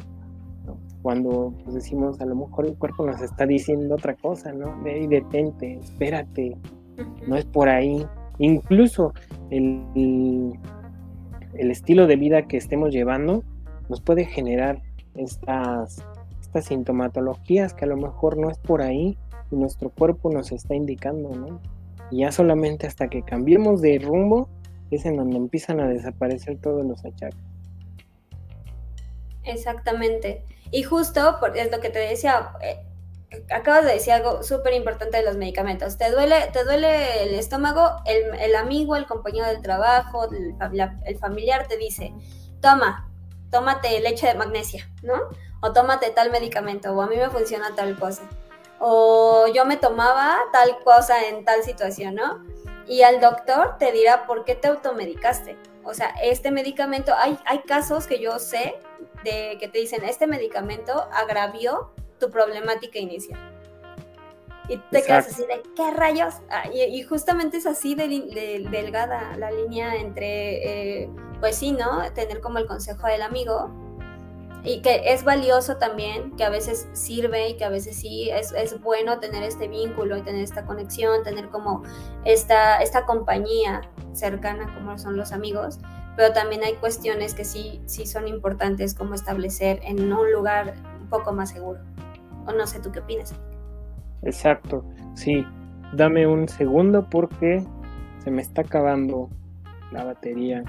Cuando 1.04 1.52
pues, 1.62 1.74
decimos, 1.74 2.18
a 2.22 2.24
lo 2.24 2.34
mejor 2.34 2.64
el 2.64 2.78
cuerpo 2.78 3.04
nos 3.04 3.20
está 3.20 3.44
diciendo 3.44 3.94
otra 3.94 4.14
cosa, 4.14 4.54
¿no? 4.54 4.82
De 4.82 5.06
detente, 5.06 5.74
espérate, 5.74 6.56
no 7.28 7.36
es 7.36 7.44
por 7.44 7.68
ahí. 7.68 8.06
Incluso 8.38 9.12
el, 9.50 9.84
el, 11.58 11.70
estilo 11.70 12.06
de 12.06 12.16
vida 12.16 12.48
que 12.48 12.56
estemos 12.56 12.90
llevando 12.90 13.44
nos 13.90 14.00
puede 14.00 14.24
generar 14.24 14.80
estas, 15.14 16.02
estas 16.40 16.64
sintomatologías 16.64 17.74
que 17.74 17.84
a 17.84 17.88
lo 17.88 17.98
mejor 17.98 18.38
no 18.38 18.48
es 18.48 18.56
por 18.56 18.80
ahí 18.80 19.18
y 19.50 19.56
nuestro 19.56 19.90
cuerpo 19.90 20.32
nos 20.32 20.52
está 20.52 20.74
indicando, 20.74 21.36
¿no? 21.36 21.60
Y 22.10 22.20
ya 22.20 22.32
solamente 22.32 22.86
hasta 22.86 23.08
que 23.08 23.20
cambiemos 23.20 23.82
de 23.82 23.98
rumbo 23.98 24.48
es 24.90 25.04
en 25.04 25.18
donde 25.18 25.36
empiezan 25.36 25.80
a 25.80 25.86
desaparecer 25.86 26.56
todos 26.62 26.86
los 26.86 27.04
achaques. 27.04 27.44
Exactamente. 29.44 30.44
Y 30.70 30.82
justo 30.82 31.38
es 31.54 31.70
lo 31.70 31.80
que 31.80 31.90
te 31.90 31.98
decía, 31.98 32.52
eh, 32.60 32.84
acabas 33.50 33.84
de 33.84 33.92
decir 33.92 34.12
algo 34.12 34.42
súper 34.42 34.74
importante 34.74 35.16
de 35.16 35.22
los 35.24 35.36
medicamentos. 35.36 35.96
Te 35.98 36.10
duele, 36.10 36.50
te 36.52 36.64
duele 36.64 37.24
el 37.24 37.34
estómago, 37.34 37.96
el, 38.06 38.54
amigo, 38.56 38.96
el 38.96 39.06
compañero 39.06 39.46
del 39.46 39.62
trabajo, 39.62 40.28
el, 40.30 40.54
el, 41.04 41.18
familiar 41.18 41.66
te 41.66 41.76
dice, 41.76 42.12
toma, 42.60 43.10
tómate 43.50 44.00
leche 44.00 44.26
de 44.26 44.34
magnesia, 44.34 44.90
¿no? 45.02 45.14
O 45.60 45.72
tómate 45.72 46.10
tal 46.10 46.30
medicamento, 46.30 46.92
o 46.92 47.02
a 47.02 47.06
mí 47.06 47.16
me 47.16 47.30
funciona 47.30 47.74
tal 47.74 47.98
cosa. 47.98 48.22
O 48.78 49.46
yo 49.54 49.64
me 49.64 49.76
tomaba 49.76 50.36
tal 50.52 50.78
cosa 50.84 51.26
en 51.28 51.44
tal 51.44 51.62
situación, 51.62 52.16
¿no? 52.16 52.44
Y 52.86 53.02
al 53.02 53.20
doctor 53.20 53.76
te 53.78 53.92
dirá 53.92 54.26
por 54.26 54.44
qué 54.44 54.54
te 54.54 54.68
automedicaste. 54.68 55.56
O 55.84 55.94
sea, 55.94 56.14
este 56.22 56.50
medicamento, 56.50 57.12
hay, 57.16 57.38
hay 57.44 57.60
casos 57.60 58.06
que 58.06 58.18
yo 58.18 58.38
sé 58.38 58.76
de 59.22 59.56
que 59.58 59.68
te 59.68 59.78
dicen, 59.78 60.04
este 60.04 60.26
medicamento 60.26 61.08
agravió 61.12 61.92
tu 62.18 62.30
problemática 62.30 62.98
inicial. 62.98 63.38
Y 64.68 64.78
te 64.78 65.02
quedas 65.02 65.28
así 65.28 65.42
de, 65.42 65.62
¿qué 65.76 65.90
rayos? 65.90 66.36
Ah, 66.48 66.68
y, 66.72 67.02
justamente 67.02 67.58
es 67.58 67.66
así 67.66 67.94
de, 67.94 68.66
delgada 68.70 69.36
la 69.36 69.50
línea 69.50 69.96
entre, 69.96 71.02
eh, 71.02 71.10
pues 71.40 71.56
sí, 71.56 71.72
¿no? 71.72 72.10
Tener 72.14 72.40
como 72.40 72.58
el 72.58 72.66
consejo 72.66 73.06
del 73.06 73.20
amigo 73.20 73.70
y 74.64 74.80
que 74.80 75.12
es 75.12 75.24
valioso 75.24 75.76
también, 75.76 76.34
que 76.36 76.44
a 76.44 76.48
veces 76.48 76.88
sirve 76.92 77.50
y 77.50 77.56
que 77.56 77.64
a 77.64 77.68
veces 77.68 77.96
sí 77.96 78.30
es, 78.30 78.52
es, 78.52 78.80
bueno 78.80 79.20
tener 79.20 79.42
este 79.42 79.68
vínculo 79.68 80.16
y 80.16 80.22
tener 80.22 80.42
esta 80.42 80.64
conexión, 80.64 81.22
tener 81.22 81.50
como 81.50 81.82
esta, 82.24 82.78
esta 82.78 83.04
compañía 83.04 83.82
cercana 84.12 84.72
como 84.74 84.98
son 84.98 85.18
los 85.18 85.32
amigos, 85.32 85.80
pero 86.16 86.32
también 86.32 86.64
hay 86.64 86.74
cuestiones 86.74 87.34
que 87.34 87.44
sí, 87.44 87.82
sí 87.84 88.06
son 88.06 88.26
importantes 88.26 88.94
como 88.94 89.14
establecer 89.14 89.80
en 89.82 90.12
un 90.12 90.32
lugar 90.32 90.74
un 90.98 91.08
poco 91.08 91.32
más 91.32 91.50
seguro. 91.50 91.80
O 92.46 92.52
no 92.52 92.66
sé, 92.66 92.80
¿tú 92.80 92.90
qué 92.90 93.00
opinas? 93.00 93.34
Exacto, 94.22 94.84
sí. 95.14 95.46
Dame 95.92 96.26
un 96.26 96.48
segundo 96.48 97.06
porque 97.08 97.62
se 98.22 98.30
me 98.30 98.40
está 98.40 98.62
acabando 98.62 99.28
la 99.92 100.04
batería 100.04 100.64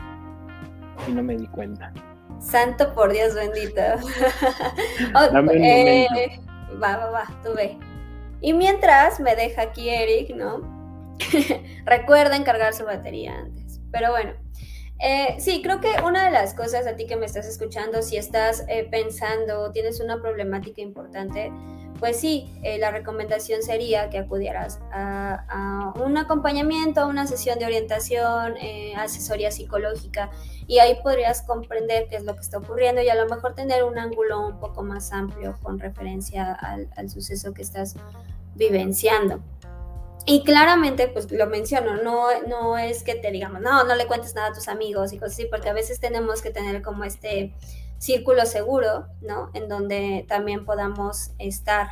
y 1.07 1.13
no 1.13 1.23
me 1.23 1.37
di 1.37 1.47
cuenta. 1.47 1.93
Santo 2.39 2.93
por 2.93 3.11
Dios 3.11 3.33
bendito. 3.33 3.81
Oh, 5.13 5.51
eh, 5.51 6.07
va, 6.81 6.97
va, 6.97 7.09
va, 7.09 7.41
tú 7.43 7.53
ve. 7.53 7.77
Y 8.41 8.53
mientras 8.53 9.19
me 9.19 9.35
deja 9.35 9.63
aquí 9.63 9.89
Eric, 9.89 10.35
¿no? 10.35 10.61
Recuerden 11.85 12.43
cargar 12.43 12.73
su 12.73 12.85
batería 12.85 13.37
antes. 13.37 13.79
Pero 13.91 14.11
bueno, 14.11 14.33
eh, 14.99 15.35
sí, 15.39 15.61
creo 15.61 15.81
que 15.81 16.01
una 16.03 16.25
de 16.25 16.31
las 16.31 16.53
cosas 16.53 16.87
a 16.87 16.95
ti 16.95 17.05
que 17.05 17.15
me 17.15 17.25
estás 17.25 17.45
escuchando, 17.47 18.01
si 18.01 18.17
estás 18.17 18.65
eh, 18.67 18.87
pensando, 18.89 19.71
tienes 19.71 19.99
una 19.99 20.21
problemática 20.21 20.81
importante, 20.81 21.51
pues 21.99 22.19
sí, 22.19 22.49
eh, 22.63 22.77
la 22.77 22.91
recomendación 22.91 23.61
sería 23.63 24.09
que 24.09 24.17
acudieras 24.17 24.79
a, 24.91 25.93
un 26.03 26.17
acompañamiento, 26.17 27.01
a 27.01 27.05
una 27.05 27.25
sesión 27.25 27.57
de 27.59 27.65
orientación, 27.65 28.57
eh, 28.57 28.93
asesoría 28.95 29.51
psicológica, 29.51 30.29
y 30.67 30.79
ahí 30.79 30.97
podrías 31.01 31.41
comprender 31.43 32.07
qué 32.09 32.17
es 32.17 32.23
lo 32.23 32.35
que 32.35 32.41
está 32.41 32.57
ocurriendo 32.57 33.01
y 33.01 33.09
a 33.09 33.15
lo 33.15 33.27
mejor 33.27 33.55
tener 33.55 33.83
un 33.83 33.97
ángulo 33.97 34.45
un 34.45 34.59
poco 34.59 34.83
más 34.83 35.11
amplio 35.13 35.57
con 35.61 35.79
referencia 35.79 36.53
al, 36.53 37.09
suceso 37.09 37.53
que 37.53 37.61
estás 37.61 37.95
vivenciando. 38.55 39.41
Y 40.25 40.43
claramente, 40.43 41.07
pues 41.07 41.31
lo 41.31 41.45
menciono, 41.45 42.01
no, 42.01 42.27
no 42.47 42.79
es 42.79 43.03
que 43.03 43.13
te 43.13 43.31
digamos, 43.31 43.61
no, 43.61 43.83
no 43.83 43.95
le 43.95 44.07
cuentes 44.07 44.33
nada 44.33 44.47
a 44.47 44.53
tus 44.53 44.67
amigos 44.67 45.13
y 45.13 45.19
cosas 45.19 45.33
así, 45.33 45.45
porque 45.45 45.69
a 45.69 45.73
veces 45.73 45.99
tenemos 45.99 46.41
que 46.41 46.49
tener 46.49 46.81
como 46.81 47.03
este 47.03 47.53
círculo 47.97 48.45
seguro, 48.45 49.07
¿no? 49.21 49.49
En 49.53 49.69
donde 49.69 50.25
también 50.27 50.65
podamos 50.65 51.31
estar 51.39 51.87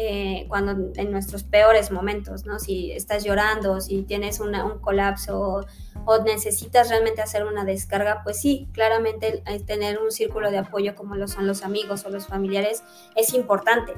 eh, 0.00 0.46
cuando 0.48 0.92
en 0.94 1.10
nuestros 1.10 1.42
peores 1.42 1.90
momentos, 1.90 2.46
¿no? 2.46 2.60
Si 2.60 2.92
estás 2.92 3.24
llorando, 3.24 3.80
si 3.80 4.02
tienes 4.02 4.38
un 4.38 4.54
colapso 4.80 5.64
o, 6.06 6.18
necesitas 6.24 6.88
realmente 6.88 7.20
hacer 7.20 7.44
una 7.44 7.64
descarga, 7.64 8.22
pues 8.22 8.40
sí, 8.40 8.68
claramente 8.72 9.42
tener 9.66 9.98
un 9.98 10.12
círculo 10.12 10.52
de 10.52 10.58
apoyo 10.58 10.94
como 10.94 11.16
lo 11.16 11.26
son 11.26 11.48
los 11.48 11.64
amigos 11.64 12.04
o 12.06 12.10
los 12.10 12.28
familiares 12.28 12.84
es 13.16 13.34
importante. 13.34 13.94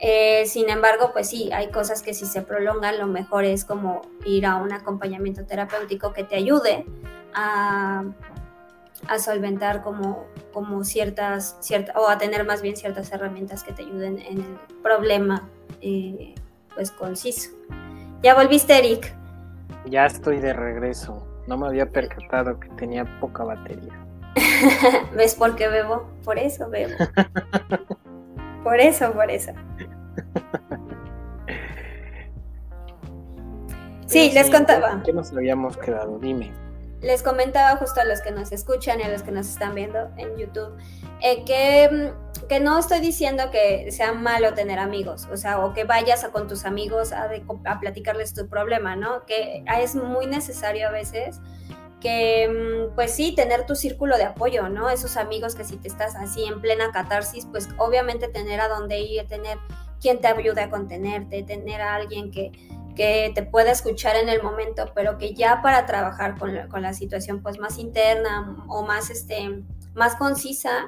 Eh, 0.00 0.44
sin 0.46 0.68
embargo, 0.68 1.10
pues 1.12 1.30
sí, 1.30 1.50
hay 1.52 1.70
cosas 1.70 2.02
que 2.02 2.12
si 2.12 2.26
se 2.26 2.42
prolongan, 2.42 2.98
lo 2.98 3.06
mejor 3.06 3.44
es 3.44 3.64
como 3.64 4.02
ir 4.24 4.44
a 4.44 4.56
un 4.56 4.72
acompañamiento 4.72 5.46
terapéutico 5.46 6.12
que 6.12 6.24
te 6.24 6.34
ayude 6.34 6.84
a 7.32 8.04
a 9.08 9.18
solventar 9.18 9.82
como, 9.82 10.26
como 10.52 10.84
ciertas, 10.84 11.56
cierta, 11.60 11.92
o 11.98 12.08
a 12.08 12.18
tener 12.18 12.44
más 12.44 12.62
bien 12.62 12.76
ciertas 12.76 13.12
herramientas 13.12 13.62
que 13.62 13.72
te 13.72 13.82
ayuden 13.82 14.18
en 14.18 14.38
el 14.38 14.58
problema 14.82 15.48
eh, 15.80 16.34
pues 16.74 16.90
conciso. 16.90 17.50
¿Ya 18.22 18.34
volviste, 18.34 18.78
Eric? 18.78 19.14
Ya 19.86 20.06
estoy 20.06 20.40
de 20.40 20.52
regreso. 20.52 21.26
No 21.46 21.56
me 21.56 21.66
había 21.66 21.86
percatado 21.90 22.58
que 22.58 22.68
tenía 22.70 23.04
poca 23.20 23.44
batería. 23.44 23.92
¿Ves 25.16 25.34
por 25.34 25.54
qué 25.56 25.68
bebo? 25.68 26.10
Por 26.24 26.38
eso 26.38 26.68
bebo. 26.68 26.96
por 28.64 28.80
eso, 28.80 29.12
por 29.12 29.30
eso. 29.30 29.52
Sí, 34.06 34.30
les 34.32 34.48
contaba. 34.50 35.02
¿Qué 35.04 35.12
nos 35.12 35.32
habíamos 35.32 35.76
quedado? 35.76 36.20
Dime 36.20 36.52
les 37.02 37.22
comentaba 37.22 37.76
justo 37.76 38.00
a 38.00 38.04
los 38.04 38.20
que 38.20 38.30
nos 38.30 38.52
escuchan 38.52 39.00
y 39.00 39.02
a 39.02 39.08
los 39.08 39.22
que 39.22 39.30
nos 39.30 39.48
están 39.48 39.74
viendo 39.74 40.10
en 40.16 40.36
YouTube, 40.36 40.76
eh, 41.20 41.44
que, 41.44 41.88
mm, 41.90 42.46
que, 42.46 42.60
no 42.60 42.78
estoy 42.78 43.00
diciendo 43.00 43.50
que 43.50 43.90
sea 43.92 44.12
malo 44.12 44.54
tener 44.54 44.78
amigos, 44.78 45.28
o 45.30 45.36
sea, 45.36 45.64
o 45.64 45.74
que 45.74 45.84
vayas 45.84 46.24
a, 46.24 46.30
con 46.30 46.48
tus 46.48 46.64
amigos 46.64 47.12
a, 47.12 47.30
a, 47.64 47.80
platicarles 47.80 48.34
tu 48.34 48.48
problema, 48.48 48.96
¿no? 48.96 49.24
Que 49.26 49.64
es 49.80 49.94
muy 49.94 50.26
necesario 50.26 50.88
a 50.88 50.90
veces 50.90 51.40
que, 52.00 52.48
mm, 52.48 52.94
pues 52.94 53.12
sí, 53.12 53.34
tener 53.34 53.66
tu 53.66 53.74
círculo 53.74 54.16
de 54.16 54.24
apoyo, 54.24 54.68
¿no? 54.68 54.90
Esos 54.90 55.16
amigos 55.16 55.54
que 55.54 55.64
si 55.64 55.76
te 55.76 55.88
estás 55.88 56.14
así 56.16 56.44
en 56.44 56.60
plena 56.60 56.92
catarsis, 56.92 57.46
pues 57.46 57.68
obviamente 57.78 58.28
tener 58.28 58.60
a 58.60 58.68
dónde 58.68 59.00
ir, 59.00 59.26
tener 59.26 59.58
quien 60.00 60.20
te 60.20 60.28
ayude 60.28 60.60
a 60.60 60.70
contenerte, 60.70 61.42
tener 61.42 61.80
a 61.80 61.94
alguien 61.94 62.30
que 62.30 62.52
que 62.96 63.30
te 63.34 63.44
pueda 63.44 63.70
escuchar 63.70 64.16
en 64.16 64.28
el 64.28 64.42
momento, 64.42 64.90
pero 64.94 65.18
que 65.18 65.34
ya 65.34 65.62
para 65.62 65.86
trabajar 65.86 66.36
con 66.38 66.54
la, 66.54 66.66
con 66.66 66.82
la 66.82 66.94
situación 66.94 67.42
pues 67.42 67.60
más 67.60 67.78
interna 67.78 68.56
o 68.66 68.82
más, 68.82 69.10
este, 69.10 69.62
más 69.94 70.16
concisa, 70.16 70.86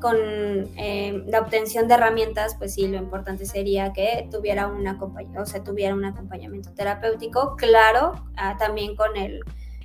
con 0.00 0.16
eh, 0.16 1.22
la 1.26 1.40
obtención 1.40 1.86
de 1.86 1.94
herramientas, 1.94 2.56
pues 2.58 2.74
sí, 2.74 2.88
lo 2.88 2.96
importante 2.96 3.44
sería 3.44 3.92
que 3.92 4.28
tuviera 4.30 4.66
un, 4.66 4.86
o 4.86 5.46
sea, 5.46 5.62
tuviera 5.62 5.94
un 5.94 6.04
acompañamiento 6.04 6.72
terapéutico, 6.72 7.54
claro, 7.56 8.14
ah, 8.36 8.56
también 8.58 8.96
con 8.96 9.16
el, 9.16 9.40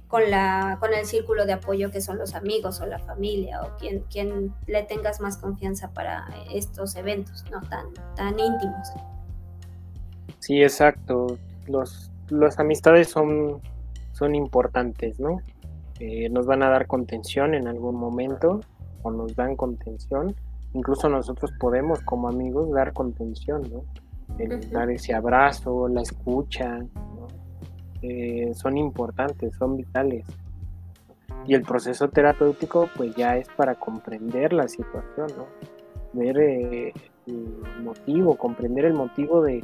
con, 0.07 0.31
la, 0.31 0.77
con 0.79 0.93
el 0.93 1.05
círculo 1.05 1.45
de 1.45 1.53
apoyo 1.53 1.91
que 1.91 2.01
son 2.01 2.17
los 2.17 2.33
amigos 2.33 2.79
o 2.79 2.85
la 2.85 2.99
familia 2.99 3.61
o 3.61 3.77
quien, 3.77 4.01
quien 4.03 4.53
le 4.67 4.83
tengas 4.83 5.19
más 5.19 5.37
confianza 5.37 5.91
para 5.91 6.25
estos 6.53 6.95
eventos, 6.95 7.43
¿no? 7.51 7.59
Tan, 7.61 7.93
tan 8.15 8.39
íntimos. 8.39 8.89
Sí, 10.45 10.61
exacto. 10.61 11.39
Los, 11.65 12.11
las 12.29 12.59
amistades 12.59 13.09
son, 13.09 13.61
son 14.11 14.35
importantes, 14.35 15.19
¿no? 15.19 15.39
Eh, 15.99 16.29
nos 16.29 16.45
van 16.45 16.61
a 16.61 16.69
dar 16.69 16.85
contención 16.85 17.55
en 17.55 17.67
algún 17.67 17.95
momento 17.95 18.61
o 19.01 19.09
nos 19.09 19.35
dan 19.35 19.55
contención. 19.55 20.35
Incluso 20.73 21.09
nosotros 21.09 21.51
podemos 21.59 21.99
como 22.01 22.29
amigos 22.29 22.71
dar 22.71 22.93
contención, 22.93 23.63
¿no? 23.71 23.85
dar 24.71 24.91
ese 24.91 25.15
abrazo, 25.15 25.87
la 25.87 26.03
escucha, 26.03 26.79
eh, 28.03 28.51
son 28.53 28.77
importantes, 28.77 29.55
son 29.55 29.77
vitales. 29.77 30.27
Y 31.47 31.55
el 31.55 31.63
proceso 31.63 32.09
terapéutico 32.09 32.87
pues 32.95 33.15
ya 33.15 33.35
es 33.35 33.47
para 33.49 33.73
comprender 33.73 34.53
la 34.53 34.67
situación, 34.67 35.25
¿no? 35.35 35.47
Ver 36.13 36.37
eh, 36.37 36.93
el 37.25 37.83
motivo, 37.83 38.37
comprender 38.37 38.85
el 38.85 38.93
motivo 38.93 39.41
de, 39.41 39.63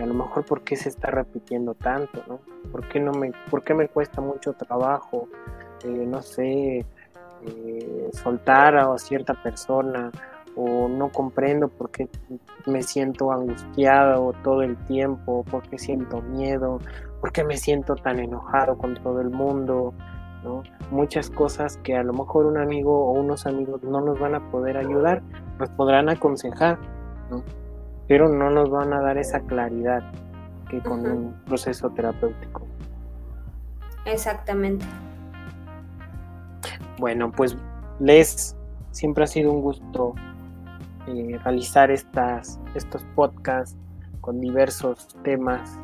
a 0.00 0.06
lo 0.06 0.14
mejor 0.14 0.44
por 0.44 0.62
qué 0.62 0.76
se 0.76 0.88
está 0.88 1.10
repitiendo 1.10 1.74
tanto, 1.74 2.22
¿no? 2.28 2.40
¿Por 2.70 2.88
qué, 2.88 3.00
no 3.00 3.12
me, 3.12 3.32
por 3.50 3.62
qué 3.62 3.74
me 3.74 3.88
cuesta 3.88 4.20
mucho 4.20 4.52
trabajo, 4.52 5.28
eh, 5.84 6.06
no 6.06 6.22
sé, 6.22 6.84
soltar 8.12 8.76
a 8.76 8.98
cierta 8.98 9.34
persona 9.34 10.10
o 10.56 10.88
no 10.88 11.10
comprendo 11.10 11.68
por 11.68 11.90
qué 11.90 12.08
me 12.66 12.82
siento 12.82 13.32
angustiado 13.32 14.32
todo 14.42 14.62
el 14.62 14.76
tiempo, 14.84 15.44
por 15.44 15.62
qué 15.68 15.78
siento 15.78 16.20
miedo, 16.20 16.78
por 17.20 17.32
qué 17.32 17.44
me 17.44 17.56
siento 17.56 17.94
tan 17.96 18.18
enojado 18.18 18.76
con 18.76 18.94
todo 18.94 19.20
el 19.20 19.30
mundo, 19.30 19.94
¿no? 20.42 20.62
Muchas 20.90 21.30
cosas 21.30 21.78
que 21.78 21.96
a 21.96 22.02
lo 22.02 22.12
mejor 22.12 22.46
un 22.46 22.58
amigo 22.58 23.06
o 23.06 23.12
unos 23.12 23.46
amigos 23.46 23.82
no 23.82 24.00
nos 24.00 24.18
van 24.18 24.34
a 24.34 24.50
poder 24.50 24.76
ayudar, 24.76 25.22
nos 25.58 25.68
podrán 25.70 26.08
aconsejar, 26.08 26.78
¿no? 27.30 27.42
Pero 28.10 28.28
no 28.28 28.50
nos 28.50 28.68
van 28.70 28.92
a 28.92 29.00
dar 29.00 29.18
esa 29.18 29.38
claridad 29.38 30.02
que 30.68 30.80
con 30.80 31.06
un 31.06 31.32
proceso 31.44 31.90
terapéutico. 31.90 32.66
Exactamente. 34.04 34.84
Bueno, 36.98 37.30
pues 37.30 37.56
Les, 38.00 38.56
siempre 38.90 39.22
ha 39.22 39.26
sido 39.28 39.52
un 39.52 39.62
gusto 39.62 40.16
eh, 41.06 41.38
realizar 41.44 41.92
estas, 41.92 42.58
estos 42.74 43.04
podcasts 43.14 43.76
con 44.20 44.40
diversos 44.40 45.06
temas 45.22 45.78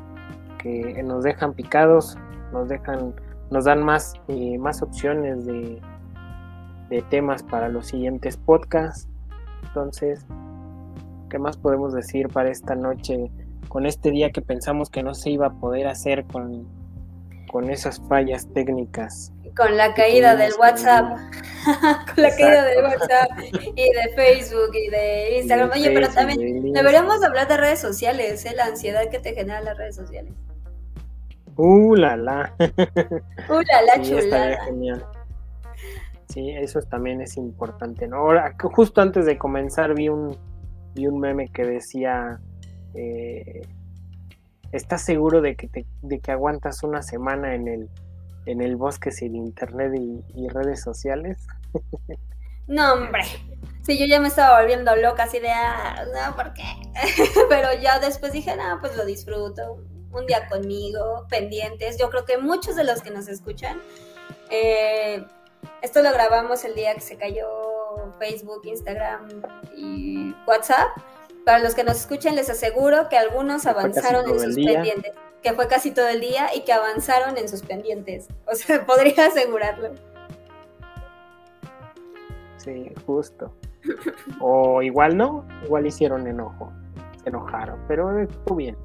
que 0.58 1.00
nos 1.04 1.22
dejan 1.22 1.52
picados, 1.52 2.18
nos 2.52 2.68
dejan, 2.68 3.14
nos 3.52 3.66
dan 3.66 3.84
más, 3.84 4.14
eh, 4.26 4.58
más 4.58 4.82
opciones 4.82 5.46
de, 5.46 5.80
de 6.90 7.02
temas 7.02 7.44
para 7.44 7.68
los 7.68 7.86
siguientes 7.86 8.36
podcasts. 8.36 9.08
Entonces, 9.62 10.26
¿qué 11.28 11.38
más 11.38 11.56
podemos 11.56 11.92
decir 11.92 12.28
para 12.28 12.50
esta 12.50 12.74
noche? 12.74 13.30
Con 13.68 13.86
este 13.86 14.10
día 14.10 14.30
que 14.30 14.42
pensamos 14.42 14.90
que 14.90 15.02
no 15.02 15.14
se 15.14 15.30
iba 15.30 15.46
a 15.46 15.52
poder 15.52 15.88
hacer 15.88 16.24
con, 16.24 16.66
con 17.50 17.70
esas 17.70 18.00
fallas 18.08 18.46
técnicas. 18.52 19.32
Con 19.56 19.76
la 19.76 19.94
caída 19.94 20.36
del 20.36 20.52
WhatsApp. 20.58 21.16
con 22.14 22.22
la 22.22 22.30
caída 22.30 22.64
del 22.64 22.84
WhatsApp 22.84 23.30
y 23.74 23.90
de 23.90 24.14
Facebook 24.14 24.70
y 24.74 24.90
de 24.90 25.38
Instagram. 25.40 25.70
Oye, 25.72 25.90
pero 25.90 26.08
también 26.08 26.72
deberíamos 26.72 27.22
hablar 27.24 27.48
de 27.48 27.56
redes 27.56 27.80
sociales, 27.80 28.44
¿eh? 28.44 28.52
la 28.54 28.66
ansiedad 28.66 29.08
que 29.10 29.18
te 29.18 29.34
generan 29.34 29.64
las 29.64 29.76
redes 29.78 29.96
sociales. 29.96 30.32
Uh, 31.56 31.94
la 31.94 32.16
la. 32.16 32.54
Uh, 33.48 33.62
la 33.62 33.82
la 33.82 34.04
sí, 34.04 34.10
chulada. 34.10 34.64
genial. 34.64 35.06
Sí, 36.28 36.50
eso 36.50 36.80
también 36.82 37.20
es 37.20 37.36
importante, 37.36 38.08
¿no? 38.08 38.16
Ahora, 38.16 38.54
justo 38.58 39.00
antes 39.00 39.24
de 39.24 39.38
comenzar 39.38 39.94
vi 39.94 40.08
un, 40.08 40.36
vi 40.96 41.06
un 41.06 41.20
meme 41.20 41.48
que 41.52 41.64
decía, 41.64 42.40
eh, 42.94 43.62
¿estás 44.72 45.02
seguro 45.02 45.40
de 45.42 45.54
que, 45.54 45.68
te, 45.68 45.86
de 46.02 46.18
que 46.20 46.32
aguantas 46.32 46.82
una 46.82 47.02
semana 47.02 47.54
en 47.54 47.68
el, 47.68 47.90
en 48.46 48.62
el 48.62 48.76
bosque 48.76 49.12
sin 49.12 49.36
internet 49.36 49.92
y, 49.94 50.48
redes 50.48 50.82
sociales? 50.82 51.46
no, 52.66 52.94
hombre. 52.94 53.22
Sí, 53.82 53.98
yo 53.98 54.06
ya 54.06 54.20
me 54.20 54.28
estaba 54.28 54.60
volviendo 54.60 54.96
loca 54.96 55.24
así 55.24 55.38
de, 55.38 55.50
ah, 55.50 56.04
no, 56.12 56.34
¿por 56.34 56.54
qué? 56.54 56.64
Pero 57.48 57.68
ya 57.80 58.00
después 58.00 58.32
dije, 58.32 58.56
no, 58.56 58.80
pues 58.80 58.96
lo 58.96 59.04
disfruto 59.04 59.84
un 60.10 60.26
día 60.26 60.48
conmigo, 60.48 61.26
pendientes. 61.28 61.98
Yo 61.98 62.08
creo 62.10 62.24
que 62.24 62.38
muchos 62.38 62.74
de 62.74 62.84
los 62.84 63.02
que 63.02 63.10
nos 63.10 63.28
escuchan, 63.28 63.80
eh, 64.50 65.24
esto 65.82 66.02
lo 66.02 66.10
grabamos 66.12 66.64
el 66.64 66.74
día 66.74 66.94
que 66.94 67.00
se 67.00 67.16
cayó 67.16 67.75
Facebook, 68.18 68.62
Instagram 68.64 69.28
y 69.74 70.34
WhatsApp. 70.46 70.88
Para 71.44 71.60
los 71.60 71.74
que 71.74 71.84
nos 71.84 71.96
escuchen, 71.98 72.34
les 72.34 72.50
aseguro 72.50 73.08
que 73.08 73.16
algunos 73.16 73.66
avanzaron 73.66 74.28
en 74.28 74.40
sus 74.40 74.54
pendientes, 74.56 75.12
que 75.42 75.52
fue 75.52 75.68
casi 75.68 75.92
todo 75.92 76.08
el 76.08 76.20
día 76.20 76.48
y 76.54 76.64
que 76.64 76.72
avanzaron 76.72 77.38
en 77.38 77.48
sus 77.48 77.62
pendientes. 77.62 78.28
O 78.46 78.54
sea, 78.54 78.84
podría 78.86 79.26
asegurarlo. 79.26 79.90
Sí, 82.56 82.92
justo. 83.06 83.52
O 84.40 84.82
igual 84.82 85.16
no, 85.16 85.46
igual 85.64 85.86
hicieron 85.86 86.26
enojo, 86.26 86.72
se 87.22 87.28
enojaron, 87.28 87.78
pero 87.86 88.18
estuvo 88.20 88.56
bien. 88.56 88.76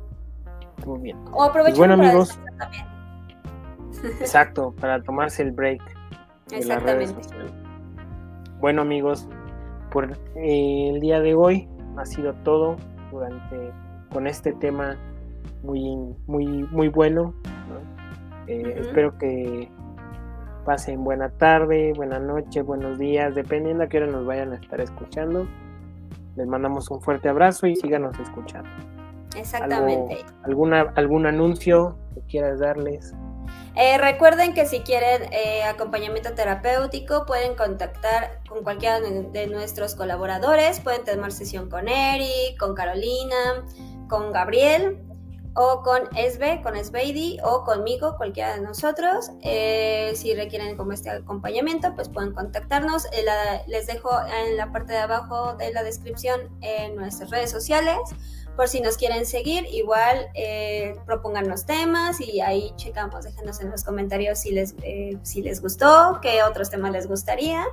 Muy 0.86 1.00
bien. 1.00 1.18
O 1.32 1.44
aprovechen 1.44 1.78
bueno, 1.78 1.94
amigos. 1.96 2.40
También. 2.60 2.86
Exacto, 4.20 4.74
para 4.80 5.02
tomarse 5.02 5.42
el 5.44 5.52
break. 5.52 5.82
Exactamente. 6.52 7.16
Bueno, 8.62 8.84
amigos, 8.84 9.28
por 9.92 10.12
eh, 10.36 10.90
el 10.94 11.02
día 11.02 11.20
de 11.20 11.34
hoy 11.34 11.68
ha 11.98 12.06
sido 12.06 12.36
todo 12.44 12.78
durante 13.12 13.74
con 14.14 14.28
este 14.28 14.54
tema 14.54 14.98
muy 15.64 16.16
muy 16.28 16.46
muy 16.70 16.88
bueno. 16.88 17.34
Eh, 18.46 18.76
espero 18.78 19.18
que 19.18 19.68
pasen 20.64 21.04
buena 21.04 21.30
tarde, 21.30 21.94
buena 21.96 22.20
noche, 22.20 22.62
buenos 22.62 23.00
días, 23.00 23.34
dependiendo 23.34 23.84
a 23.84 23.88
qué 23.88 23.98
hora 23.98 24.06
nos 24.06 24.28
vayan 24.28 24.52
a 24.54 24.58
estar 24.58 24.80
escuchando. 24.80 25.48
Les 26.36 26.46
mandamos 26.46 26.92
un 26.92 27.02
fuerte 27.02 27.30
abrazo 27.30 27.66
y 27.66 27.76
síganos 27.76 28.20
escuchando. 28.20 28.70
Exactamente. 29.36 30.24
alguna, 30.44 30.82
¿Algún 30.96 31.26
anuncio 31.26 31.98
que 32.14 32.22
quieras 32.22 32.60
darles? 32.60 33.16
Eh, 33.76 33.98
recuerden 33.98 34.54
que 34.54 34.66
si 34.66 34.82
quieren 34.82 35.32
eh, 35.32 35.64
acompañamiento 35.64 36.34
terapéutico 36.34 37.26
pueden 37.26 37.56
contactar 37.56 38.42
con 38.48 38.64
cualquiera 38.64 39.00
de 39.00 39.48
nuestros 39.48 39.96
colaboradores, 39.96 40.80
pueden 40.82 41.06
tomar 41.06 41.32
sesión 41.32 41.70
con 41.70 41.88
Eric, 41.88 42.58
con 42.60 42.76
Carolina, 42.76 43.64
con 44.10 44.34
Gabriel 44.34 45.11
o 45.56 45.82
con 45.84 46.16
Esbe, 46.16 46.62
con 46.62 46.76
Esbeidi 46.76 47.40
o 47.44 47.64
conmigo, 47.64 48.16
cualquiera 48.18 48.56
de 48.56 48.62
nosotros. 48.62 49.32
Eh, 49.42 50.14
si 50.16 50.34
requieren 50.34 50.78
como 50.78 50.94
este 50.94 51.10
acompañamiento, 51.10 51.94
pues 51.96 52.10
pueden 52.10 52.34
contactarnos. 52.34 53.08
les 53.68 53.88
dejo 53.88 54.12
en 54.46 54.58
la 54.58 54.72
parte 54.72 54.94
de 54.94 55.00
abajo 55.00 55.56
de 55.56 55.74
la 55.74 55.84
descripción 55.84 56.50
en 56.62 56.96
nuestras 56.96 57.30
redes 57.30 57.52
sociales 57.52 57.98
por 58.56 58.68
si 58.68 58.82
nos 58.82 58.98
quieren 58.98 59.26
seguir, 59.26 59.66
igual 59.72 60.28
eh, 60.34 60.96
propongannos 61.06 61.66
temas 61.66 62.20
y 62.20 62.42
ahí 62.42 62.74
checamos, 62.76 63.24
déjenos 63.24 63.62
en 63.62 63.72
los 63.72 63.84
comentarios 63.84 64.40
si 64.40 64.52
les, 64.52 64.76
eh, 64.84 65.18
si 65.24 65.42
les 65.42 65.62
gustó, 65.62 66.20
qué 66.22 66.44
otros 66.44 66.70
temas 66.70 66.92
les 66.92 67.08
gustaría 67.08 67.66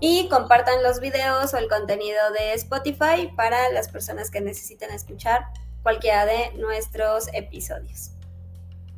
y 0.00 0.28
compartan 0.28 0.82
los 0.82 1.00
videos 1.00 1.54
o 1.54 1.56
el 1.56 1.68
contenido 1.68 2.18
de 2.38 2.52
Spotify 2.54 3.32
para 3.36 3.70
las 3.72 3.88
personas 3.88 4.30
que 4.30 4.40
necesiten 4.40 4.90
escuchar 4.90 5.46
cualquiera 5.82 6.26
de 6.26 6.52
nuestros 6.58 7.28
episodios. 7.32 8.12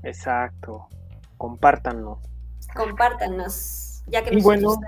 Exacto, 0.03 0.89
compártanos. 1.37 2.18
Compártanos, 2.74 4.03
ya 4.07 4.22
que 4.22 4.35
y 4.35 4.43
bueno, 4.43 4.78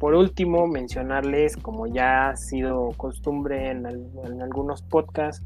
por 0.00 0.14
último, 0.14 0.66
mencionarles, 0.66 1.58
como 1.58 1.86
ya 1.86 2.30
ha 2.30 2.36
sido 2.36 2.92
costumbre 2.96 3.70
en, 3.70 3.84
algunos 4.40 4.80
podcasts, 4.80 5.44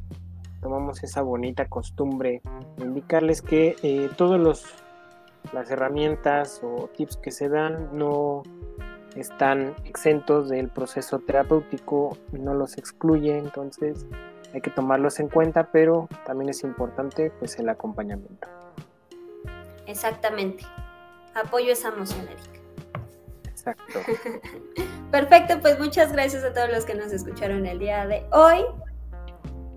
tomamos 0.63 1.03
esa 1.03 1.23
bonita 1.23 1.67
costumbre 1.67 2.41
de 2.77 2.85
indicarles 2.85 3.43
que 3.43 3.75
eh, 3.83 4.09
todas 4.17 4.41
las 5.53 5.71
herramientas 5.73 6.61
o 6.63 6.89
tips 6.97 7.17
que 7.17 7.33
se 7.33 7.49
dan 7.49 7.99
no 7.99 8.45
están 9.17 9.75
exentos 9.87 10.49
del 10.49 10.69
proceso 10.69 11.19
terapéutico, 11.19 12.17
no 12.31 12.55
los 12.55 12.79
excluye, 12.79 13.37
entonces 13.37 14.07
hay 14.55 14.61
que 14.61 14.71
tomarlos 14.71 15.19
en 15.19 15.29
cuenta, 15.29 15.69
pero 15.73 16.09
también 16.25 16.49
es 16.49 16.63
importante 16.63 17.33
pues 17.41 17.59
el 17.59 17.69
acompañamiento. 17.69 18.47
Exactamente. 19.87 20.65
Apoyo 21.35 21.73
esa 21.73 21.89
emoción, 21.89 22.21
Erika. 22.29 22.61
Exacto. 23.49 23.99
Perfecto, 25.11 25.61
pues 25.61 25.79
muchas 25.81 26.13
gracias 26.13 26.45
a 26.45 26.55
todos 26.55 26.71
los 26.71 26.85
que 26.85 26.95
nos 26.95 27.13
escucharon 27.13 27.67
el 27.67 27.81
día 27.81 28.07
de 28.07 28.25
hoy. 28.31 28.65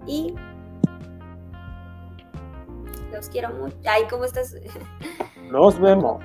Y 0.06 0.36
los 3.12 3.30
quiero 3.30 3.50
mucho. 3.50 3.76
Ay, 3.90 4.04
¿cómo 4.10 4.26
estás? 4.26 4.56
Nos 5.52 5.80
vemos. 5.80 6.24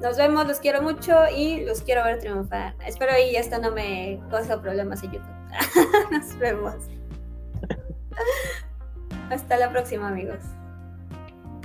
Nos 0.00 0.16
vemos, 0.18 0.46
los 0.46 0.58
quiero 0.58 0.82
mucho 0.82 1.14
y 1.34 1.64
los 1.64 1.82
quiero 1.82 2.02
ver 2.02 2.18
triunfar. 2.18 2.74
Espero 2.84 3.12
y 3.16 3.36
esto 3.36 3.58
no 3.58 3.70
me 3.70 4.20
causa 4.28 4.60
problemas 4.60 5.02
en 5.04 5.12
YouTube. 5.12 5.34
Nos 6.10 6.36
vemos. 6.38 6.74
Hasta 9.30 9.56
la 9.56 9.70
próxima, 9.70 10.08
amigos. 10.08 10.40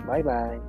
Bye 0.05 0.23
bye. 0.23 0.68